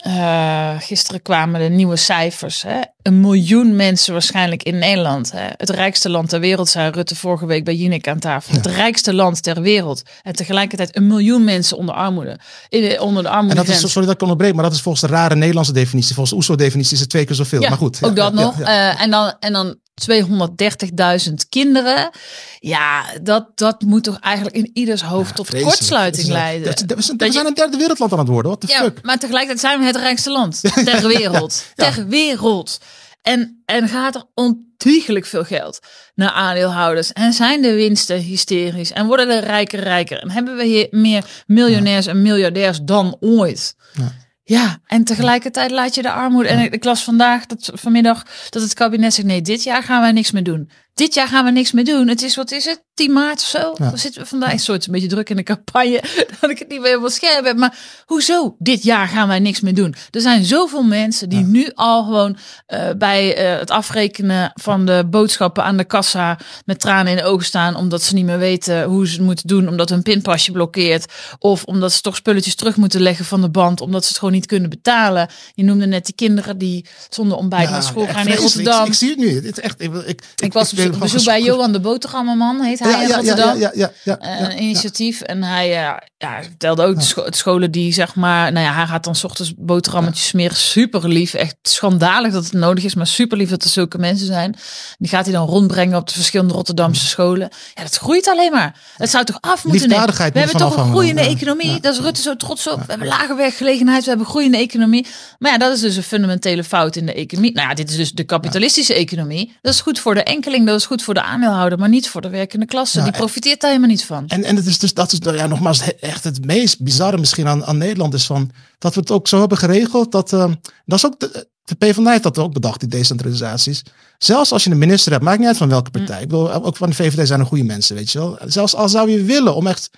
Eh, 0.03 0.75
gisteren 0.79 1.23
kwamen 1.23 1.61
de 1.61 1.69
nieuwe 1.69 1.97
cijfers. 1.97 2.63
Hè? 2.63 2.81
Een 3.03 3.21
miljoen 3.21 3.77
mensen 3.77 4.13
waarschijnlijk 4.13 4.63
in 4.63 4.79
Nederland. 4.79 5.33
Hè? 5.33 5.47
Het 5.57 5.71
rijkste 5.71 6.09
land 6.11 6.29
ter 6.29 6.41
wereld, 6.41 6.69
zei 6.69 6.91
Rutte 6.91 7.17
vorige 7.17 7.47
week 7.47 7.65
bij 7.65 7.75
Jinek 7.75 8.09
aan 8.09 8.19
tafel. 8.19 8.55
Het 8.55 8.67
rijkste 8.67 9.15
land 9.15 9.43
ter 9.43 9.61
wereld. 9.61 10.03
En 10.23 10.33
tegelijkertijd 10.33 10.97
een 10.97 11.07
miljoen 11.07 11.45
mensen 11.45 11.77
onder 11.77 11.95
armoede. 11.95 12.39
In, 12.69 12.81
de- 12.81 13.01
onder 13.01 13.23
de 13.23 13.29
En 13.29 13.35
armoede. 13.35 13.57
dat 13.57 13.69
is, 13.69 13.81
sorry 13.91 14.07
dat 14.07 14.15
ik 14.15 14.23
onderbreek, 14.23 14.55
maar 14.55 14.65
dat 14.65 14.73
is 14.73 14.81
volgens 14.81 15.05
de 15.05 15.11
rare 15.11 15.35
Nederlandse 15.35 15.73
definitie. 15.73 16.15
Volgens 16.15 16.31
de 16.31 16.37
OESO-definitie 16.37 16.95
is 16.95 17.01
het 17.01 17.09
twee 17.11 17.25
keer 17.25 17.37
zoveel. 17.37 17.61
Ja, 17.61 17.69
maar 17.69 17.79
goed. 17.79 17.99
ook 18.03 18.17
ja, 18.17 18.23
dat 18.23 18.33
nog. 18.35 18.61
Eh, 18.61 19.01
en 19.03 19.11
dan, 19.11 19.35
en 19.41 19.53
dan 19.53 19.77
230.000 20.11 21.33
kinderen. 21.49 22.11
Ja, 22.59 23.05
dat, 23.23 23.47
dat 23.55 23.83
moet 23.83 24.05
toch 24.05 24.19
eigenlijk 24.21 24.57
in 24.57 24.71
ieders 24.73 25.03
hoofd 25.03 25.35
tot 25.35 25.47
Vreselijk. 25.47 25.77
kortsluiting 25.77 26.27
Dat 26.27 26.37
is- 26.37 26.41
leiden. 26.43 26.65
dat- 26.75 26.85
dat- 26.89 26.97
We 26.97 27.03
zijn, 27.03 27.17
Dat 27.17 27.27
we 27.27 27.33
je- 27.33 27.39
zijn 27.41 27.47
een 27.51 27.55
derde 27.55 27.77
wereldland 27.77 28.13
aan 28.13 28.19
het 28.19 28.29
worden. 28.29 28.51
What 28.51 28.61
the 28.61 28.73
Ja, 28.77 28.83
fuck? 28.83 29.03
maar 29.03 29.19
tegelijkertijd 29.19 29.61
zijn 29.61 29.79
we 29.81 29.87
het 29.87 29.97
rijkste 29.97 30.31
land 30.31 30.61
ter 30.85 31.07
wereld. 31.09 31.65
Ja. 31.75 31.91
Ter 31.93 32.07
wereld. 32.07 32.79
En, 33.23 33.63
en 33.65 33.89
gaat 33.89 34.15
er 34.15 34.25
ontiegelijk 34.35 35.27
veel 35.27 35.45
geld 35.45 35.79
naar 36.15 36.31
aandeelhouders. 36.31 37.13
En 37.13 37.33
zijn 37.33 37.63
de 37.63 37.75
winsten 37.75 38.19
hysterisch. 38.21 38.93
En 38.93 39.07
worden 39.07 39.29
de 39.29 39.39
rijken 39.39 39.81
rijker. 39.81 40.19
En 40.19 40.31
hebben 40.31 40.57
we 40.57 40.65
hier 40.65 40.87
meer 40.91 41.25
miljonairs 41.47 42.07
en 42.07 42.23
miljardairs 42.23 42.79
dan 42.83 43.17
ooit. 43.21 43.75
Ja. 43.93 44.13
Ja, 44.45 44.79
en 44.87 45.05
tegelijkertijd 45.05 45.71
laat 45.71 45.95
je 45.95 46.03
de 46.03 46.13
armoede. 46.13 46.49
En 46.49 46.73
ik, 46.73 46.85
las 46.85 47.05
vandaag, 47.05 47.47
dat, 47.47 47.71
vanmiddag, 47.75 48.23
dat 48.51 48.63
het 48.63 48.75
kabinet 48.75 49.15
zegt: 49.15 49.27
nee, 49.27 49.43
dit 49.43 49.63
jaar 49.63 49.83
gaan 49.83 50.01
wij 50.01 50.13
niks 50.13 50.31
meer 50.31 50.43
doen. 50.43 50.71
Dit 50.95 51.15
jaar 51.15 51.29
gaan 51.29 51.45
we 51.45 51.51
niks 51.51 51.73
meer 51.73 51.85
doen. 51.85 52.09
Het 52.09 52.23
is, 52.23 52.37
wat 52.37 52.51
is 52.51 52.65
het? 52.65 52.85
10 53.03 53.13
maart 53.13 53.41
of 53.41 53.47
zo? 53.47 53.59
Ja. 53.59 53.89
Dan 53.89 53.99
zitten 53.99 54.23
we 54.23 54.29
vandaag. 54.29 54.53
Een 54.53 54.59
soort 54.59 54.87
een 54.87 54.93
beetje 54.93 55.09
druk 55.09 55.31
in 55.31 55.37
de 55.37 55.43
campagne. 55.43 56.03
Dat 56.41 56.51
ik 56.51 56.59
het 56.59 56.69
niet 56.69 56.79
meer 56.79 56.89
helemaal 56.89 57.11
scherp 57.11 57.45
heb. 57.45 57.57
Maar 57.57 57.77
hoezo? 58.07 58.55
Dit 58.59 58.83
jaar 58.83 59.09
gaan 59.09 59.29
wij 59.29 59.39
niks 59.39 59.61
meer 59.61 59.75
doen. 59.75 59.95
Er 60.11 60.21
zijn 60.21 60.45
zoveel 60.45 60.83
mensen 60.83 61.29
die 61.29 61.45
nu 61.45 61.71
al 61.75 62.05
gewoon 62.05 62.37
eh, 62.67 62.91
bij 62.99 63.37
eh, 63.37 63.59
het 63.59 63.71
afrekenen 63.71 64.51
van 64.55 64.87
de 64.87 65.07
boodschappen 65.11 65.65
aan 65.65 65.77
de 65.77 65.85
kassa 65.85 66.39
met 66.65 66.81
tranen 66.81 67.11
in 67.13 67.17
de 67.17 67.25
ogen 67.25 67.45
staan. 67.47 67.77
Omdat 67.77 68.03
ze 68.03 68.15
niet 68.15 68.25
meer 68.25 68.39
weten 68.39 68.83
hoe 68.85 69.07
ze 69.07 69.13
het 69.13 69.23
moeten 69.23 69.47
doen. 69.47 69.69
Omdat 69.69 69.89
hun 69.89 70.03
pinpasje 70.03 70.53
blokkeert. 70.53 71.13
Of 71.39 71.65
omdat 71.65 71.93
ze 71.93 72.01
toch 72.01 72.17
spulletjes 72.17 72.55
terug 72.55 72.77
moeten 72.77 73.01
leggen 73.01 73.25
van 73.25 73.41
de 73.41 73.51
band. 73.51 73.81
Omdat 73.81 74.03
ze 74.03 74.09
het 74.09 74.19
gewoon 74.19 74.35
niet 74.35 74.47
kunnen 74.47 74.71
betalen. 74.71 75.29
Je 75.55 75.65
noemde 75.65 75.87
net 75.87 76.05
die 76.05 76.15
kinderen 76.15 76.59
die 76.59 76.87
zonder 77.09 77.37
ontbijt 77.37 77.71
naar 77.71 77.83
school 77.83 78.07
gaan 78.07 78.27
in. 78.27 78.37
Rotterdam. 78.37 78.81
Ik, 78.83 78.87
ik 78.89 78.95
zie 78.95 79.09
het 79.09 79.19
nu. 79.19 79.35
Het 79.35 79.45
is 79.45 79.61
echt, 79.61 79.81
ik, 79.81 79.95
ik, 80.07 80.23
Ik 80.37 80.53
was 80.53 80.71
op 80.73 80.99
bezoek- 80.99 81.25
bij 81.25 81.43
Johan 81.43 81.73
de 81.73 81.81
Boterhammerman, 81.81 82.61
heet 82.61 82.79
hij 82.79 82.92
in 82.95 83.01
ja, 83.01 83.09
ja, 83.09 83.17
Rotterdam. 83.17 83.59
ja, 83.59 83.71
ja, 83.75 83.91
ja, 84.05 84.19
ja, 84.21 84.41
een 84.41 84.63
initiatief. 84.63 85.21
En 85.21 85.43
hij 85.43 85.67
eh, 85.69 85.95
ja, 86.19 86.43
vertelde 86.43 86.85
ook 86.85 86.95
de, 86.95 87.05
scho- 87.05 87.31
de 87.31 87.37
scholen 87.37 87.71
die 87.71 87.93
zeg 87.93 88.15
maar, 88.15 88.53
nou 88.53 88.67
ja, 88.67 88.73
hij 88.73 88.87
gaat 88.87 89.05
dan 89.05 89.15
's 89.15 89.25
ochtends 89.25 89.53
boterhammetjes 89.57 90.27
smeren. 90.27 90.57
Super 90.57 91.09
lief. 91.09 91.35
Echt 91.35 91.57
schandalig 91.63 92.33
dat 92.33 92.45
het 92.45 92.53
nodig 92.53 92.85
is, 92.85 92.95
maar 92.95 93.07
super 93.07 93.37
lief 93.37 93.51
dat 93.51 93.63
er 93.63 93.71
zulke 93.71 93.99
mensen 93.99 94.27
zijn. 94.27 94.57
Die 94.99 95.09
gaat 95.09 95.25
hij 95.25 95.35
dan 95.35 95.47
rondbrengen 95.47 95.99
op 95.99 96.09
de 96.09 96.15
verschillende 96.15 96.55
Rotterdamse 96.55 97.07
scholen. 97.07 97.49
Ja, 97.75 97.83
dat 97.83 97.97
groeit 97.97 98.29
alleen 98.29 98.51
maar. 98.53 98.81
Het 98.97 99.11
zou 99.11 99.25
toch 99.25 99.39
af 99.41 99.65
moeten 99.65 99.89
nemen. 99.89 100.15
We 100.15 100.23
hebben 100.23 100.57
toch 100.57 100.77
een 100.77 100.91
groeiende 100.91 101.21
economie. 101.21 101.81
Daar 101.81 101.93
is 101.93 101.99
Rutte 101.99 102.23
zo 102.23 102.37
trots 102.37 102.69
op. 102.69 102.79
We 102.79 102.85
hebben 102.87 103.09
lage 103.09 103.35
werkgelegenheid, 103.35 104.03
we 104.03 104.09
hebben 104.09 104.27
groeiende 104.27 104.59
economie. 104.59 105.07
Maar 105.39 105.51
ja, 105.53 105.59
dat 105.59 105.73
is 105.75 105.81
dus 105.81 105.97
een 105.97 106.03
fundamentele 106.03 106.65
fout 106.65 106.97
in 106.97 107.07
de 107.07 107.15
economie. 107.15 107.53
Nou 107.53 107.69
ja, 107.69 107.75
dit 107.75 107.91
is 107.91 107.97
dus 107.97 108.13
de 108.13 108.25
kapitalistische 108.25 108.95
economie. 108.95 109.57
Dat 109.63 109.75
is 109.75 109.81
goed 109.81 109.99
voor 109.99 110.15
de 110.15 110.23
enkeling, 110.23 110.67
dat 110.67 110.79
is 110.79 110.87
goed 110.87 111.03
voor 111.03 111.15
de 111.15 111.23
aandeelhouder, 111.23 111.79
maar 111.79 111.89
niet 111.89 112.09
voor 112.09 112.21
de 112.21 112.29
werkende 112.29 112.67
klasse. 112.73 113.03
Die 113.03 113.13
profiteert 113.13 113.61
daar 113.61 113.71
helemaal 113.71 113.91
niet 113.93 114.05
van. 114.05 114.27
En, 114.29 114.45
en 114.45 114.57
het 114.57 114.67
is 114.67 114.79
dus, 114.79 114.95
dat 114.95 115.13
is 115.13 115.19
nou 115.19 115.37
ja, 115.37 115.47
nogmaals 115.47 115.95
echt 116.01 116.25
het 116.25 116.45
meest 116.45 116.83
bizarre 116.83 117.19
misschien 117.19 117.47
aan, 117.49 117.65
aan 117.65 117.79
Nederland 117.79 118.15
is 118.15 118.27
van 118.27 118.51
dat 118.79 118.95
we 118.95 119.01
het 119.01 119.11
ook 119.11 119.29
zo 119.29 119.39
hebben 119.41 119.59
geregeld. 119.59 120.13
Dat, 120.13 120.33
ehm, 120.33 120.55
dat 120.85 120.99
is 120.99 121.07
ook 121.07 121.21
de, 121.21 121.49
de 121.65 121.75
PvdA 121.75 122.11
heeft 122.11 122.23
dat 122.23 122.39
ook 122.39 122.53
bedacht, 122.53 122.81
die 122.81 122.89
decentralisaties. 122.89 123.83
Zelfs 124.19 124.53
als 124.53 124.65
je 124.65 124.71
een 124.71 124.79
minister 124.79 125.13
hebt, 125.13 125.25
maakt 125.25 125.39
niet 125.39 125.47
uit 125.49 125.57
van 125.57 125.69
welke 125.69 125.91
partij. 125.91 126.23
Ik 126.23 126.29
bedoel, 126.29 126.53
ook 126.53 126.77
van 126.77 126.89
de 126.89 126.95
VVD 126.95 127.27
zijn 127.27 127.41
er 127.41 127.47
goede 127.47 127.65
mensen, 127.65 127.97
weet 127.97 128.11
je 128.11 128.19
wel. 128.19 128.39
Zelfs 128.47 128.75
al 128.75 128.89
zou 128.89 129.11
je 129.11 129.23
willen 129.25 129.55
om 129.55 129.67
echt, 129.67 129.91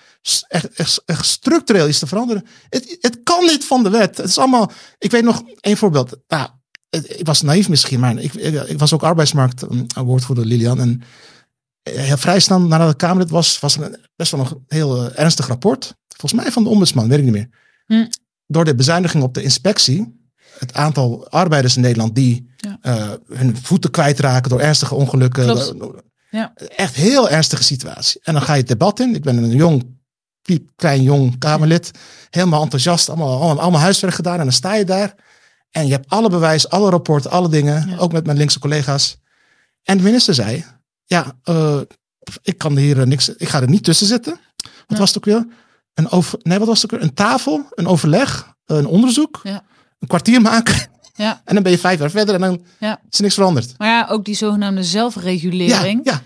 echt, 0.49 0.69
echt, 0.75 1.03
echt 1.07 1.27
structureel 1.27 1.89
iets 1.89 1.99
te 1.99 2.07
veranderen. 2.07 2.45
Het, 2.69 2.97
het 3.01 3.19
kan 3.23 3.45
niet 3.45 3.65
van 3.65 3.83
de 3.83 3.91
wet. 3.91 4.17
Het 4.17 4.29
is 4.29 4.39
allemaal, 4.39 4.71
ik 4.99 5.11
weet 5.11 5.25
nog 5.25 5.43
één 5.61 5.77
voorbeeld. 5.77 6.17
Nou, 6.29 6.49
het- 6.91 7.21
ik 7.21 7.27
was 7.27 7.43
naïef 7.43 7.69
misschien, 7.69 8.01
maar 8.01 8.19
ik, 8.19 8.35
ik, 8.35 8.55
ik 8.69 8.79
was 8.79 8.93
ook 8.93 9.03
arbeidsmarkt 9.03 9.63
um, 9.63 9.87
woordvoerder 9.95 10.45
Lilian. 10.47 10.81
En 10.81 11.03
eh, 11.93 12.13
vrij 12.17 12.41
snel 12.41 12.61
nadat 12.61 12.91
de 12.91 12.97
Kamerlid 12.97 13.31
was, 13.31 13.61
was 13.61 13.77
een, 13.77 13.97
best 14.17 14.31
wel 14.31 14.41
een 14.41 14.65
heel 14.69 15.05
eh, 15.11 15.19
ernstig 15.21 15.47
rapport. 15.47 15.95
Volgens 16.09 16.43
mij 16.43 16.53
van 16.53 16.63
de 16.63 16.69
ombudsman, 16.69 17.09
weet 17.09 17.19
ik 17.19 17.25
niet 17.25 17.33
meer. 17.33 17.49
Hm. 17.87 18.07
Door 18.47 18.65
de 18.65 18.75
bezuiniging 18.75 19.23
op 19.23 19.35
de 19.35 19.43
inspectie, 19.43 20.23
het 20.59 20.75
aantal 20.75 21.29
arbeiders 21.29 21.77
in 21.77 21.83
Nederland 21.83 22.15
die 22.15 22.53
Ja. 22.57 22.79
eh, 22.81 23.11
hun 23.39 23.57
voeten 23.57 23.91
kwijtraken 23.91 24.51
door 24.51 24.61
ernstige 24.61 24.95
ongelukken. 24.95 25.47
Door- 25.47 26.03
Ja. 26.31 26.53
Echt 26.77 26.95
heel 26.95 27.29
ernstige 27.31 27.63
situatie. 27.63 28.21
En 28.25 28.33
dan 28.33 28.43
ga 28.43 28.53
je 28.53 28.59
het 28.59 28.69
debat 28.69 29.01
in. 29.01 29.15
Ik 29.15 29.23
ben 29.23 29.37
een 29.37 29.51
jong, 29.51 29.97
piep, 30.43 30.71
klein 30.77 31.03
jong 31.03 31.39
Kamerlid. 31.39 31.91
Helemaal 32.31 32.63
enthousiast, 32.63 33.09
allemaal, 33.09 33.29
allemaal, 33.41 33.61
allemaal 33.61 33.81
huiswerk 33.81 34.15
gedaan. 34.15 34.39
En 34.39 34.43
dan 34.45 34.53
sta 34.53 34.75
je 34.75 34.85
daar. 34.85 35.15
En 35.71 35.87
je 35.87 35.93
hebt 35.93 36.09
alle 36.09 36.29
bewijs, 36.31 36.69
alle 36.69 36.91
rapporten, 36.91 37.31
alle 37.31 37.49
dingen. 37.49 37.99
Ook 37.99 38.13
met 38.13 38.27
mijn 38.27 38.39
linkse 38.39 38.59
collega's. 38.59 39.17
En 39.83 39.97
de 39.97 40.03
minister 40.03 40.35
zei, 40.35 40.65
ja, 41.05 41.37
eh, 41.43 41.81
ik 42.43 42.59
kan 42.59 42.77
hier 42.77 43.01
eh, 43.01 43.07
niks, 43.07 43.29
ik 43.29 43.49
ga 43.49 43.61
er 43.61 43.69
niet 43.69 43.85
tussen 43.85 44.07
zitten. 44.07 44.33
Wat 44.57 44.73
Ja. 44.87 44.97
was 44.99 45.09
het 45.09 45.17
ook 45.19 45.25
weer? 45.25 45.47
Een 45.95 46.11
over, 46.11 46.39
nee, 46.43 46.59
wat 46.59 46.67
was 46.69 46.83
het 46.83 46.93
ook 46.93 46.99
weer? 47.01 47.09
Een 47.09 47.15
tafel, 47.15 47.67
een 47.71 47.87
overleg, 47.87 48.55
een 48.67 48.87
onderzoek, 48.87 49.41
Ja. 49.43 49.63
een 49.99 50.09
kwartier 50.09 50.41
maken. 50.41 50.75
Ja. 51.15 51.41
En 51.45 51.55
dan 51.55 51.63
ben 51.63 51.73
je 51.73 51.79
vijf 51.79 51.99
jaar 51.99 52.11
verder 52.11 52.35
en 52.35 52.41
dan 52.41 52.65
is 53.11 53.17
er 53.19 53.23
niks 53.23 53.35
veranderd. 53.35 53.75
Maar 53.79 53.89
ja, 53.89 54.07
ook 54.11 54.25
die 54.25 54.35
zogenaamde 54.35 54.83
zelfregulering. 54.85 56.01
ja, 56.05 56.23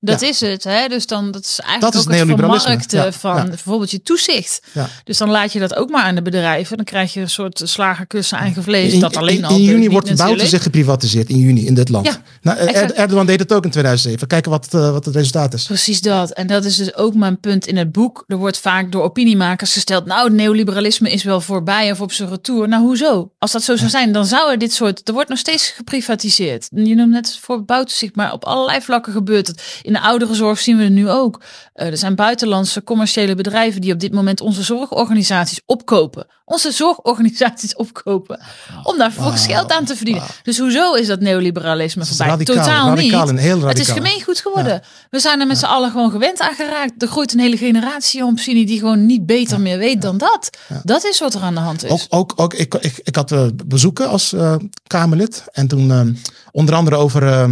Dat 0.00 0.20
Ja. 0.20 0.28
is 0.28 0.40
het. 0.40 0.64
Hè? 0.64 0.88
Dus 0.88 1.06
dan, 1.06 1.30
dat 1.30 1.44
is 1.44 1.58
eigenlijk 1.60 1.80
Dat 1.92 2.02
is 2.02 2.08
ook 2.08 2.28
het 2.28 2.38
vermarkten 2.38 3.04
Ja, 3.04 3.12
van 3.12 3.36
ja. 3.36 3.44
bijvoorbeeld 3.44 3.90
je 3.90 4.02
toezicht. 4.02 4.60
ja. 4.72 4.88
Dus 5.04 5.18
dan 5.18 5.30
laat 5.30 5.52
je 5.52 5.58
dat 5.58 5.74
ook 5.76 5.90
maar 5.90 6.02
aan 6.02 6.14
de 6.14 6.22
bedrijven. 6.22 6.76
Dan 6.76 6.84
krijg 6.84 7.12
je 7.14 7.20
een 7.20 7.30
soort 7.30 7.60
slagerkussen 7.64 8.38
eigen 8.38 8.62
vlees. 8.62 8.92
In, 8.92 9.00
dat 9.00 9.16
alleen 9.16 9.36
in, 9.36 9.44
al. 9.44 9.56
in 9.56 9.62
juni 9.62 9.88
wordt 9.90 10.16
de 10.16 10.46
zich 10.46 10.62
geprivatiseerd. 10.62 11.28
In 11.28 11.38
juni 11.38 11.66
in 11.66 11.74
dit 11.74 11.88
land. 11.88 12.20
Nou, 12.42 12.58
Er-. 12.58 12.94
Erdogan 12.94 13.26
deed 13.26 13.40
het 13.40 13.52
ook 13.52 13.64
in 13.64 13.70
2007. 13.70 14.26
Kijken 14.26 14.50
wat, 14.50 14.66
eh, 14.74 14.90
wat 14.90 15.04
het 15.04 15.14
resultaat 15.14 15.54
is. 15.54 15.64
Precies 15.64 16.00
dat. 16.00 16.30
En 16.30 16.46
dat 16.46 16.64
is 16.64 16.76
dus 16.76 16.94
ook 16.94 17.14
mijn 17.14 17.40
punt 17.40 17.66
in 17.66 17.76
het 17.76 17.92
boek. 17.92 18.24
Er 18.26 18.36
wordt 18.36 18.58
vaak 18.58 18.92
door 18.92 19.02
opiniemakers 19.02 19.72
gesteld. 19.72 20.06
Nou, 20.06 20.24
het 20.24 20.32
neoliberalisme 20.32 21.10
is 21.10 21.22
wel 21.24 21.40
voorbij 21.40 21.90
of 21.90 22.00
op 22.00 22.12
zijn 22.12 22.28
retour. 22.28 22.68
Nou, 22.68 22.82
hoezo? 22.82 23.32
Als 23.38 23.52
dat 23.52 23.62
zo 23.62 23.76
zou 23.76 23.90
zijn, 23.90 24.12
dan 24.12 24.26
zou 24.26 24.50
er 24.50 24.58
dit 24.58 24.72
soort. 24.72 25.08
Er 25.08 25.14
wordt 25.14 25.28
nog 25.28 25.38
steeds 25.38 25.68
geprivatiseerd. 25.68 26.68
Je 26.74 26.94
noemt 26.94 27.10
net 27.10 27.38
voor 27.40 27.64
Bouwtoezicht, 27.64 28.16
maar 28.16 28.32
op 28.32 28.44
allerlei 28.44 28.80
vlakken 28.80 29.12
gebeurt 29.12 29.46
het. 29.46 29.80
In 29.86 29.92
de 29.92 30.00
ouderenzorg 30.00 30.58
zien 30.58 30.76
we 30.76 30.82
het 30.82 30.92
nu 30.92 31.10
ook. 31.10 31.40
Eh, 31.72 31.86
er 31.86 31.96
zijn 31.96 32.14
buitenlandse 32.14 32.82
commerciële 32.84 33.34
bedrijven 33.34 33.80
die 33.80 33.92
op 33.92 34.00
dit 34.00 34.12
moment 34.12 34.40
onze 34.40 34.62
zorgorganisaties 34.62 35.60
opkopen. 35.66 36.26
Onze 36.44 36.70
zorgorganisaties 36.70 37.74
opkopen. 37.76 38.40
Om 38.82 38.98
daar 38.98 39.12
volgens 39.12 39.46
Wauw, 39.46 39.58
geld 39.58 39.72
aan 39.72 39.84
te 39.84 39.96
verdienen. 39.96 40.22
wauw. 40.22 40.34
Dus 40.42 40.58
hoezo 40.58 40.94
is 40.94 41.06
dat 41.06 41.20
neoliberalisme 41.20 42.02
is 42.02 42.08
voorbij? 42.08 42.26
radicaal, 42.26 42.56
Totaal 42.56 42.88
radicaal 42.88 43.20
niet. 43.20 43.30
en 43.30 43.36
heel 43.36 43.60
Het 43.60 43.78
is 43.78 43.88
gemeengoed 43.88 44.40
geworden. 44.40 44.82
We 45.10 45.18
zijn 45.18 45.40
er 45.40 45.46
met 45.46 45.58
z'n 45.58 45.64
allen 45.64 45.90
gewoon 45.90 46.10
gewend 46.10 46.40
aan 46.40 46.54
geraakt. 46.54 47.02
Er 47.02 47.08
groeit 47.08 47.32
een 47.32 47.40
hele 47.40 47.56
generatie 47.56 48.24
om, 48.24 48.36
die 48.36 48.78
gewoon 48.78 49.06
niet 49.06 49.26
beter 49.26 49.60
meer 49.60 49.78
weet 49.78 50.02
dan 50.02 50.18
dat. 50.18 50.50
Dat 50.82 51.04
is 51.04 51.20
wat 51.20 51.34
er 51.34 51.40
aan 51.40 51.54
de 51.54 51.60
hand 51.60 51.84
is. 51.84 51.90
Ook, 51.90 52.00
ook, 52.08 52.32
ook 52.36 52.54
ik, 52.54 52.74
ik, 52.74 53.00
ik 53.02 53.14
had 53.16 53.32
eh, 53.32 53.46
bezoeken 53.66 54.08
als 54.08 54.32
eh, 54.32 54.56
Kamerlid. 54.86 55.44
En 55.52 55.66
toen 55.66 56.18
onder 56.52 56.74
andere 56.74 56.96
over, 56.96 57.48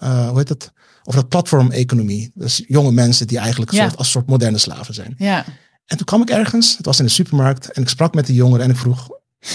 hoe 0.00 0.32
heet 0.38 0.48
het? 0.48 0.70
Over 1.08 1.20
dat 1.20 1.28
platformeconomie. 1.28 2.30
Dus 2.34 2.62
jonge 2.66 2.92
mensen 2.92 3.26
die 3.26 3.38
eigenlijk 3.38 3.72
Ja. 3.72 3.82
soort, 3.82 3.96
als 3.96 4.10
soort 4.10 4.26
moderne 4.26 4.58
slaven 4.58 4.94
zijn. 4.94 5.14
Ja, 5.18 5.44
En 5.86 5.96
toen 5.96 6.06
kwam 6.06 6.22
ik 6.22 6.30
ergens, 6.30 6.76
het 6.76 6.86
was 6.86 6.98
in 6.98 7.04
de 7.04 7.10
supermarkt. 7.10 7.70
En 7.72 7.82
ik 7.82 7.88
sprak 7.88 8.14
met 8.14 8.26
die 8.26 8.34
jongeren 8.34 8.64
en 8.64 8.70
ik 8.70 8.76
vroeg, 8.76 9.08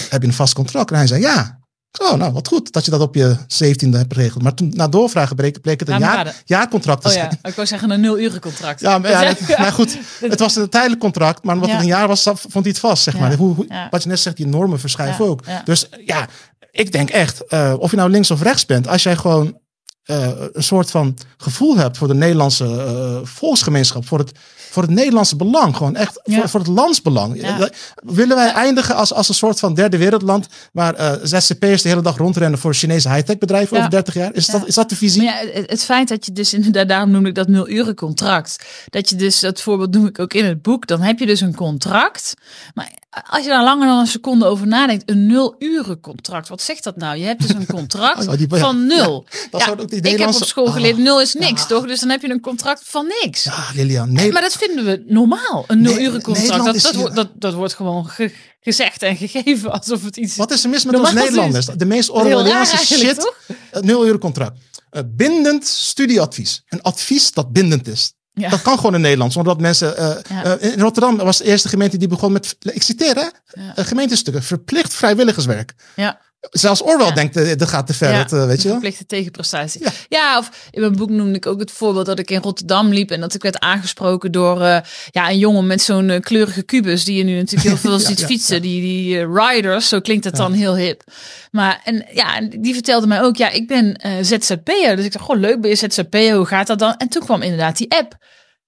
heb 0.08 0.20
je 0.22 0.28
een 0.28 0.34
vast 0.34 0.54
contract? 0.54 0.90
En 0.90 0.96
hij 0.96 1.06
zei 1.06 1.20
ja. 1.20 1.58
Oh, 2.00 2.14
nou, 2.14 2.32
wat 2.32 2.48
goed 2.48 2.72
dat 2.72 2.84
je 2.84 2.90
dat 2.90 3.00
op 3.00 3.14
je 3.14 3.36
zeventiende 3.46 3.96
hebt 3.96 4.14
geregeld. 4.14 4.42
Maar 4.42 4.54
toen, 4.54 4.72
na 4.74 4.88
doorvragen 4.88 5.36
bleek, 5.36 5.60
bleek 5.60 5.80
het 5.80 5.88
een 5.88 5.98
jaar, 5.98 6.42
jaarcontract 6.44 7.02
te 7.02 7.06
Oh 7.08 7.12
zijn. 7.14 7.38
ja, 7.42 7.48
ik 7.48 7.54
wou 7.54 7.66
zeggen 7.68 7.90
een 7.90 8.00
nul 8.00 8.18
uren 8.18 8.40
contract. 8.40 8.80
Ja, 8.80 8.98
maar, 8.98 9.10
ja, 9.10 9.22
het- 9.34 9.58
maar 9.58 9.72
goed, 9.72 9.98
het 10.20 10.38
was 10.40 10.56
een 10.56 10.68
tijdelijk 10.68 11.00
contract, 11.00 11.44
maar 11.44 11.54
omdat 11.54 11.68
Ja. 11.70 11.74
het 11.76 11.84
een 11.84 11.90
jaar 11.90 12.08
was, 12.08 12.22
vond 12.22 12.52
hij 12.52 12.62
het 12.64 12.78
vast, 12.78 13.02
zeg 13.02 13.18
maar. 13.18 13.34
Hoe. 13.34 13.66
Wat 13.90 14.02
je 14.02 14.08
net 14.08 14.20
zegt, 14.20 14.36
die 14.36 14.46
normen 14.46 14.80
verschuiven 14.80 15.24
ook. 15.28 15.42
Dus 15.64 15.88
ja, 16.06 16.28
ik 16.70 16.92
denk 16.92 17.10
echt, 17.10 17.46
eh, 17.46 17.74
of 17.78 17.90
je 17.90 17.96
nou 17.96 18.10
links 18.10 18.30
of 18.30 18.42
rechts 18.42 18.66
bent, 18.66 18.88
als 18.88 19.02
jij 19.02 19.16
gewoon 19.16 19.58
eh, 20.04 20.28
een 20.52 20.62
soort 20.62 20.90
van 20.90 21.16
gevoel 21.36 21.76
hebt 21.76 21.96
voor 21.96 22.08
de 22.08 22.14
Nederlandse 22.14 22.64
eh, 22.64 23.18
volksgemeenschap, 23.22 24.06
voor 24.06 24.18
het, 24.18 24.32
voor 24.70 24.82
het 24.82 24.92
Nederlandse 24.92 25.36
belang, 25.36 25.76
gewoon 25.76 25.96
echt 25.96 26.20
Ja. 26.24 26.38
voor, 26.38 26.48
voor 26.48 26.60
het 26.60 26.68
landsbelang. 26.68 27.40
Ja. 27.40 27.58
Eh, 27.60 27.66
Willen 27.94 28.36
wij 28.36 28.52
eindigen 28.52 28.94
als, 28.96 29.12
als 29.12 29.28
een 29.28 29.34
soort 29.34 29.58
van 29.58 29.74
derde 29.74 29.96
wereldland 29.96 30.46
waar 30.72 30.94
eh 30.94 31.12
ZZP'ers 31.22 31.82
de 31.82 31.88
hele 31.88 32.02
dag 32.02 32.16
rondrennen 32.16 32.58
voor 32.58 32.74
Chinese 32.74 33.08
high-tech 33.08 33.38
bedrijven 33.38 33.72
Ja. 33.76 33.78
over 33.78 33.90
30 33.90 34.14
jaar? 34.14 34.34
Is, 34.34 34.46
dat, 34.46 34.66
is 34.66 34.74
dat 34.74 34.88
de 34.88 34.96
visie? 34.96 35.22
Maar 35.22 35.46
ja, 35.46 35.62
het, 35.66 35.84
feit 35.84 36.08
dat 36.08 36.26
je 36.26 36.32
dus 36.32 36.54
inderdaad, 36.54 36.88
daarom 36.94 37.10
noem 37.10 37.26
ik 37.26 37.34
dat 37.34 37.48
nul 37.48 37.68
uren 37.68 37.94
contract. 37.94 38.64
Dat 38.90 39.08
je 39.08 39.16
dus, 39.16 39.40
dat 39.40 39.60
voorbeeld 39.60 39.94
noem 39.94 40.06
ik 40.06 40.18
ook 40.18 40.34
in 40.34 40.44
het 40.44 40.62
boek, 40.62 40.86
dan 40.86 41.00
heb 41.00 41.18
je 41.18 41.26
dus 41.26 41.40
een 41.40 41.54
contract. 41.54 42.34
Maar 42.74 42.90
als 43.30 43.42
je 43.44 43.48
daar 43.48 43.64
langer 43.64 43.86
dan 43.86 43.98
een 43.98 44.06
seconde 44.06 44.44
over 44.44 44.66
nadenkt, 44.66 45.10
een 45.10 45.26
nul 45.26 45.54
uren 45.58 46.00
contract, 46.00 46.48
wat 46.48 46.62
zegt 46.62 46.84
dat 46.84 46.96
nou? 46.96 47.16
Je 47.16 47.24
hebt 47.24 47.40
dus 47.40 47.50
een 47.50 47.66
contract 47.66 48.26
Oh, 48.28 48.36
die- 48.36 48.46
van 48.48 48.86
nul. 48.86 49.26
dat 49.50 49.60
Ja, 49.60 49.70
ook 49.70 49.76
die 49.76 49.84
ik 49.86 49.92
heb 49.92 50.02
Nederlandse- 50.02 50.40
op 50.42 50.48
school 50.48 50.66
Ah. 50.66 50.72
geleerd, 50.72 50.96
nul 50.98 51.20
is 51.20 51.34
niks, 51.34 51.66
toch? 51.66 51.86
Dus 51.86 52.00
dan 52.00 52.08
heb 52.08 52.22
je 52.22 52.30
een 52.30 52.40
contract 52.40 52.80
van 52.84 53.06
niks. 53.22 53.44
Ja, 53.44 53.64
Lilian, 53.74 54.12
nee. 54.12 54.32
Maar 54.32 54.42
dat 54.42 54.52
vinden 54.56 54.84
we 54.84 55.02
normaal, 55.06 55.64
een 55.66 55.80
nul 55.80 55.98
uren 55.98 56.22
contract. 56.22 56.64
Dat, 56.64 56.80
dat, 56.82 56.94
wordt- 56.94 57.14
dat, 57.16 57.28
dat 57.34 57.54
wordt 57.54 57.74
gewoon 57.74 58.06
ge- 58.08 58.32
gezegd 58.60 59.02
en 59.02 59.16
gegeven 59.16 59.72
alsof 59.72 60.04
het 60.04 60.16
iets 60.16 60.36
Wat 60.36 60.50
is 60.50 60.64
er 60.64 60.70
mis 60.70 60.84
met 60.84 60.98
ons 60.98 61.12
Nederlanders? 61.12 61.66
De 61.66 61.84
meest 61.84 62.10
Orwelliaanse 62.10 62.76
shit. 62.96 63.20
toch? 63.20 63.36
Het 63.70 63.84
nul 63.84 64.06
uur 64.06 64.18
contract. 64.18 64.58
Eh, 64.90 65.02
bindend 65.06 65.66
studieadvies. 65.66 66.62
Een 66.68 66.82
advies 66.82 67.32
dat 67.32 67.52
bindend 67.52 67.88
is. 67.88 68.12
Ja. 68.34 68.48
Dat 68.48 68.62
kan 68.62 68.76
gewoon 68.76 68.94
in 68.94 69.00
Nederland. 69.00 69.32
Zonder 69.32 69.52
dat 69.52 69.62
mensen. 69.62 69.96
eh, 69.96 70.16
Ja. 70.28 70.56
eh, 70.58 70.72
in 70.72 70.80
Rotterdam 70.80 71.16
was 71.16 71.38
de 71.38 71.44
eerste 71.44 71.68
gemeente 71.68 71.96
die 71.96 72.08
begon 72.08 72.32
met. 72.32 72.56
Ik 72.60 72.82
citeer 72.82 73.14
hè. 73.14 73.26
eh, 73.74 73.84
gemeentestukken. 73.86 74.42
Verplicht 74.42 74.94
vrijwilligerswerk. 74.94 75.72
Ja. 75.96 76.20
Zelfs 76.50 76.82
Orwell 76.82 77.06
Ja. 77.06 77.12
denkt. 77.14 77.36
eh, 77.36 77.56
dat 77.56 77.68
gaat 77.68 77.86
te 77.86 77.94
ver. 77.94 78.10
Ja, 78.10 78.18
het, 78.18 78.32
eh, 78.32 78.46
weet 78.46 78.56
je 78.62 78.68
wel? 78.68 78.72
Verplichte 78.72 79.06
tegenprestatie. 79.06 79.80
Ja. 79.82 79.90
Ja. 80.08 80.38
of 80.38 80.68
in 80.70 80.80
mijn 80.80 80.96
boek 80.96 81.10
noemde 81.10 81.34
ik 81.36 81.46
ook 81.46 81.60
het 81.60 81.70
voorbeeld 81.70 82.06
dat 82.06 82.18
ik 82.18 82.30
in 82.30 82.40
Rotterdam 82.40 82.88
liep 82.92 83.10
en 83.10 83.20
dat 83.20 83.34
ik 83.34 83.42
werd 83.42 83.58
aangesproken 83.58 84.32
door 84.32 84.60
eh, 84.62 84.78
ja, 85.10 85.30
een 85.30 85.38
jongen 85.38 85.66
met 85.66 85.82
zo'n 85.82 86.18
kleurige 86.20 86.62
kubus 86.62 87.04
die 87.04 87.16
je 87.16 87.24
nu 87.24 87.36
natuurlijk 87.36 87.68
heel 87.68 87.76
veel 87.90 87.98
ziet 88.08 88.24
fietsen. 88.24 88.62
Die, 88.62 88.80
die 88.80 89.26
riders, 89.32 89.88
zo 89.88 90.00
klinkt 90.00 90.24
het 90.24 90.36
dan 90.36 90.52
heel 90.52 90.76
hip. 90.76 91.02
Maar 91.50 91.80
en 91.84 92.06
ja, 92.12 92.40
die 92.58 92.74
vertelde 92.74 93.06
mij 93.06 93.22
ook, 93.22 93.36
ja, 93.36 93.50
ik 93.50 93.66
ben 93.66 94.00
ZZP'er. 94.20 94.96
Dus 94.96 95.04
ik 95.04 95.12
dacht, 95.12 95.24
goh, 95.24 95.38
leuk 95.38 95.60
ben 95.60 95.70
je 95.70 95.76
ZZP'er, 95.76 96.36
hoe 96.36 96.46
gaat 96.46 96.66
dat 96.66 96.78
dan? 96.78 96.94
En 96.96 97.08
toen 97.08 97.22
kwam 97.24 97.42
inderdaad 97.42 97.76
die 97.76 97.90
app 97.90 98.16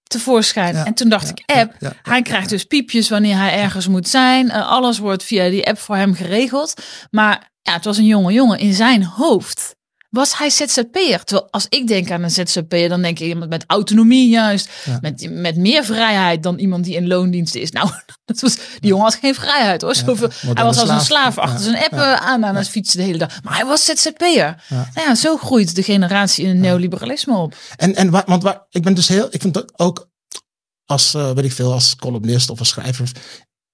tevoorschijn. 0.06 0.74
Ja, 0.74 0.84
en 0.84 0.94
toen 0.94 1.08
dacht 1.08 1.26
ja, 1.26 1.30
ik, 1.30 1.60
app, 1.60 1.74
ja, 1.78 1.92
hij 2.02 2.22
krijgt 2.22 2.48
dus 2.48 2.64
piepjes 2.64 3.08
wanneer 3.08 3.36
hij 3.36 3.52
ergens 3.52 3.88
moet 3.88 4.08
zijn. 4.08 4.50
Eh, 4.50 4.68
alles 4.68 4.98
wordt 4.98 5.24
via 5.24 5.48
die 5.48 5.66
app 5.66 5.78
voor 5.78 5.96
hem 5.96 6.14
geregeld. 6.14 6.74
Maar 7.10 7.50
ja, 7.62 7.72
het 7.72 7.84
was 7.84 7.98
een 7.98 8.06
jonge 8.06 8.32
jongen 8.32 8.58
in 8.58 8.74
zijn 8.74 9.04
hoofd. 9.04 9.75
Was 10.16 10.38
hij 10.38 10.50
ZZP'er? 10.50 11.24
Terwijl 11.24 11.48
als 11.50 11.66
ik 11.68 11.86
denk 11.86 12.10
aan 12.10 12.22
een 12.22 12.30
ZZP'er, 12.30 12.88
dan 12.88 13.02
denk 13.02 13.18
ik 13.18 13.26
iemand 13.26 13.50
met 13.50 13.64
autonomie 13.66 14.28
juist. 14.28 14.70
Ja. 14.84 14.98
Met, 15.00 15.30
met 15.30 15.56
meer 15.56 15.84
vrijheid 15.84 16.42
dan 16.42 16.58
iemand 16.58 16.84
die 16.84 16.94
in 16.94 17.06
loondienst 17.06 17.54
is. 17.54 17.70
Nou, 17.70 17.90
dat 18.24 18.40
was, 18.40 18.54
die 18.54 18.90
jongen 18.90 19.04
had 19.04 19.14
geen 19.14 19.34
vrijheid 19.34 19.82
hoor. 19.82 19.94
Zoveel, 19.94 20.30
hij 20.54 20.64
was 20.64 20.78
als 20.78 20.88
een 20.88 21.00
slaaf. 21.00 21.38
achter 21.38 21.60
zijn 21.64 21.76
app 21.76 21.92
aan 22.22 22.44
aan 22.44 22.56
het 22.56 22.68
fietsen 22.68 22.98
de 22.98 23.04
hele 23.04 23.18
dag. 23.18 23.42
Maar 23.42 23.56
hij 23.56 23.66
was 23.66 23.84
ZZP'er. 23.84 24.64
Ja. 24.68 24.90
Nou 24.94 25.08
ja, 25.08 25.14
zo 25.14 25.36
groeit 25.36 25.74
de 25.74 25.82
generatie 25.82 26.44
in 26.44 26.50
het 26.50 26.58
neoliberalisme 26.58 27.36
op. 27.36 27.54
En, 27.76 27.94
en 27.94 28.10
want 28.10 28.42
waar, 28.42 28.66
ik 28.70 28.82
ben 28.82 28.94
dus 28.94 29.08
heel, 29.08 29.28
ik 29.30 29.40
vind 29.40 29.54
dat 29.54 29.78
ook 29.78 30.08
als, 30.84 31.14
eh, 31.14 31.30
weet 31.30 31.44
ik 31.44 31.52
veel, 31.52 31.72
als 31.72 31.96
columnist 31.96 32.50
of 32.50 32.58
als 32.58 32.68
schrijver, 32.68 33.10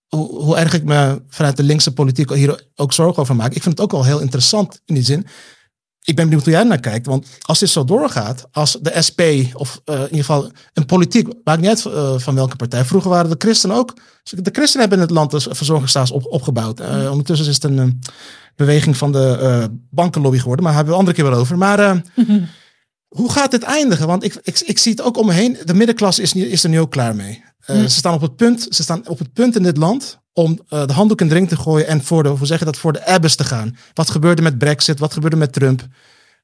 hoe, 0.09 0.42
hoe 0.42 0.57
erg 0.57 0.72
ik 0.72 0.85
me 0.85 1.22
vanuit 1.28 1.57
de 1.57 1.62
linkse 1.62 1.92
politiek 1.92 2.35
hier 2.35 2.68
ook 2.74 2.92
zorgen 2.92 3.22
over 3.22 3.37
maak. 3.37 3.55
Ik 3.55 3.62
vind 3.62 3.78
het 3.78 3.85
ook 3.85 3.92
wel 3.92 4.05
heel 4.05 4.20
interessant 4.20 4.81
in 4.85 4.94
die 4.94 5.05
zin. 5.05 5.26
Ik 6.04 6.16
ben 6.16 6.24
benieuwd 6.24 6.44
hoe 6.44 6.52
jij 6.52 6.62
naar 6.62 6.80
kijkt, 6.80 7.06
want 7.06 7.26
als 7.40 7.58
dit 7.58 7.68
zo 7.68 7.84
doorgaat, 7.84 8.46
als 8.52 8.78
de 8.80 9.02
SP 9.06 9.20
of 9.54 9.80
eh, 9.84 9.94
in 9.94 10.02
ieder 10.02 10.18
geval 10.18 10.50
een 10.72 10.86
politiek, 10.86 11.28
maakt 11.44 11.60
niet 11.60 11.68
uit 11.68 11.86
eh, 11.86 12.18
van 12.18 12.34
welke 12.34 12.56
partij. 12.56 12.84
Vroeger 12.84 13.10
waren 13.10 13.30
de 13.30 13.36
christenen 13.38 13.76
ook, 13.76 13.94
de 14.22 14.50
christenen 14.52 14.80
hebben 14.80 14.98
in 14.98 15.04
het 15.04 15.14
land 15.14 15.30
de 15.30 15.54
verzorgingsstaat 15.54 16.10
op, 16.10 16.26
opgebouwd. 16.26 16.80
Eh, 16.80 17.10
ondertussen 17.10 17.48
is 17.48 17.54
het 17.54 17.64
een 17.64 18.00
beweging 18.56 18.96
van 18.96 19.12
de 19.12 19.70
bankenlobby 19.90 20.38
geworden, 20.38 20.64
maar 20.64 20.74
daar 20.74 20.84
hebben 20.84 20.98
we 20.98 21.00
een 21.00 21.06
andere 21.06 21.16
keer 21.16 21.30
wel 21.30 21.40
over. 21.40 21.58
Maar 21.58 22.02
hoe 23.18 23.32
gaat 23.32 23.50
dit 23.50 23.62
eindigen? 23.62 24.06
Want 24.06 24.24
ik, 24.24 24.40
ik, 24.42 24.60
ik 24.60 24.78
zie 24.78 24.92
het 24.92 25.02
ook 25.02 25.16
om 25.16 25.26
me 25.26 25.32
heen. 25.32 25.58
De 25.64 25.74
middenklasse 25.74 26.22
is, 26.22 26.32
is 26.34 26.64
er 26.64 26.70
nu 26.70 26.80
ook 26.80 26.90
klaar 26.90 27.16
mee. 27.16 27.44
Eh, 27.64 27.82
Ze 27.82 27.88
staan 27.88 28.14
op 28.14 28.20
het 28.20 28.36
punt. 28.36 28.66
Ze 28.70 28.82
staan 28.82 29.08
op 29.08 29.18
het 29.18 29.32
punt 29.32 29.56
in 29.56 29.62
dit 29.62 29.76
land 29.76 30.18
om 30.33 30.61
eh, 30.68 30.87
de 30.87 30.92
handdoek 30.92 31.21
in 31.21 31.29
de 31.29 31.35
ring 31.35 31.49
te 31.49 31.57
gooien 31.57 31.87
en 31.87 32.05
voor 32.05 32.23
de, 32.23 32.29
hoe 32.29 32.47
zeg 32.47 32.59
je 32.59 32.64
dat, 32.64 32.77
voor 32.77 32.92
de 32.92 33.07
abyss 33.07 33.37
te 33.37 33.45
gaan. 33.45 33.77
Wat 33.95 34.11
gebeurde 34.11 34.42
met 34.42 34.59
Brexit? 34.59 34.99
Wat 34.99 35.12
gebeurde 35.12 35.37
met 35.37 35.53
Trump? 35.53 35.87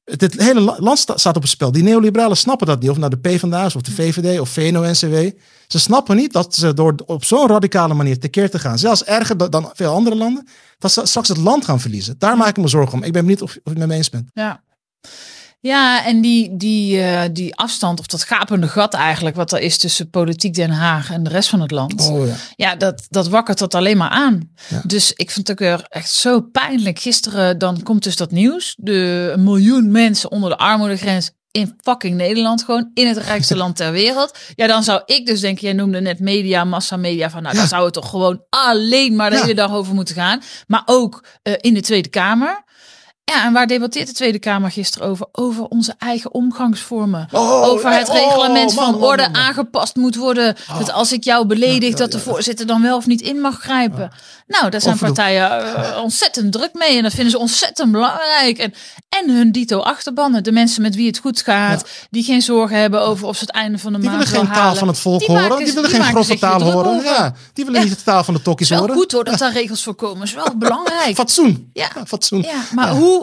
Het 0.04 0.40
hele 0.40 0.60
la- 0.60 0.76
land 0.78 0.98
sta- 0.98 1.16
staat 1.16 1.36
op 1.36 1.42
het 1.42 1.50
spel. 1.50 1.72
Die 1.72 1.82
neoliberalen 1.82 2.36
snappen 2.36 2.66
dat 2.66 2.80
niet. 2.80 2.90
Of 2.90 2.96
nou 2.98 3.10
de 3.10 3.18
PvdA's 3.18 3.74
of 3.74 3.82
de 3.82 3.90
VVD 3.90 4.40
of 4.40 4.48
VNO-NCW. 4.48 5.38
Ze 5.66 5.78
snappen 5.78 6.16
niet 6.16 6.32
dat 6.32 6.54
ze 6.54 6.74
door 6.74 6.94
op 7.06 7.24
zo'n 7.24 7.48
radicale 7.48 7.94
manier 7.94 8.18
tekeer 8.18 8.50
te 8.50 8.58
gaan. 8.58 8.78
Zelfs 8.78 9.04
erger 9.04 9.36
da- 9.36 9.48
dan 9.48 9.70
veel 9.74 9.92
andere 9.92 10.16
landen. 10.16 10.48
Dat 10.78 10.92
ze 10.92 11.00
straks 11.04 11.28
het 11.28 11.36
land 11.36 11.64
gaan 11.64 11.80
verliezen. 11.80 12.14
Daar 12.18 12.36
maak 12.36 12.48
ik 12.48 12.56
me 12.56 12.68
zorgen 12.68 12.94
om. 12.98 13.02
Ik 13.04 13.12
ben 13.12 13.22
benieuwd 13.22 13.42
of, 13.42 13.50
of 13.50 13.54
je 13.64 13.70
het 13.70 13.78
met 13.78 13.88
me 13.88 13.94
eens 13.94 14.10
bent. 14.10 14.30
Ja. 14.32 14.62
Ja, 15.60 16.04
en 16.04 16.20
die, 16.20 16.56
die, 16.56 17.00
eh, 17.02 17.20
die 17.32 17.56
afstand, 17.56 17.98
of 18.00 18.06
dat 18.06 18.22
gapende 18.24 18.68
gat 18.68 18.94
eigenlijk, 18.94 19.36
wat 19.36 19.52
er 19.52 19.60
is 19.60 19.78
tussen 19.78 20.10
politiek 20.10 20.54
Den 20.54 20.70
Haag 20.70 21.10
en 21.10 21.22
de 21.22 21.30
rest 21.30 21.48
van 21.48 21.60
het 21.60 21.70
land. 21.70 22.08
Oh 22.08 22.26
ja. 22.26 22.34
Ja, 22.56 22.76
dat, 22.76 23.06
dat 23.08 23.28
wakkert 23.28 23.58
dat 23.58 23.74
alleen 23.74 23.96
maar 23.96 24.08
aan. 24.10 24.50
Ja. 24.68 24.82
Dus 24.84 25.12
ik 25.12 25.30
vind 25.30 25.48
het 25.48 25.50
ook 25.50 25.68
weer 25.68 25.86
echt 25.88 26.10
zo 26.10 26.40
pijnlijk. 26.40 26.98
Gisteren 26.98 27.58
dan 27.58 27.82
komt 27.82 28.02
dus 28.02 28.16
dat 28.16 28.30
nieuws. 28.30 28.74
De 28.78 29.30
een 29.32 29.44
miljoen 29.44 29.90
mensen 29.90 30.30
onder 30.30 30.50
de 30.50 30.58
armoedegrens 30.58 31.30
in 31.50 31.74
fucking 31.80 32.16
Nederland 32.16 32.62
gewoon. 32.64 32.90
In 32.94 33.06
het 33.06 33.16
rijkste 33.16 33.56
land 33.56 33.76
ter 33.76 33.92
wereld. 33.92 34.38
Ja, 34.54 34.66
dan 34.66 34.82
zou 34.82 35.02
ik 35.04 35.26
dus 35.26 35.40
denken, 35.40 35.64
jij 35.64 35.72
noemde 35.72 36.00
net 36.00 36.20
media, 36.20 36.64
massamedia. 36.64 37.30
Van 37.30 37.42
nou, 37.42 37.54
Ja. 37.54 37.60
daar 37.60 37.68
zou 37.68 37.84
het 37.84 37.94
toch 37.94 38.08
gewoon 38.10 38.42
alleen 38.48 39.16
maar 39.16 39.30
de 39.30 39.40
hele 39.40 39.54
dag 39.54 39.72
over 39.72 39.94
moeten 39.94 40.14
gaan. 40.14 40.42
Maar 40.66 40.82
ook 40.86 41.24
eh, 41.42 41.52
in 41.60 41.74
de 41.74 41.80
Tweede 41.80 42.08
Kamer. 42.08 42.66
Ja, 43.28 43.44
en 43.44 43.52
waar 43.52 43.66
debatteert 43.66 44.06
de 44.06 44.12
Tweede 44.12 44.38
Kamer 44.38 44.70
gisteren 44.70 45.08
over? 45.08 45.26
Over 45.32 45.64
onze 45.64 45.94
eigen 45.98 46.34
omgangsvormen. 46.34 47.28
Oh, 47.32 47.62
over 47.62 47.90
het 47.92 48.08
oh, 48.08 48.14
reglement 48.14 48.74
man, 48.74 48.84
van 48.84 49.02
orde 49.02 49.22
man, 49.22 49.30
man. 49.32 49.40
aangepast 49.42 49.96
moet 49.96 50.16
worden. 50.16 50.56
Dat 50.78 50.92
als 50.92 51.12
ik 51.12 51.24
jou 51.24 51.46
beledig, 51.46 51.90
Ja, 51.90 51.96
dat 51.96 52.12
de 52.12 52.18
voorzitter 52.18 52.66
dan 52.66 52.82
wel 52.82 52.96
of 52.96 53.06
niet 53.06 53.20
in 53.20 53.40
mag 53.40 53.60
grijpen. 53.60 54.10
Nou, 54.46 54.70
daar 54.70 54.80
zijn 54.80 54.98
partijen 54.98 55.74
eh, 55.74 56.02
ontzettend 56.02 56.52
druk 56.52 56.70
mee. 56.72 56.96
En 56.96 57.02
dat 57.02 57.12
vinden 57.12 57.30
ze 57.30 57.38
ontzettend 57.38 57.92
belangrijk. 57.92 58.58
En, 58.58 58.74
en 59.08 59.30
hun 59.30 59.52
dito 59.52 59.78
achterbannen. 59.78 60.44
De 60.44 60.52
mensen 60.52 60.82
met 60.82 60.94
wie 60.94 61.06
het 61.06 61.18
goed 61.18 61.42
gaat. 61.42 61.84
Die 62.10 62.22
geen 62.24 62.42
zorgen 62.42 62.76
hebben 62.80 63.00
over 63.02 63.26
of 63.26 63.36
ze 63.36 63.44
het 63.44 63.54
einde 63.54 63.78
van 63.78 63.92
de 63.92 63.98
Die 63.98 64.08
maand 64.10 64.24
willen 64.28 64.38
geen 64.40 64.52
taal 64.52 64.62
halen. 64.62 64.78
van 64.78 64.88
het 64.88 64.98
volk 64.98 65.18
Die 65.18 65.28
horen. 65.28 65.42
maken- 65.48 65.64
die 65.64 65.74
willen 65.74 65.90
die 65.90 66.00
geen 66.02 66.24
hier 66.24 66.38
taal 66.38 66.62
horen. 66.62 67.02
Ja, 67.02 67.32
die 67.52 67.64
willen 67.64 67.80
niet 67.80 67.96
de 67.98 68.02
taal 68.04 68.24
van 68.24 68.34
de 68.34 68.40
Het 68.40 68.44
tokkies 68.48 68.66
is 68.70 68.76
wel 68.76 68.80
horen. 68.86 68.96
goed 68.96 69.12
hoor 69.12 69.24
dat 69.24 69.38
daar 69.38 69.52
regels 69.52 69.82
voor 69.82 69.94
komen. 69.94 70.22
is 70.22 70.34
wel 70.34 70.56
belangrijk. 70.58 71.14
Fatsoen. 71.14 71.70
Ja. 71.72 71.88
fatsoen. 72.06 72.42
Ja, 72.42 72.60
maar 72.74 72.90
hoe... 72.90 73.17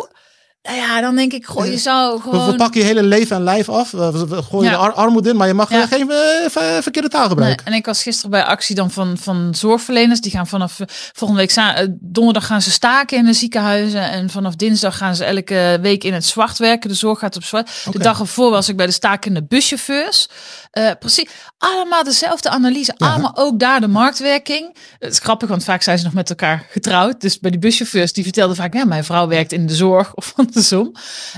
Nou 0.63 0.77
ja, 0.77 1.01
dan 1.01 1.15
denk 1.15 1.33
ik, 1.33 1.45
goh, 1.45 1.65
je 1.65 1.71
We, 1.71 1.79
gewoon... 2.21 2.45
we 2.51 2.55
pakken 2.55 2.79
je 2.81 2.85
hele 2.85 3.03
leven 3.03 3.35
en 3.35 3.43
lijf 3.43 3.69
af. 3.69 3.91
We, 3.91 4.27
we- 4.27 4.43
gooien 4.43 4.71
Ja. 4.71 4.77
de 4.77 4.83
ar- 4.83 4.93
armoede 4.93 5.29
in, 5.29 5.35
maar 5.35 5.47
je 5.47 5.53
mag 5.53 5.69
Ja. 5.69 5.81
eh, 5.81 5.87
geen 5.87 6.11
eh, 6.11 6.17
ver- 6.49 6.81
verkeerde 6.83 7.07
taal 7.09 7.19
Nee, 7.21 7.29
gebruiken. 7.29 7.65
en 7.65 7.73
ik 7.73 7.85
was 7.85 8.01
gisteren 8.03 8.31
bij 8.31 8.43
actie 8.43 8.75
dan 8.75 8.91
van, 8.91 9.17
van 9.17 9.55
zorgverleners. 9.55 10.21
Die 10.21 10.31
gaan 10.31 10.47
vanaf 10.47 10.79
eh, 10.79 10.87
volgende 11.13 11.41
week 11.41 11.51
eh, 11.55 11.87
donderdag 11.99 12.45
gaan 12.45 12.61
ze 12.61 12.71
staken 12.71 13.17
in 13.17 13.25
de 13.25 13.33
ziekenhuizen. 13.33 14.11
En 14.11 14.29
vanaf 14.29 14.55
dinsdag 14.55 14.97
gaan 14.97 15.15
ze 15.15 15.25
elke 15.25 15.77
week 15.81 16.03
in 16.03 16.13
het 16.13 16.25
zwart 16.25 16.57
werken. 16.57 16.89
De 16.89 16.95
zorg 16.95 17.19
gaat 17.19 17.35
op 17.35 17.43
zwart. 17.43 17.69
De 17.91 17.99
dag 17.99 18.19
ervoor 18.19 18.51
was 18.51 18.69
ik 18.69 18.75
bij 18.77 18.85
de 18.85 18.91
stakende 18.91 19.43
buschauffeurs. 19.43 20.27
Eh, 20.75 20.91
precies, 20.99 21.29
allemaal 21.57 22.03
dezelfde 22.03 22.49
analyse. 22.49 22.93
Ja. 22.97 23.07
Allemaal 23.07 23.35
ook 23.35 23.59
daar 23.59 23.81
de 23.81 23.87
marktwerking. 23.87 24.75
Het 24.99 25.11
is 25.11 25.19
grappig, 25.19 25.49
want 25.49 25.63
vaak 25.63 25.81
zijn 25.81 25.97
ze 25.97 26.03
nog 26.03 26.13
met 26.13 26.29
elkaar 26.29 26.65
getrouwd. 26.69 27.21
Dus 27.21 27.39
bij 27.39 27.51
die 27.51 27.59
buschauffeurs, 27.59 28.13
die 28.13 28.23
vertelden 28.23 28.55
vaak... 28.55 28.73
ja, 28.73 28.85
mijn 28.85 29.03
vrouw 29.03 29.27
werkt 29.27 29.51
in 29.51 29.67
de 29.67 29.75
zorg 29.75 30.13
of 30.15 30.33
andersom. 30.35 30.91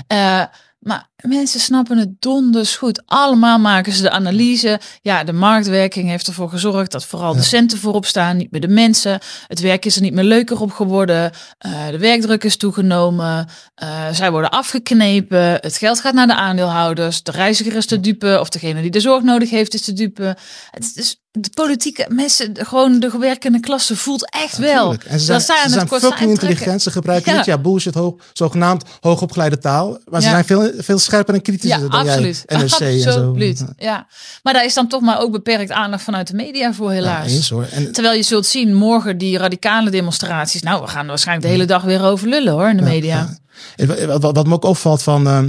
Eh, 0.06 0.42
maar 0.78 1.08
mensen 1.26 1.60
snappen 1.60 1.98
het 1.98 2.20
donders 2.20 2.76
goed. 2.76 3.02
Allemaal 3.06 3.58
maken 3.58 3.92
ze 3.92 4.02
de 4.02 4.10
analyse. 4.10 4.80
Ja, 5.02 5.24
de 5.24 5.32
marktwerking 5.32 6.08
heeft 6.08 6.26
ervoor 6.26 6.48
gezorgd 6.48 6.92
dat 6.92 7.04
vooral 7.04 7.34
de 7.34 7.42
centen 7.42 7.78
voorop 7.78 8.06
staan, 8.06 8.36
niet 8.36 8.50
meer 8.50 8.60
de 8.60 8.68
mensen. 8.68 9.20
Het 9.46 9.60
werk 9.60 9.84
is 9.84 9.96
er 9.96 10.02
niet 10.02 10.12
meer 10.12 10.24
leuker 10.24 10.60
op 10.60 10.72
geworden. 10.72 11.32
Uh, 11.66 11.88
de 11.88 11.98
werkdruk 11.98 12.44
is 12.44 12.56
toegenomen. 12.56 13.48
Uh, 13.82 14.06
zij 14.12 14.30
worden 14.30 14.50
afgeknepen. 14.50 15.38
Het 15.38 15.76
geld 15.76 16.00
gaat 16.00 16.14
naar 16.14 16.26
de 16.26 16.34
aandeelhouders. 16.34 17.22
De 17.22 17.30
reiziger 17.30 17.76
is 17.76 17.86
te 17.86 18.00
dupe. 18.00 18.38
Of 18.40 18.48
degene 18.48 18.82
die 18.82 18.90
de 18.90 19.00
zorg 19.00 19.22
nodig 19.22 19.50
heeft 19.50 19.74
is 19.74 19.82
te 19.82 19.92
dupe. 19.92 20.36
Het 20.70 20.92
is 20.94 21.20
de 21.30 21.50
politieke 21.54 22.06
mensen, 22.08 22.52
gewoon 22.52 23.00
de 23.00 23.10
gewerkende 23.10 23.60
klasse 23.60 23.96
voelt 23.96 24.30
echt 24.30 24.56
wel. 24.56 24.96
En 25.06 25.20
ze 25.20 25.40
zijn, 25.40 25.40
ze 25.40 25.68
zijn 25.68 25.88
fucking 25.88 26.30
intelligent. 26.30 26.82
Ze 26.82 26.90
gebruiken 26.90 27.36
niet 27.36 27.44
ja 27.44 27.58
bullshit, 27.58 27.94
hoog, 27.94 28.14
zogenaamd 28.32 28.84
hoogopgeleide 29.00 29.58
taal. 29.58 29.98
Maar 30.04 30.22
ze 30.22 30.28
zijn 30.28 30.44
veel, 30.44 30.70
veel 30.78 30.98
scherper 31.08 31.34
en 31.34 31.42
kritischer 31.42 31.80
ja, 31.80 31.88
dan 31.88 32.00
absoluut. 32.00 32.44
jij. 32.46 32.58
NRC 32.58 32.72
absoluut. 32.72 33.60
En 33.60 33.66
zo. 33.66 33.72
Ja. 33.76 34.06
Maar 34.42 34.52
daar 34.52 34.64
is 34.64 34.74
dan 34.74 34.88
toch 34.88 35.00
maar 35.00 35.20
ook 35.20 35.32
beperkt 35.32 35.70
aandacht 35.70 36.02
vanuit 36.02 36.26
de 36.26 36.34
media 36.34 36.74
voor 36.74 36.90
helaas. 36.90 37.32
eens, 37.32 37.50
hoor. 37.50 37.66
En, 37.70 37.92
Terwijl 37.92 38.16
je 38.16 38.22
zult 38.22 38.46
zien, 38.46 38.74
morgen 38.74 39.18
die 39.18 39.38
radicale 39.38 39.90
demonstraties. 39.90 40.62
Nou, 40.62 40.82
we 40.82 40.88
gaan 40.88 41.02
er 41.02 41.08
waarschijnlijk 41.08 41.46
de 41.46 41.52
hele 41.52 41.66
dag 41.66 41.82
weer 41.82 42.02
over 42.02 42.28
lullen 42.28 42.52
hoor 42.52 42.68
in 42.68 42.76
de 42.76 42.82
media. 42.82 43.38
Wat, 44.06 44.22
wat, 44.22 44.46
me 44.46 44.54
ook 44.54 44.64
opvalt 44.64 45.02
van... 45.02 45.26
Uh, 45.26 45.40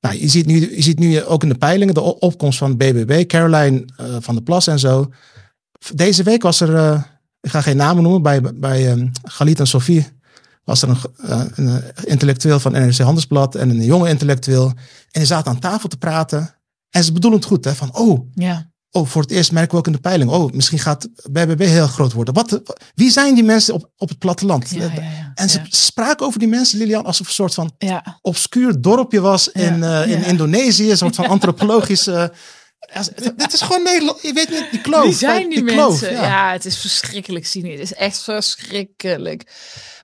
nou, 0.00 0.18
je 0.18 0.28
ziet, 0.28 0.46
nu, 0.46 0.76
je 0.76 0.82
ziet 0.82 0.98
nu 0.98 1.24
ook 1.24 1.42
in 1.42 1.48
de 1.48 1.54
peilingen 1.54 1.94
de 1.94 2.20
opkomst 2.20 2.58
van 2.58 2.76
BBB, 2.76 3.26
Caroline 3.26 3.84
uh, 4.00 4.16
van 4.20 4.34
der 4.34 4.42
Plas 4.42 4.66
en 4.66 4.78
zo. 4.78 5.10
Deze 5.94 6.22
week 6.22 6.42
was 6.42 6.60
er, 6.60 6.68
uh, 6.68 7.02
ik 7.40 7.50
ga 7.50 7.60
geen 7.60 7.76
namen 7.76 8.02
noemen, 8.02 8.22
bij, 8.22 8.40
bij 8.40 8.90
um, 8.90 9.10
Galit 9.22 9.58
en 9.58 9.66
Sofie 9.66 10.06
was 10.64 10.82
er 10.82 10.88
een, 10.88 10.98
uh, 11.24 11.44
een, 11.54 11.82
intellectueel 12.04 12.60
van 12.60 12.72
NRC 12.72 12.98
Handelsblad 12.98 13.54
en 13.54 13.70
een 13.70 13.84
jonge 13.84 14.08
intellectueel. 14.08 14.66
En 14.66 15.20
die 15.20 15.24
zaten 15.24 15.52
aan 15.52 15.58
tafel 15.58 15.88
te 15.88 15.96
praten. 15.96 16.54
En 16.90 17.04
ze 17.04 17.12
bedoelen 17.12 17.38
het 17.38 17.48
goed, 17.48 17.64
hè, 17.64 17.74
van 17.74 17.96
oh, 17.96 18.30
ja. 18.34 18.70
oh, 18.90 19.06
voor 19.06 19.22
het 19.22 19.30
eerst 19.30 19.52
merken 19.52 19.72
we 19.72 19.78
ook 19.78 19.86
in 19.86 19.92
de 19.92 19.98
peiling, 19.98 20.30
oh, 20.30 20.52
misschien 20.52 20.78
gaat 20.78 21.08
BBB 21.30 21.60
heel 21.60 21.86
groot 21.86 22.12
worden. 22.12 22.34
Wat, 22.34 22.62
wie 22.94 23.10
zijn 23.10 23.34
die 23.34 23.44
mensen 23.44 23.74
op, 23.74 23.90
op 23.96 24.08
het 24.08 24.18
platteland? 24.18 24.70
Ja, 24.70 24.82
ja, 24.94 25.32
en 25.34 25.50
ze 25.50 25.60
spraken 25.68 26.26
over 26.26 26.38
die 26.38 26.48
mensen, 26.48 26.78
Lilian, 26.78 27.04
alsof 27.04 27.26
een 27.26 27.32
soort 27.32 27.54
van 27.54 27.72
obscuur 28.20 28.80
dorpje 28.80 29.20
was 29.20 29.48
in, 29.48 29.78
uh, 29.78 30.06
in 30.06 30.24
Indonesië, 30.24 30.90
een 30.90 30.96
soort 30.96 31.14
van 31.14 31.26
antropologische 31.36 32.32
dit 33.36 33.52
is 33.52 33.60
gewoon 33.60 33.82
Nederland. 33.82 34.22
Je 34.22 34.32
weet 34.32 34.50
niet, 34.50 34.66
die 34.70 34.80
kloof. 34.80 35.04
Wie 35.04 35.14
zijn 35.14 35.48
die, 35.48 35.64
die 35.64 35.76
mensen? 35.76 36.12
ja. 36.12 36.22
ja. 36.22 36.52
het 36.52 36.64
is 36.64 36.76
verschrikkelijk 36.76 37.46
zien. 37.46 37.70
Het 37.70 37.80
is 37.80 37.94
echt 37.94 38.22
verschrikkelijk. 38.22 39.52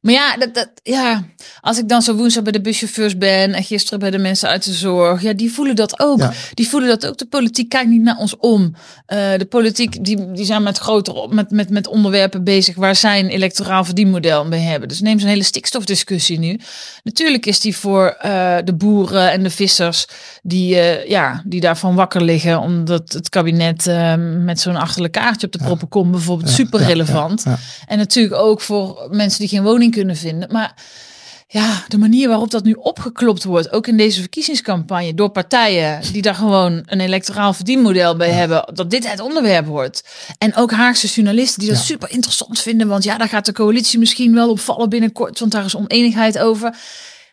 Maar 0.01 0.13
ja, 0.13 0.37
dat, 0.37 0.55
dat, 0.55 0.69
ja, 0.83 1.25
als 1.61 1.79
ik 1.79 1.89
dan 1.89 2.03
zo 2.03 2.15
woensdag 2.15 2.43
bij 2.43 2.53
de 2.53 2.61
buschauffeurs 2.61 3.17
ben 3.17 3.53
en 3.55 3.65
gisteren 3.65 3.99
bij 3.99 4.11
de 4.11 4.19
mensen 4.19 4.49
uit 4.49 4.65
de 4.65 4.73
zorg, 4.73 5.23
ja, 5.23 5.33
die 5.33 5.53
voelen 5.53 5.77
dat 5.77 6.01
ook. 6.01 6.21
Die 6.55 6.69
voelen 6.69 6.89
dat 6.89 7.07
ook. 7.07 7.19
De 7.19 7.27
politiek 7.27 7.69
kijkt 7.69 7.89
niet 7.91 8.03
naar 8.03 8.17
ons 8.17 8.37
om. 8.37 8.63
Uh, 8.63 9.19
de 9.37 9.47
politiek, 9.49 10.05
die, 10.05 10.33
die 10.33 10.45
zijn 10.45 10.63
met 10.63 10.79
grotere, 10.79 11.29
met, 11.31 11.51
met, 11.51 11.71
met 11.71 11.87
onderwerpen 11.87 12.45
bezig 12.45 12.75
waar 12.77 12.97
zij 12.97 13.19
een 13.19 13.29
electoraal 13.29 13.85
verdienmodel 13.85 14.47
mee 14.47 14.61
hebben. 14.61 14.89
Dus 14.89 15.01
neem 15.01 15.19
zo'n 15.19 15.29
hele 15.29 15.43
stikstofdiscussie 15.43 16.39
nu. 16.39 16.61
Natuurlijk 17.03 17.47
is 17.47 17.61
die 17.61 17.77
voor 17.77 18.17
uh, 18.25 18.57
de 18.65 18.75
boeren 18.75 19.33
en 19.33 19.43
de 19.43 19.51
vissers 19.51 20.07
die, 20.43 20.75
uh, 20.75 21.09
ja, 21.09 21.43
die 21.45 21.61
daarvan 21.61 21.95
wakker 21.95 22.23
liggen, 22.23 22.61
omdat 22.61 23.13
het 23.13 23.29
kabinet 23.29 23.91
met 24.39 24.61
zo'n 24.61 24.77
achterlijk 24.77 25.13
kaartje 25.13 25.47
op 25.47 25.53
de 25.53 25.59
proppen 25.59 25.89
komt, 25.89 26.11
bijvoorbeeld, 26.11 26.51
super 26.51 26.81
relevant. 26.81 27.45
En 27.87 27.99
natuurlijk 27.99 28.35
ook 28.35 28.61
voor 28.61 29.09
mensen 29.11 29.41
die 29.41 29.49
geen 29.49 29.63
woning 29.63 29.93
kunnen 29.93 29.98
vinden. 30.07 30.53
Maar 30.53 30.75
ja, 31.51 31.85
de 31.89 31.99
manier 31.99 32.29
waarop 32.29 32.51
dat 32.51 32.65
nu 32.65 32.73
opgeklopt 32.73 33.45
wordt, 33.45 33.73
ook 33.73 33.87
in 33.87 33.97
deze 33.97 34.21
verkiezingscampagne, 34.21 35.15
door 35.15 35.31
partijen 35.31 36.13
die 36.13 36.23
daar 36.23 36.35
gewoon 36.35 36.83
een 36.87 37.01
electoraal 37.01 37.53
verdienmodel 37.53 38.17
bij 38.17 38.31
hebben, 38.31 38.71
dat 38.75 38.91
dit 38.91 39.11
het 39.11 39.21
onderwerp 39.21 39.67
wordt. 39.67 40.05
En 40.39 40.55
ook 40.55 40.71
Haagse 40.71 41.07
journalisten 41.07 41.61
die 41.61 41.69
dat 41.71 41.79
super 41.79 42.11
interessant 42.11 42.61
vinden, 42.61 42.89
want 42.89 43.05
ja, 43.05 43.19
daar 43.19 43.29
gaat 43.29 43.47
de 43.47 43.53
coalitie 43.53 43.99
misschien 43.99 44.35
wel 44.35 44.51
opvallen 44.51 44.89
binnenkort, 44.89 45.39
want 45.39 45.53
daar 45.53 45.65
is 45.65 45.77
oneenigheid 45.77 46.39
over. 46.39 46.77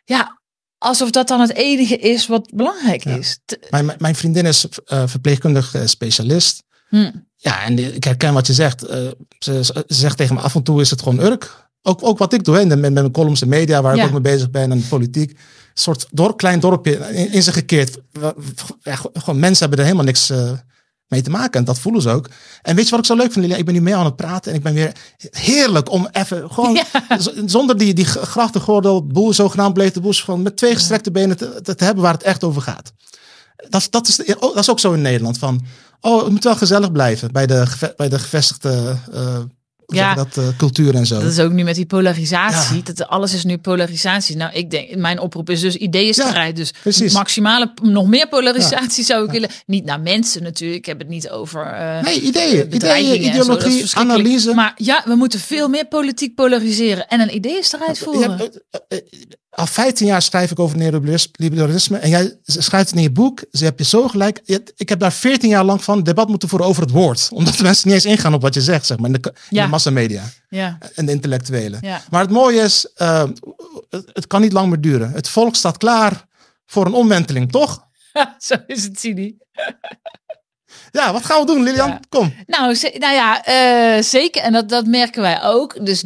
Ja, 0.05 0.39
alsof 0.78 1.11
dat 1.11 1.28
dan 1.28 1.39
het 1.39 1.53
enige 1.53 1.97
is 1.97 2.28
wat 2.28 2.51
belangrijk 2.53 3.05
is. 3.05 3.39
Mijn, 3.70 3.91
mijn 3.97 4.16
vriendin 4.16 4.45
is 4.45 4.68
uh, 4.88 5.03
verpleegkundig 5.05 5.74
eh, 5.74 5.86
specialist. 5.86 6.63
Hm. 6.89 7.11
Ja, 7.36 7.63
en 7.63 7.95
ik 7.95 8.03
herken 8.03 8.34
wat 8.34 8.47
je 8.47 8.53
zegt. 8.53 8.89
Uh, 8.89 8.89
ze, 9.39 9.63
ze, 9.63 9.84
zegt 9.88 10.18
tegen 10.18 10.36
me 10.36 10.41
af 10.41 10.55
en 10.55 10.63
toe 10.63 10.82
is 10.82 10.89
het 10.89 11.01
gewoon 11.01 11.20
urk. 11.20 11.64
Ook, 11.88 12.00
ook 12.04 12.18
wat 12.18 12.34
ik 12.34 12.44
doe, 12.44 12.56
hè, 12.56 12.66
met, 12.66 12.80
met 12.80 12.94
mijn 12.94 13.12
columns 13.12 13.42
en 13.42 13.48
media, 13.48 13.82
waar 13.82 13.98
ik 13.98 14.04
ook 14.04 14.12
mee 14.12 14.22
bezig 14.22 14.52
ben, 14.52 14.72
en 14.72 14.88
politiek. 14.88 15.30
Een 15.30 15.38
soort 15.74 16.08
door, 16.12 16.36
klein 16.36 16.60
dorpje 16.60 16.96
in, 16.96 17.32
in 17.32 17.44
zich 17.44 17.54
gekeerd. 17.54 17.98
Ja, 18.82 18.96
gewoon 19.14 19.40
mensen 19.40 19.60
hebben 19.60 19.78
er 19.78 19.84
helemaal 19.84 20.06
niks 20.06 20.32
uh, 20.32 20.52
mee 21.08 21.22
te 21.22 21.30
maken. 21.30 21.60
En 21.60 21.66
dat 21.66 21.80
voelen 21.80 22.02
ze 22.02 22.10
ook. 22.10 22.30
En 22.62 22.76
weet 22.76 22.86
je 22.86 22.92
wat 22.92 23.00
ik 23.00 23.06
zo 23.06 23.16
leuk 23.16 23.32
vind, 23.32 23.46
Lilia? 23.46 23.56
Ik 23.56 23.66
ben 23.66 23.74
nu 23.74 23.82
mee 23.82 23.96
aan 23.96 24.06
het 24.06 24.16
praten 24.16 24.52
en 24.52 24.58
ik 24.58 24.64
ben 24.64 24.74
weer 24.74 24.92
heerlijk 25.30 25.92
om 25.92 26.08
even 26.12 26.52
gewoon 26.52 26.80
zonder 27.46 27.78
die, 27.78 27.94
die 27.94 28.06
grachtengordel, 28.06 29.06
boel, 29.06 29.34
zogenaamd 29.34 29.74
bleef 29.74 29.92
de 29.92 30.02
boes, 30.02 30.22
gewoon 30.22 30.42
met 30.42 30.58
twee 30.58 30.74
gestrekte 30.74 31.12
benen 31.12 31.38
te, 31.38 31.62
te, 31.62 31.84
hebben 31.84 32.04
waar 32.04 32.14
het 32.14 32.24
echt 32.24 32.44
over 32.44 32.62
gaat. 32.62 32.92
Dat, 33.70 33.88
dat, 33.90 34.08
is, 34.08 34.16
dat 34.40 34.58
is 34.58 34.70
ook 34.70 34.80
zo 34.80 34.94
in 34.94 35.02
Nederland. 35.02 35.38
Van, 35.38 35.66
oh, 36.02 36.24
het 36.24 36.32
moet 36.32 36.44
wel 36.44 36.56
gezellig 36.56 36.92
blijven 36.92 37.32
bij 37.32 37.46
de, 37.46 37.94
bij 37.96 38.10
de 38.10 38.20
gevestigde 38.20 38.98
uh, 39.14 39.38
ja, 39.86 40.14
dat 40.14 40.38
uh, 40.38 40.48
cultuur 40.58 40.96
en 40.96 41.06
zo. 41.06 41.20
Dat 41.20 41.32
is 41.32 41.40
ook 41.40 41.52
nu 41.52 41.64
met 41.64 41.76
die 41.76 41.86
polarisatie. 41.86 42.84
Dat 42.84 43.08
alles 43.08 43.34
is 43.34 43.44
nu 43.44 43.58
polarisatie. 43.58 44.36
Nou, 44.36 44.54
ik 44.54 44.72
denk, 44.72 44.96
mijn 44.96 45.20
oproep 45.20 45.50
is 45.50 45.60
dus 45.60 45.76
ideeënstrijd. 45.76 46.58
Ja, 46.58 46.64
dus 46.84 47.14
maximale, 47.14 47.74
nog 47.82 48.08
meer 48.08 48.28
polarisatie 48.28 49.04
zou 49.04 49.26
ik 49.26 49.32
willen. 49.32 49.50
Niet 49.66 49.86
naar 49.86 50.00
mensen 50.00 50.44
natuurlijk. 50.44 50.80
Ik 50.80 50.86
heb 50.86 51.00
het 51.00 51.08
niet 51.08 51.30
over. 51.30 51.66
Uh, 51.66 52.02
nee, 52.02 52.22
ideeën, 52.22 52.76
ideeën, 52.76 53.26
ideologie, 53.26 53.86
analyse. 53.94 54.54
Maar 54.54 54.74
ja, 54.76 55.04
we 55.06 55.16
moeten 55.16 55.40
veel 55.40 55.68
meer 55.68 55.88
politiek 55.88 56.36
polariseren 56.36 57.08
en 57.08 57.20
een 57.20 57.36
ideeënstrijd 57.36 57.98
voeren. 57.98 58.38
Ja, 58.38 59.00
al 59.56 59.66
15 59.66 60.08
jaar 60.08 60.22
schrijf 60.22 60.52
ik 60.52 60.60
over 60.60 60.78
neoliberalisme. 60.78 61.98
En 61.98 62.10
jij 62.10 62.38
schrijft 62.46 62.90
het 62.90 62.98
in 62.98 63.02
je 63.02 63.12
boek. 63.12 63.44
Ze 63.52 63.64
heb 63.64 63.80
je 63.80 63.86
zo 63.86 64.08
gelijk. 64.08 64.42
Ik 64.76 64.90
heb 64.90 65.00
daar 65.00 65.14
14 65.14 65.50
jaar 65.50 65.64
lang 65.64 65.84
van 65.84 66.04
debat 66.04 66.28
moeten 66.28 66.50
voeren 66.50 66.68
over 66.68 66.82
het 66.82 66.92
woord. 66.92 67.30
Omdat 67.34 67.56
de 67.56 67.64
mensen 67.64 67.88
niet 67.88 67.96
eens 67.96 68.06
ingaan 68.06 68.34
op 68.34 68.42
wat 68.42 68.54
je 68.54 68.62
zegt, 68.62 68.86
zeg 68.86 68.98
maar. 68.98 69.10
In 69.10 69.22
de, 69.22 69.34
in 69.50 69.62
de 69.62 69.68
massamedia. 69.76 70.24
Ja. 70.50 70.78
En 70.96 71.06
de 71.06 71.12
intellectuelen. 71.12 71.80
Ja. 71.82 72.02
Maar 72.10 72.22
het 72.22 72.32
mooie 72.32 72.62
is, 72.62 72.90
uh, 72.98 73.24
het, 73.90 74.10
het, 74.14 74.28
kan 74.28 74.42
niet 74.42 74.54
lang 74.54 74.70
meer 74.70 74.82
duren. 74.82 75.12
Het 75.12 75.30
volk 75.30 75.56
staat 75.56 75.78
klaar 75.78 76.26
voor 76.66 76.86
een 76.86 76.94
omwenteling, 76.94 77.52
toch? 77.52 77.88
zo 78.48 78.56
is 78.68 78.84
het, 78.84 79.00
Sini. 79.00 79.38
Ja, 80.92 81.14
wat 81.14 81.26
gaan 81.26 81.40
we 81.40 81.46
doen, 81.46 81.64
Lilian? 81.64 82.00
Kom. 82.10 82.34
Nou, 82.46 82.78
nou 82.98 83.14
ja, 83.14 83.48
uh, 83.98 84.04
zeker. 84.04 84.42
En 84.42 84.54
dat, 84.54 84.70
dat 84.70 84.86
merken 84.86 85.22
wij 85.22 85.44
ook. 85.44 85.86
Dus 85.86 86.04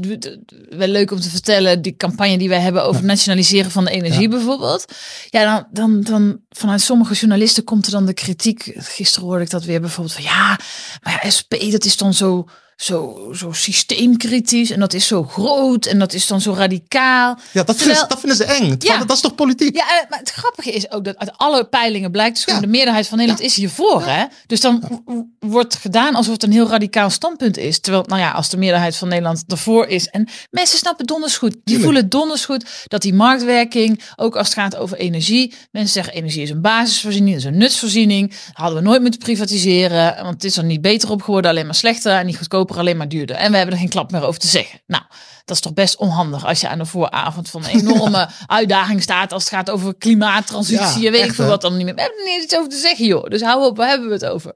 wel 0.70 0.88
leuk 0.88 1.12
om 1.12 1.20
te 1.20 1.30
vertellen, 1.30 1.82
die 1.82 1.96
campagne 1.96 2.38
die 2.38 2.50
wij 2.50 2.60
hebben 2.60 2.84
over 2.84 3.06
nationaliseren 3.06 3.72
van 3.72 3.86
de 3.86 3.92
energie 3.92 4.30
bijvoorbeeld. 4.30 4.86
Ja, 5.30 5.44
dan, 5.44 5.68
dan, 5.72 6.02
dan 6.02 6.40
vanuit 6.50 6.82
sommige 6.82 7.14
journalisten 7.14 7.64
komt 7.64 7.86
er 7.86 7.92
dan 7.92 8.06
de 8.06 8.14
kritiek. 8.14 8.74
Gisteren 8.76 9.28
hoorde 9.28 9.44
ik 9.44 9.50
dat 9.50 9.64
weer 9.64 9.82
bijvoorbeeld 9.82 10.16
van 10.16 10.24
ja, 10.24 10.60
maar 11.04 11.20
ja, 11.24 11.30
SP, 11.38 11.52
dat 11.72 11.86
is 11.86 11.98
dan 11.98 12.14
zo 12.14 12.46
zo, 12.82 13.30
zo 13.34 13.52
systeemkritisch 13.52 14.72
en 14.72 14.80
dat 14.80 14.94
is 14.94 15.08
zo 15.08 15.24
groot 15.24 15.86
en 15.86 16.00
dat 16.00 16.14
is 16.14 16.28
dan 16.28 16.42
zo 16.42 16.54
radicaal. 16.54 17.38
Ja, 17.52 17.64
dat, 17.64 17.76
vinden, 17.76 17.96
ze, 17.96 18.06
dat 18.08 18.20
vinden 18.20 18.38
ze 18.38 18.44
eng. 18.44 18.76
Ja. 18.80 18.98
Dat, 18.98 19.16
is 19.16 19.22
toch 19.22 19.36
politiek? 19.36 19.76
Ja, 19.76 19.84
eh, 19.84 20.10
maar 20.10 20.20
het 20.20 20.30
grappige 20.30 20.72
is 20.72 20.92
ook 20.92 21.04
dat 21.04 21.18
uit 21.18 21.38
alle 21.38 21.66
peilingen 21.66 22.12
blijkt, 22.12 22.46
dus 22.46 22.60
de 22.60 22.68
meerderheid 22.68 23.08
van 23.08 23.18
Nederland 23.18 23.46
is 23.46 23.56
hiervoor. 23.56 24.04
Hè? 24.06 24.26
Dus 24.46 24.62
dan 24.62 25.04
wordt 25.40 25.76
gedaan 25.76 26.16
alsof 26.16 26.34
het 26.34 26.44
een 26.44 26.52
heel 26.52 26.68
radicaal 26.68 27.10
standpunt 27.10 27.58
is. 27.58 27.80
Terwijl, 27.80 28.04
nou 28.08 28.22
ja, 28.22 28.32
als 28.32 28.50
de 28.50 28.58
meerderheid 28.58 28.96
van 28.96 29.08
Nederland 29.08 29.44
ervoor 29.48 29.88
is. 29.88 30.08
En 30.08 30.28
mensen 30.50 30.78
snappen 30.78 31.06
donders 31.06 31.38
goed. 31.38 31.56
Die 31.64 31.80
voelen 31.80 32.10
donders 32.10 32.46
goed 32.46 32.66
dat 32.88 33.02
die 33.02 33.14
marktwerking, 33.14 34.02
ook 34.16 34.36
als 34.36 34.48
het 34.48 34.58
gaat 34.58 34.76
over 34.76 34.98
energie. 34.98 35.54
Mensen 35.72 35.94
zeggen 35.94 36.14
energie 36.14 36.42
is 36.42 36.50
een 36.50 36.62
basisvoorziening, 36.62 37.36
is 37.36 37.44
een 37.44 37.58
nutsvoorziening. 37.58 38.34
Hadden 38.54 38.78
we 38.78 38.88
nooit 38.88 39.02
moeten 39.02 39.20
privatiseren, 39.20 40.16
want 40.16 40.34
het 40.34 40.44
is 40.44 40.58
er 40.58 40.64
niet 40.64 40.82
beter 40.82 41.10
op 41.10 41.22
geworden, 41.22 41.52
alleen 41.52 41.66
maar 41.66 41.76
slechter 41.76 42.12
en 42.12 42.26
niet 42.26 42.38
goedkoper 42.38 42.68
alleen 42.78 42.98
maar 42.98 43.10
duurder. 43.10 43.36
En 43.36 43.52
we 43.52 43.58
hebben 43.58 43.76
er 43.76 43.82
geen 43.82 43.90
klap 43.90 44.12
meer 44.12 44.24
over 44.24 44.40
te 44.40 44.48
zeggen. 44.48 44.80
Nou, 44.88 45.04
dat 45.50 45.58
is 45.58 45.64
toch 45.64 45.74
best 45.74 45.97
onhandig 45.97 46.45
als 46.45 46.62
je 46.62 46.68
aan 46.68 46.78
de 46.78 46.86
vooravond 46.86 47.50
van 47.50 47.64
een 47.64 47.80
enorme 47.80 48.30
uitdaging 48.47 49.02
staat 49.02 49.34
als 49.34 49.43
het 49.43 49.54
gaat 49.54 49.70
over 49.70 49.95
klimaattransitie. 49.95 51.02
Ja, 51.02 51.12
weet 51.12 51.26
ik 51.26 51.34
veel 51.34 51.47
wat 51.47 51.62
dan 51.62 51.78
niet 51.78 51.86
meer. 51.86 51.95
We 51.95 52.02
hebben 52.02 52.20
er 52.20 52.32
niet 52.32 52.43
iets 52.43 52.58
over 52.58 52.70
te 52.70 52.78
zeggen, 52.78 53.06
joh. 53.06 53.24
Dus 53.24 53.41
hou 53.41 53.66
op, 53.66 53.78
waar 53.78 53.89
hebben 53.89 54.08
we 54.08 54.14
het 54.14 54.26
over? 54.26 54.54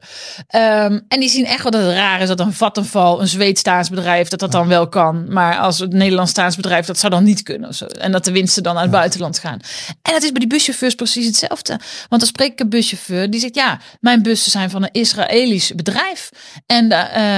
Um, 0.55 1.05
en 1.07 1.19
die 1.19 1.29
zien 1.29 1.45
echt 1.45 1.63
wel 1.63 1.71
dat 1.71 1.81
het 1.81 1.93
raar 1.93 2.21
is 2.21 2.27
dat 2.27 2.39
een 2.39 2.53
Vattenval, 2.53 3.21
een 3.21 3.27
Zweeds 3.27 3.59
staatsbedrijf, 3.59 4.27
dat 4.27 4.39
dat 4.39 4.51
dan 4.51 4.67
wel 4.67 4.89
kan. 4.89 5.33
Maar 5.33 5.57
als 5.57 5.79
het 5.79 5.93
Nederlands 5.93 6.31
staatsbedrijf, 6.31 6.85
dat 6.85 6.99
zou 6.99 7.11
dan 7.11 7.23
niet 7.23 7.43
kunnen. 7.43 7.73
Zo. 7.73 7.85
En 7.85 8.11
dat 8.11 8.25
de 8.25 8.31
winsten 8.31 8.63
dan 8.63 8.73
naar 8.73 8.83
het 8.83 8.91
buitenland 8.91 9.39
gaan. 9.39 9.59
En 10.01 10.13
dat 10.13 10.23
is 10.23 10.31
bij 10.31 10.39
die 10.39 10.49
buschauffeurs 10.49 10.95
precies 10.95 11.25
hetzelfde. 11.25 11.79
Want 12.09 12.21
dan 12.21 12.29
spreek 12.29 12.51
ik 12.51 12.59
een 12.59 12.69
buschauffeur 12.69 13.29
die 13.29 13.39
zegt, 13.39 13.55
ja, 13.55 13.79
mijn 13.99 14.21
bussen 14.21 14.51
zijn 14.51 14.69
van 14.69 14.83
een 14.83 14.89
Israëlisch 14.91 15.71
bedrijf. 15.75 16.29
En 16.65 16.85
uh, 16.85 16.91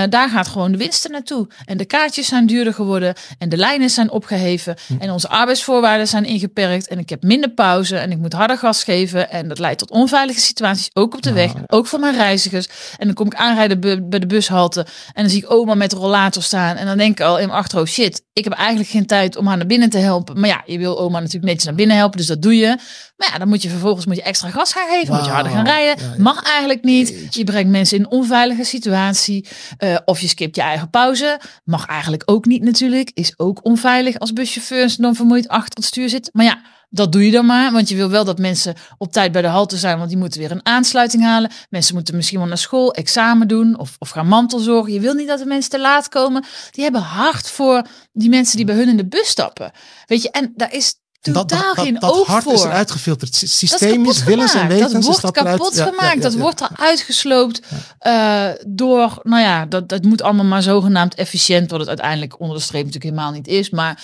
daar 0.09 0.29
gaat 0.29 0.47
gewoon 0.47 0.71
de 0.71 0.77
winsten 0.77 1.11
naartoe. 1.11 1.47
En 1.65 1.77
de 1.77 1.85
kaartjes 1.85 2.27
zijn 2.27 2.45
duurder 2.45 2.73
geworden. 2.73 3.13
En 3.37 3.44
En 3.45 3.51
de 3.51 3.57
lijnen 3.57 3.89
zijn 3.89 4.11
opgeheven. 4.11 4.75
Hm. 4.87 4.93
En 4.99 5.11
onze 5.11 5.27
arbeidsvoorwaarden 5.27 6.07
zijn 6.07 6.25
ingeperkt. 6.25 6.87
En 6.87 6.99
ik 6.99 7.09
heb 7.09 7.23
minder 7.23 7.49
pauze. 7.49 7.97
En 7.97 8.11
ik 8.11 8.17
moet 8.17 8.33
harder 8.33 8.57
gas 8.57 8.83
geven. 8.83 9.29
En 9.29 9.47
dat 9.47 9.59
leidt 9.59 9.79
tot 9.79 9.91
onveilige 9.91 10.39
situaties. 10.39 10.89
Ook 10.93 11.13
op 11.13 11.21
de 11.21 11.33
weg. 11.33 11.51
Ook 11.67 11.87
voor 11.87 11.99
mijn 11.99 12.15
reizigers. 12.15 12.67
En 12.97 13.05
dan 13.05 13.15
kom 13.15 13.25
ik 13.25 13.35
aanrijden 13.35 13.79
bij 14.09 14.19
de 14.19 14.25
bushalte. 14.25 14.85
En 15.13 15.21
dan 15.21 15.29
zie 15.29 15.43
ik 15.43 15.51
oma 15.51 15.73
met 15.73 15.93
rollator 15.93 16.43
staan. 16.43 16.75
En 16.75 16.85
dan 16.85 16.97
denk 16.97 17.19
ik 17.19 17.25
al 17.25 17.39
in 17.39 17.47
mijn 17.47 17.59
achterhoofd. 17.59 17.91
Shit, 17.91 18.23
ik 18.33 18.43
heb 18.43 18.53
eigenlijk 18.53 18.89
geen 18.89 19.05
tijd 19.05 19.35
om 19.35 19.47
haar 19.47 19.57
naar 19.57 19.65
binnen 19.65 19.89
te 19.89 19.97
helpen. 19.97 20.39
Maar 20.39 20.49
ja, 20.49 20.63
je 20.65 20.77
wil 20.77 20.99
oma 20.99 21.19
natuurlijk 21.19 21.45
netjes 21.45 21.65
naar 21.65 21.75
binnen 21.75 21.97
helpen. 21.97 22.17
Dus 22.17 22.27
dat 22.27 22.41
doe 22.41 22.57
je. 22.57 22.77
Maar 23.15 23.29
ja, 23.31 23.37
dan 23.37 23.47
moet 23.47 23.61
je 23.61 23.69
vervolgens 23.69 24.05
moet 24.05 24.15
je 24.15 24.21
extra 24.21 24.49
gas 24.49 24.73
gaan 24.73 24.87
geven. 24.89 25.15
Moet 25.15 25.25
je 25.25 25.31
harder 25.31 25.51
gaan 25.51 25.65
rijden. 25.65 26.05
Ja, 26.05 26.13
ja. 26.15 26.21
Mag 26.21 26.43
eigenlijk 26.43 26.83
niet. 26.83 27.35
Je 27.35 27.43
brengt 27.43 27.71
mensen 27.71 27.97
in 27.97 28.03
een 28.03 28.11
onveilige 28.11 28.63
situatie. 28.63 29.47
Eh, 29.77 29.97
of 30.05 30.19
je 30.19 30.27
skipt 30.27 30.55
je 30.55 30.61
eigen 30.61 30.89
pauze. 30.89 31.39
Mag 31.63 31.85
eigenlijk 31.85 32.23
ook 32.25 32.45
niet 32.45 32.63
natuurlijk. 32.63 33.11
Is 33.13 33.33
ook 33.39 33.65
onveilig 33.65 34.19
als 34.19 34.33
buschauffeurs 34.33 34.95
dan 34.95 35.15
vermoeid 35.15 35.47
achter 35.47 35.75
het 35.75 35.85
stuur 35.85 36.09
zit. 36.09 36.29
Maar 36.33 36.45
ja, 36.45 36.61
dat 36.89 37.11
doe 37.11 37.25
je 37.25 37.31
dan 37.31 37.45
maar. 37.45 37.71
Want 37.71 37.89
je 37.89 37.95
wil 37.95 38.09
wel 38.09 38.25
dat 38.25 38.37
mensen 38.37 38.75
op 38.97 39.11
tijd 39.11 39.31
bij 39.31 39.41
de 39.41 39.47
halte 39.47 39.77
zijn. 39.77 39.97
Want 39.97 40.09
die 40.09 40.17
moeten 40.17 40.39
weer 40.39 40.51
een 40.51 40.65
aansluiting 40.65 41.23
halen. 41.23 41.51
Mensen 41.69 41.95
moeten 41.95 42.15
misschien 42.15 42.39
wel 42.39 42.47
naar 42.47 42.57
school, 42.57 42.93
examen 42.93 43.47
doen. 43.47 43.79
Of, 43.79 43.95
of 43.99 44.09
gaan 44.09 44.27
mantelzorgen. 44.27 44.93
Je 44.93 44.99
wil 44.99 45.13
niet 45.13 45.27
dat 45.27 45.39
de 45.39 45.45
mensen 45.45 45.71
te 45.71 45.79
laat 45.79 46.09
komen. 46.09 46.45
Die 46.71 46.83
hebben 46.83 47.01
hard 47.01 47.49
voor 47.49 47.87
die 48.13 48.29
mensen 48.29 48.57
die 48.57 48.65
bij 48.65 48.75
hun 48.75 48.89
in 48.89 48.97
de 48.97 49.07
bus 49.07 49.27
stappen. 49.27 49.71
Weet 50.05 50.21
je, 50.21 50.31
en 50.31 50.53
daar 50.55 50.73
is 50.73 50.95
totaal 51.33 51.59
dat, 51.59 51.75
dat, 51.75 51.85
geen 51.85 51.99
dat 51.99 52.11
oog 52.11 52.27
hart 52.27 52.43
voor. 52.43 52.53
is 52.53 52.63
eruit 52.63 52.91
gefilterd. 52.91 53.35
Sy- 53.35 53.41
Dat 53.45 53.49
is 53.53 53.57
Systemisch, 53.57 54.23
willens 54.23 54.53
en 54.53 54.67
wetens. 54.67 54.91
Dat 54.91 55.03
wordt 55.03 55.31
kapot 55.31 55.75
ja, 55.75 55.85
ja, 55.85 55.89
gemaakt. 55.91 56.15
ja, 56.15 56.21
dat 56.21 56.33
wordt 56.33 56.61
eruit 56.61 57.01
gesloopt 57.01 57.61
eh, 57.99 58.49
door, 58.67 59.19
nou 59.23 59.41
ja, 59.41 59.65
dat, 59.65 59.89
dat 59.89 60.03
moet 60.03 60.21
allemaal 60.21 60.45
maar 60.45 60.61
zogenaamd 60.63 61.15
efficiënt, 61.15 61.71
wat 61.71 61.79
het 61.79 61.89
uiteindelijk 61.89 62.39
onder 62.39 62.57
de 62.57 62.63
streep 62.63 62.85
natuurlijk 62.85 63.11
helemaal 63.13 63.31
niet 63.31 63.47
is. 63.47 63.69
Maar 63.69 64.03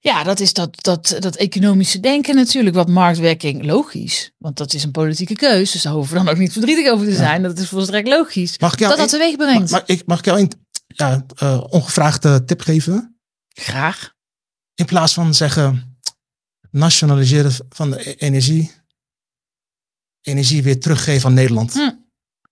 ja, 0.00 0.22
dat 0.22 0.40
is 0.40 0.52
dat, 0.52 0.84
dat, 0.84 1.16
dat 1.18 1.36
economische 1.36 2.00
denken 2.00 2.34
natuurlijk, 2.34 2.76
wat 2.76 2.88
marktwerking 2.88 3.64
logisch. 3.64 4.30
Want 4.38 4.56
dat 4.56 4.74
is 4.74 4.84
een 4.84 4.90
politieke 4.90 5.34
keus, 5.34 5.70
dus 5.72 5.82
daar 5.82 5.92
hoeven 5.92 6.18
we 6.18 6.24
dan 6.24 6.32
ook 6.32 6.38
niet 6.38 6.52
verdrietig 6.52 6.92
over 6.92 7.06
te 7.06 7.14
zijn. 7.14 7.42
Dat 7.42 7.58
is 7.58 7.68
volstrekt 7.68 8.08
logisch. 8.08 8.58
Mag 8.58 8.72
ik 8.72 8.78
jou 8.78 8.90
dat 8.90 9.00
dat 9.00 9.08
teweeg 9.10 9.36
brengt. 9.36 9.70
Maar 9.70 9.82
ik, 9.86 10.02
mag 10.06 10.18
ik 10.18 10.24
jou 10.24 10.40
een 10.40 10.52
ja, 10.86 11.24
eh, 11.36 11.64
ongevraagde 11.68 12.44
tip 12.44 12.60
geven? 12.60 13.18
Graag. 13.48 14.12
In 14.74 14.84
plaats 14.84 15.14
van 15.14 15.34
zeggen 15.34 15.87
nationaliseren 16.70 17.52
van 17.68 17.90
de 17.90 18.08
e- 18.10 18.14
energie, 18.18 18.72
energie 20.22 20.62
weer 20.62 20.80
teruggeven 20.80 21.28
aan 21.28 21.34
Nederland. 21.34 21.72
Hm. 21.72 21.90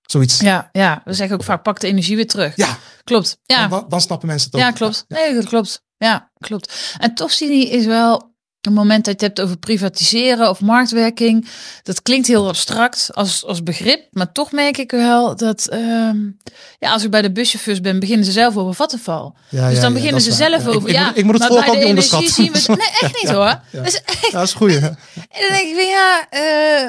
Zoiets. 0.03 0.41
Ja, 0.41 0.69
ja, 0.73 1.03
we 1.05 1.13
zeggen 1.15 1.37
ook 1.37 1.45
vaak, 1.45 1.63
pak 1.63 1.81
de 1.81 1.87
energie 1.87 2.17
weer 2.17 2.27
terug. 2.27 2.57
Ja, 2.57 2.79
Klopt. 3.05 3.39
Ja. 3.45 3.69
dan, 3.69 3.85
dan 3.89 4.01
snappen 4.01 4.29
mensen 4.29 4.47
het 4.51 4.57
ook. 4.57 4.67
Ja, 4.67 4.71
klopt. 4.71 5.05
Nee, 5.09 5.35
dat 5.35 5.45
klopt. 5.45 5.85
Ja, 5.97 6.31
klopt. 6.39 6.95
En 6.99 7.15
Tofsini 7.15 7.71
is 7.71 7.85
wel 7.85 8.36
een 8.67 8.73
moment 8.73 9.05
dat 9.05 9.21
je 9.21 9.27
het 9.27 9.37
hebt 9.37 9.41
over 9.41 9.59
privatiseren 9.59 10.49
of 10.51 10.61
marktwerking. 10.61 11.49
Dat 11.83 12.03
klinkt 12.03 12.27
heel 12.27 12.49
abstract 12.49 13.11
als, 13.13 13.45
als 13.45 13.63
begrip, 13.63 14.07
maar 14.11 14.33
toch 14.33 14.53
merk 14.53 14.79
ik 14.79 14.91
wel 14.91 15.37
dat 15.37 15.67
ehm, 15.67 16.17
ja, 16.79 16.93
als 16.93 17.05
ik 17.05 17.11
bij 17.11 17.23
de 17.23 17.33
buschauffeurs 17.33 17.81
ben, 17.81 18.01
beginnen 18.01 18.25
ze 18.27 18.33
zelf 18.33 18.57
over 18.57 18.75
Vattenval. 18.75 19.37
Ja, 19.49 19.69
dus 19.69 19.81
dan 19.81 19.89
ja, 19.89 19.95
beginnen 19.95 20.13
dat 20.13 20.23
ze 20.23 20.31
is 20.31 20.39
waar. 20.39 20.61
zelf 20.61 20.67
over. 20.77 20.89
ik, 20.89 20.95
ja, 20.95 21.15
ik 21.15 21.25
moet 21.25 21.33
het 21.33 21.43
maar 21.43 21.51
volk 21.51 21.65
bij 21.65 21.81
de 21.81 21.87
energie 21.87 22.31
zien 22.31 22.53
we. 22.53 22.65
Nee, 22.67 22.89
echt 23.01 23.23
niet 23.23 23.33
hoor. 23.37 23.61
Ja. 23.71 23.83
Dus, 23.83 24.01
Ja, 24.21 24.31
dat 24.31 24.43
is 24.43 24.53
goed. 24.53 24.75
En 24.75 24.81
dan 25.41 25.49
denk 25.49 25.69
ik 25.69 25.75
weer, 25.75 25.89
ja, 25.89 26.27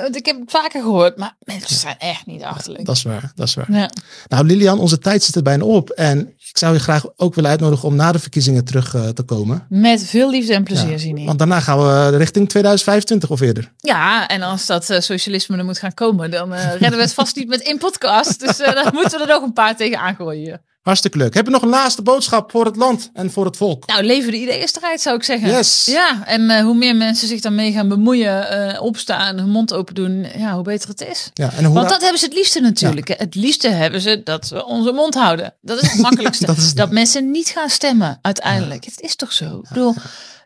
want 0.01 0.15
ik 0.15 0.25
heb 0.25 0.39
het 0.39 0.51
vaker 0.51 0.81
gehoord, 0.81 1.17
maar 1.17 1.35
mensen 1.39 1.75
zijn 1.75 1.95
echt 1.97 2.25
niet 2.25 2.43
achterlijk. 2.43 2.85
Dat 2.85 2.95
is 2.95 3.03
waar, 3.03 3.31
dat 3.35 3.47
is 3.47 3.53
waar. 3.53 3.71
Ja. 3.71 3.89
Nou, 4.27 4.45
Lilian, 4.45 4.79
onze 4.79 4.99
tijd 4.99 5.23
zit 5.23 5.35
er 5.35 5.43
bijna 5.43 5.63
op. 5.63 5.89
En 5.89 6.33
ik 6.49 6.57
zou 6.57 6.73
je 6.73 6.79
graag 6.79 7.05
ook 7.15 7.35
willen 7.35 7.49
uitnodigen 7.49 7.87
om 7.87 7.95
na 7.95 8.11
de 8.11 8.19
verkiezingen 8.19 8.65
terug 8.65 8.95
eh, 8.95 9.07
te 9.07 9.23
komen. 9.23 9.65
Met 9.69 10.03
veel 10.03 10.29
liefde 10.29 10.53
en 10.53 10.63
plezier, 10.63 10.99
Zini. 10.99 11.25
Want 11.25 11.39
daarna 11.39 11.59
gaan 11.67 12.11
we 12.11 12.17
richting 12.17 12.49
2025 12.49 13.29
of 13.29 13.41
eerder. 13.41 13.71
Ja, 13.77 14.27
en 14.27 14.41
als 14.41 14.65
dat 14.65 14.89
eh, 14.89 14.99
socialisme 14.99 15.57
er 15.57 15.65
moet 15.65 15.79
gaan 15.79 15.93
komen, 15.93 16.31
dan 16.31 16.53
eh, 16.53 16.71
redden 16.71 16.91
we 16.91 17.01
het 17.01 17.13
vast 17.13 17.35
niet 17.35 17.47
met 17.47 17.61
één 17.61 17.77
podcast. 17.77 18.39
Dus 18.39 18.59
eh 18.59 18.73
dan 18.73 18.93
moeten 18.93 19.19
we 19.19 19.25
er 19.25 19.31
nog 19.31 19.43
een 19.43 19.53
paar 19.53 19.75
tegen 19.75 19.99
aangooien. 19.99 20.61
Hartstikke 20.81 21.17
leuk. 21.17 21.33
Heb 21.33 21.45
je 21.45 21.51
nog 21.51 21.61
een 21.61 21.69
laatste 21.69 22.01
boodschap 22.01 22.51
voor 22.51 22.65
het 22.65 22.75
land 22.75 23.09
en 23.13 23.31
voor 23.31 23.45
het 23.45 23.57
volk? 23.57 23.87
Nou, 23.87 24.03
leven 24.03 24.31
de 24.31 24.37
ideeënstrijd 24.37 25.01
zou 25.01 25.15
ik 25.15 25.23
zeggen. 25.23 25.49
Yes. 25.49 25.85
Ja, 25.85 26.25
en 26.25 26.61
hoe 26.61 26.75
meer 26.75 26.95
mensen 26.95 27.27
zich 27.27 27.41
daarmee 27.41 27.71
gaan 27.71 27.87
bemoeien, 27.87 28.81
opstaan, 28.81 29.37
hun 29.37 29.49
mond 29.49 29.73
open 29.73 29.95
doen, 29.95 30.27
ja, 30.37 30.53
hoe 30.53 30.63
beter 30.63 30.89
het 30.89 31.07
is. 31.07 31.29
Ja, 31.33 31.51
en 31.57 31.65
hoe 31.65 31.73
Want 31.73 31.89
dat 31.89 32.01
hebben 32.01 32.19
ze 32.19 32.25
het 32.25 32.33
liefste 32.33 32.59
natuurlijk. 32.59 33.07
Het 33.07 33.35
liefste 33.35 33.69
hebben 33.69 34.01
ze 34.01 34.21
dat 34.23 34.49
we 34.49 34.65
onze 34.65 34.91
mond 34.91 35.13
houden. 35.13 35.53
Dat 35.61 35.81
is 35.81 35.91
het 35.91 36.01
makkelijkste. 36.01 36.45
dat 36.45 36.55
dat, 36.55 36.65
is 36.65 36.73
het. 36.75 36.91
mensen 36.91 37.31
niet 37.31 37.49
gaan 37.49 37.69
stemmen 37.69 38.19
uiteindelijk. 38.21 38.85
Het 38.85 39.01
is 39.01 39.15
toch 39.15 39.33
zo? 39.33 39.59
Ik 39.63 39.69
bedoel, 39.69 39.95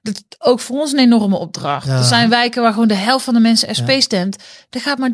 dat 0.01 0.23
ook 0.37 0.59
voor 0.59 0.79
ons 0.79 0.91
een 0.91 0.99
enorme 0.99 1.37
opdracht. 1.37 1.85
Ja. 1.87 1.97
Er 1.97 2.03
zijn 2.03 2.29
wijken 2.29 2.61
waar 2.61 2.73
gewoon 2.73 2.87
de 2.87 2.93
helft 2.93 3.25
van 3.25 3.33
de 3.33 3.39
mensen 3.39 3.75
SP 3.79 3.91
stemt. 3.97 4.43
Er 4.69 4.81
gaat 4.81 4.97
maar 4.97 5.09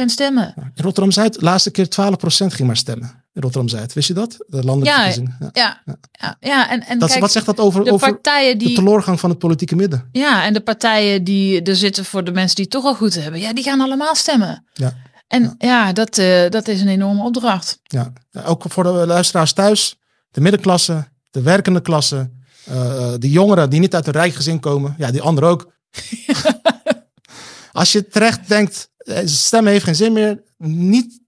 30% 0.00 0.04
stemmen. 0.04 0.54
In 0.56 0.84
Rotterdam-Zuid, 0.84 1.34
de 1.34 1.40
laatste 1.44 1.70
keer 1.70 1.86
12% 1.86 1.88
ging 2.28 2.66
maar 2.66 2.76
stemmen. 2.76 3.24
In 3.32 3.42
Rotterdam-Zuid. 3.42 3.92
Wist 3.92 4.08
je 4.08 4.14
dat? 4.14 4.36
De 4.46 4.64
landelijke 4.64 5.00
Ja, 5.00 5.04
verkiezingen. 5.04 5.36
Ja. 5.52 5.80
Ja, 5.84 5.96
ja, 6.12 6.36
ja. 6.40 6.70
En, 6.70 6.86
en 6.86 6.98
Dat, 6.98 7.08
kijk, 7.08 7.20
wat 7.20 7.32
zegt 7.32 7.46
dat 7.46 7.58
over, 7.60 7.84
de 7.84 7.92
over 7.92 8.10
partijen 8.12 8.58
de 8.58 8.64
die 8.64 8.74
teleurgang 8.74 9.20
van 9.20 9.30
het 9.30 9.38
politieke 9.38 9.76
midden? 9.76 10.08
Ja, 10.12 10.44
en 10.44 10.52
de 10.52 10.60
partijen 10.60 11.24
die 11.24 11.62
er 11.62 11.76
zitten 11.76 12.04
voor 12.04 12.24
de 12.24 12.32
mensen 12.32 12.56
die 12.56 12.64
het 12.64 12.72
toch 12.72 12.84
al 12.84 12.94
goed 12.94 13.14
hebben, 13.14 13.40
ja, 13.40 13.52
die 13.52 13.64
gaan 13.64 13.80
allemaal 13.80 14.14
stemmen. 14.14 14.64
Ja. 14.72 14.92
En 15.28 15.54
ja, 15.58 15.92
dat, 15.92 16.18
eh, 16.18 16.48
dat 16.50 16.68
is 16.68 16.80
een 16.80 16.88
enorme 16.88 17.22
opdracht. 17.22 17.80
Ja. 17.82 18.12
Ook 18.44 18.64
voor 18.68 18.84
de 18.84 18.88
luisteraars 18.90 19.52
thuis. 19.52 19.96
De 20.30 20.40
middenklasse, 20.40 21.08
de 21.30 21.42
werkende 21.42 21.80
klasse. 21.80 22.30
Eh, 22.68 23.14
de 23.18 23.30
jongeren 23.30 23.70
die 23.70 23.80
niet 23.80 23.94
uit 23.94 24.06
een 24.06 24.12
rijk 24.12 24.34
gezin 24.34 24.60
komen. 24.60 24.94
Ja, 24.98 25.10
die 25.10 25.22
anderen 25.22 25.48
ook. 25.48 25.72
Als 27.72 27.92
je 27.92 28.08
terecht 28.08 28.48
denkt, 28.48 28.90
eh, 28.96 29.26
stemmen 29.26 29.72
heeft 29.72 29.84
geen 29.84 29.94
zin 29.94 30.12
meer. 30.12 30.42
Niet, 30.58 31.20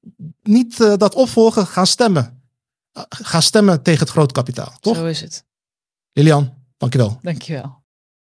niet 0.43 0.81
eh, 0.81 0.97
dat 0.97 1.15
opvolgen, 1.15 1.67
gaan 1.67 1.87
stemmen. 1.87 2.43
Uh, 2.93 3.03
ga 3.09 3.41
stemmen 3.41 3.83
tegen 3.83 4.01
het 4.01 4.11
groot 4.11 4.33
kapitaal. 4.33 4.77
Toch? 4.81 4.97
Zo 4.97 5.07
is 5.07 5.21
het. 5.21 5.45
Lilian, 6.13 6.55
dankjewel. 6.77 7.19
Dankjewel. 7.23 7.80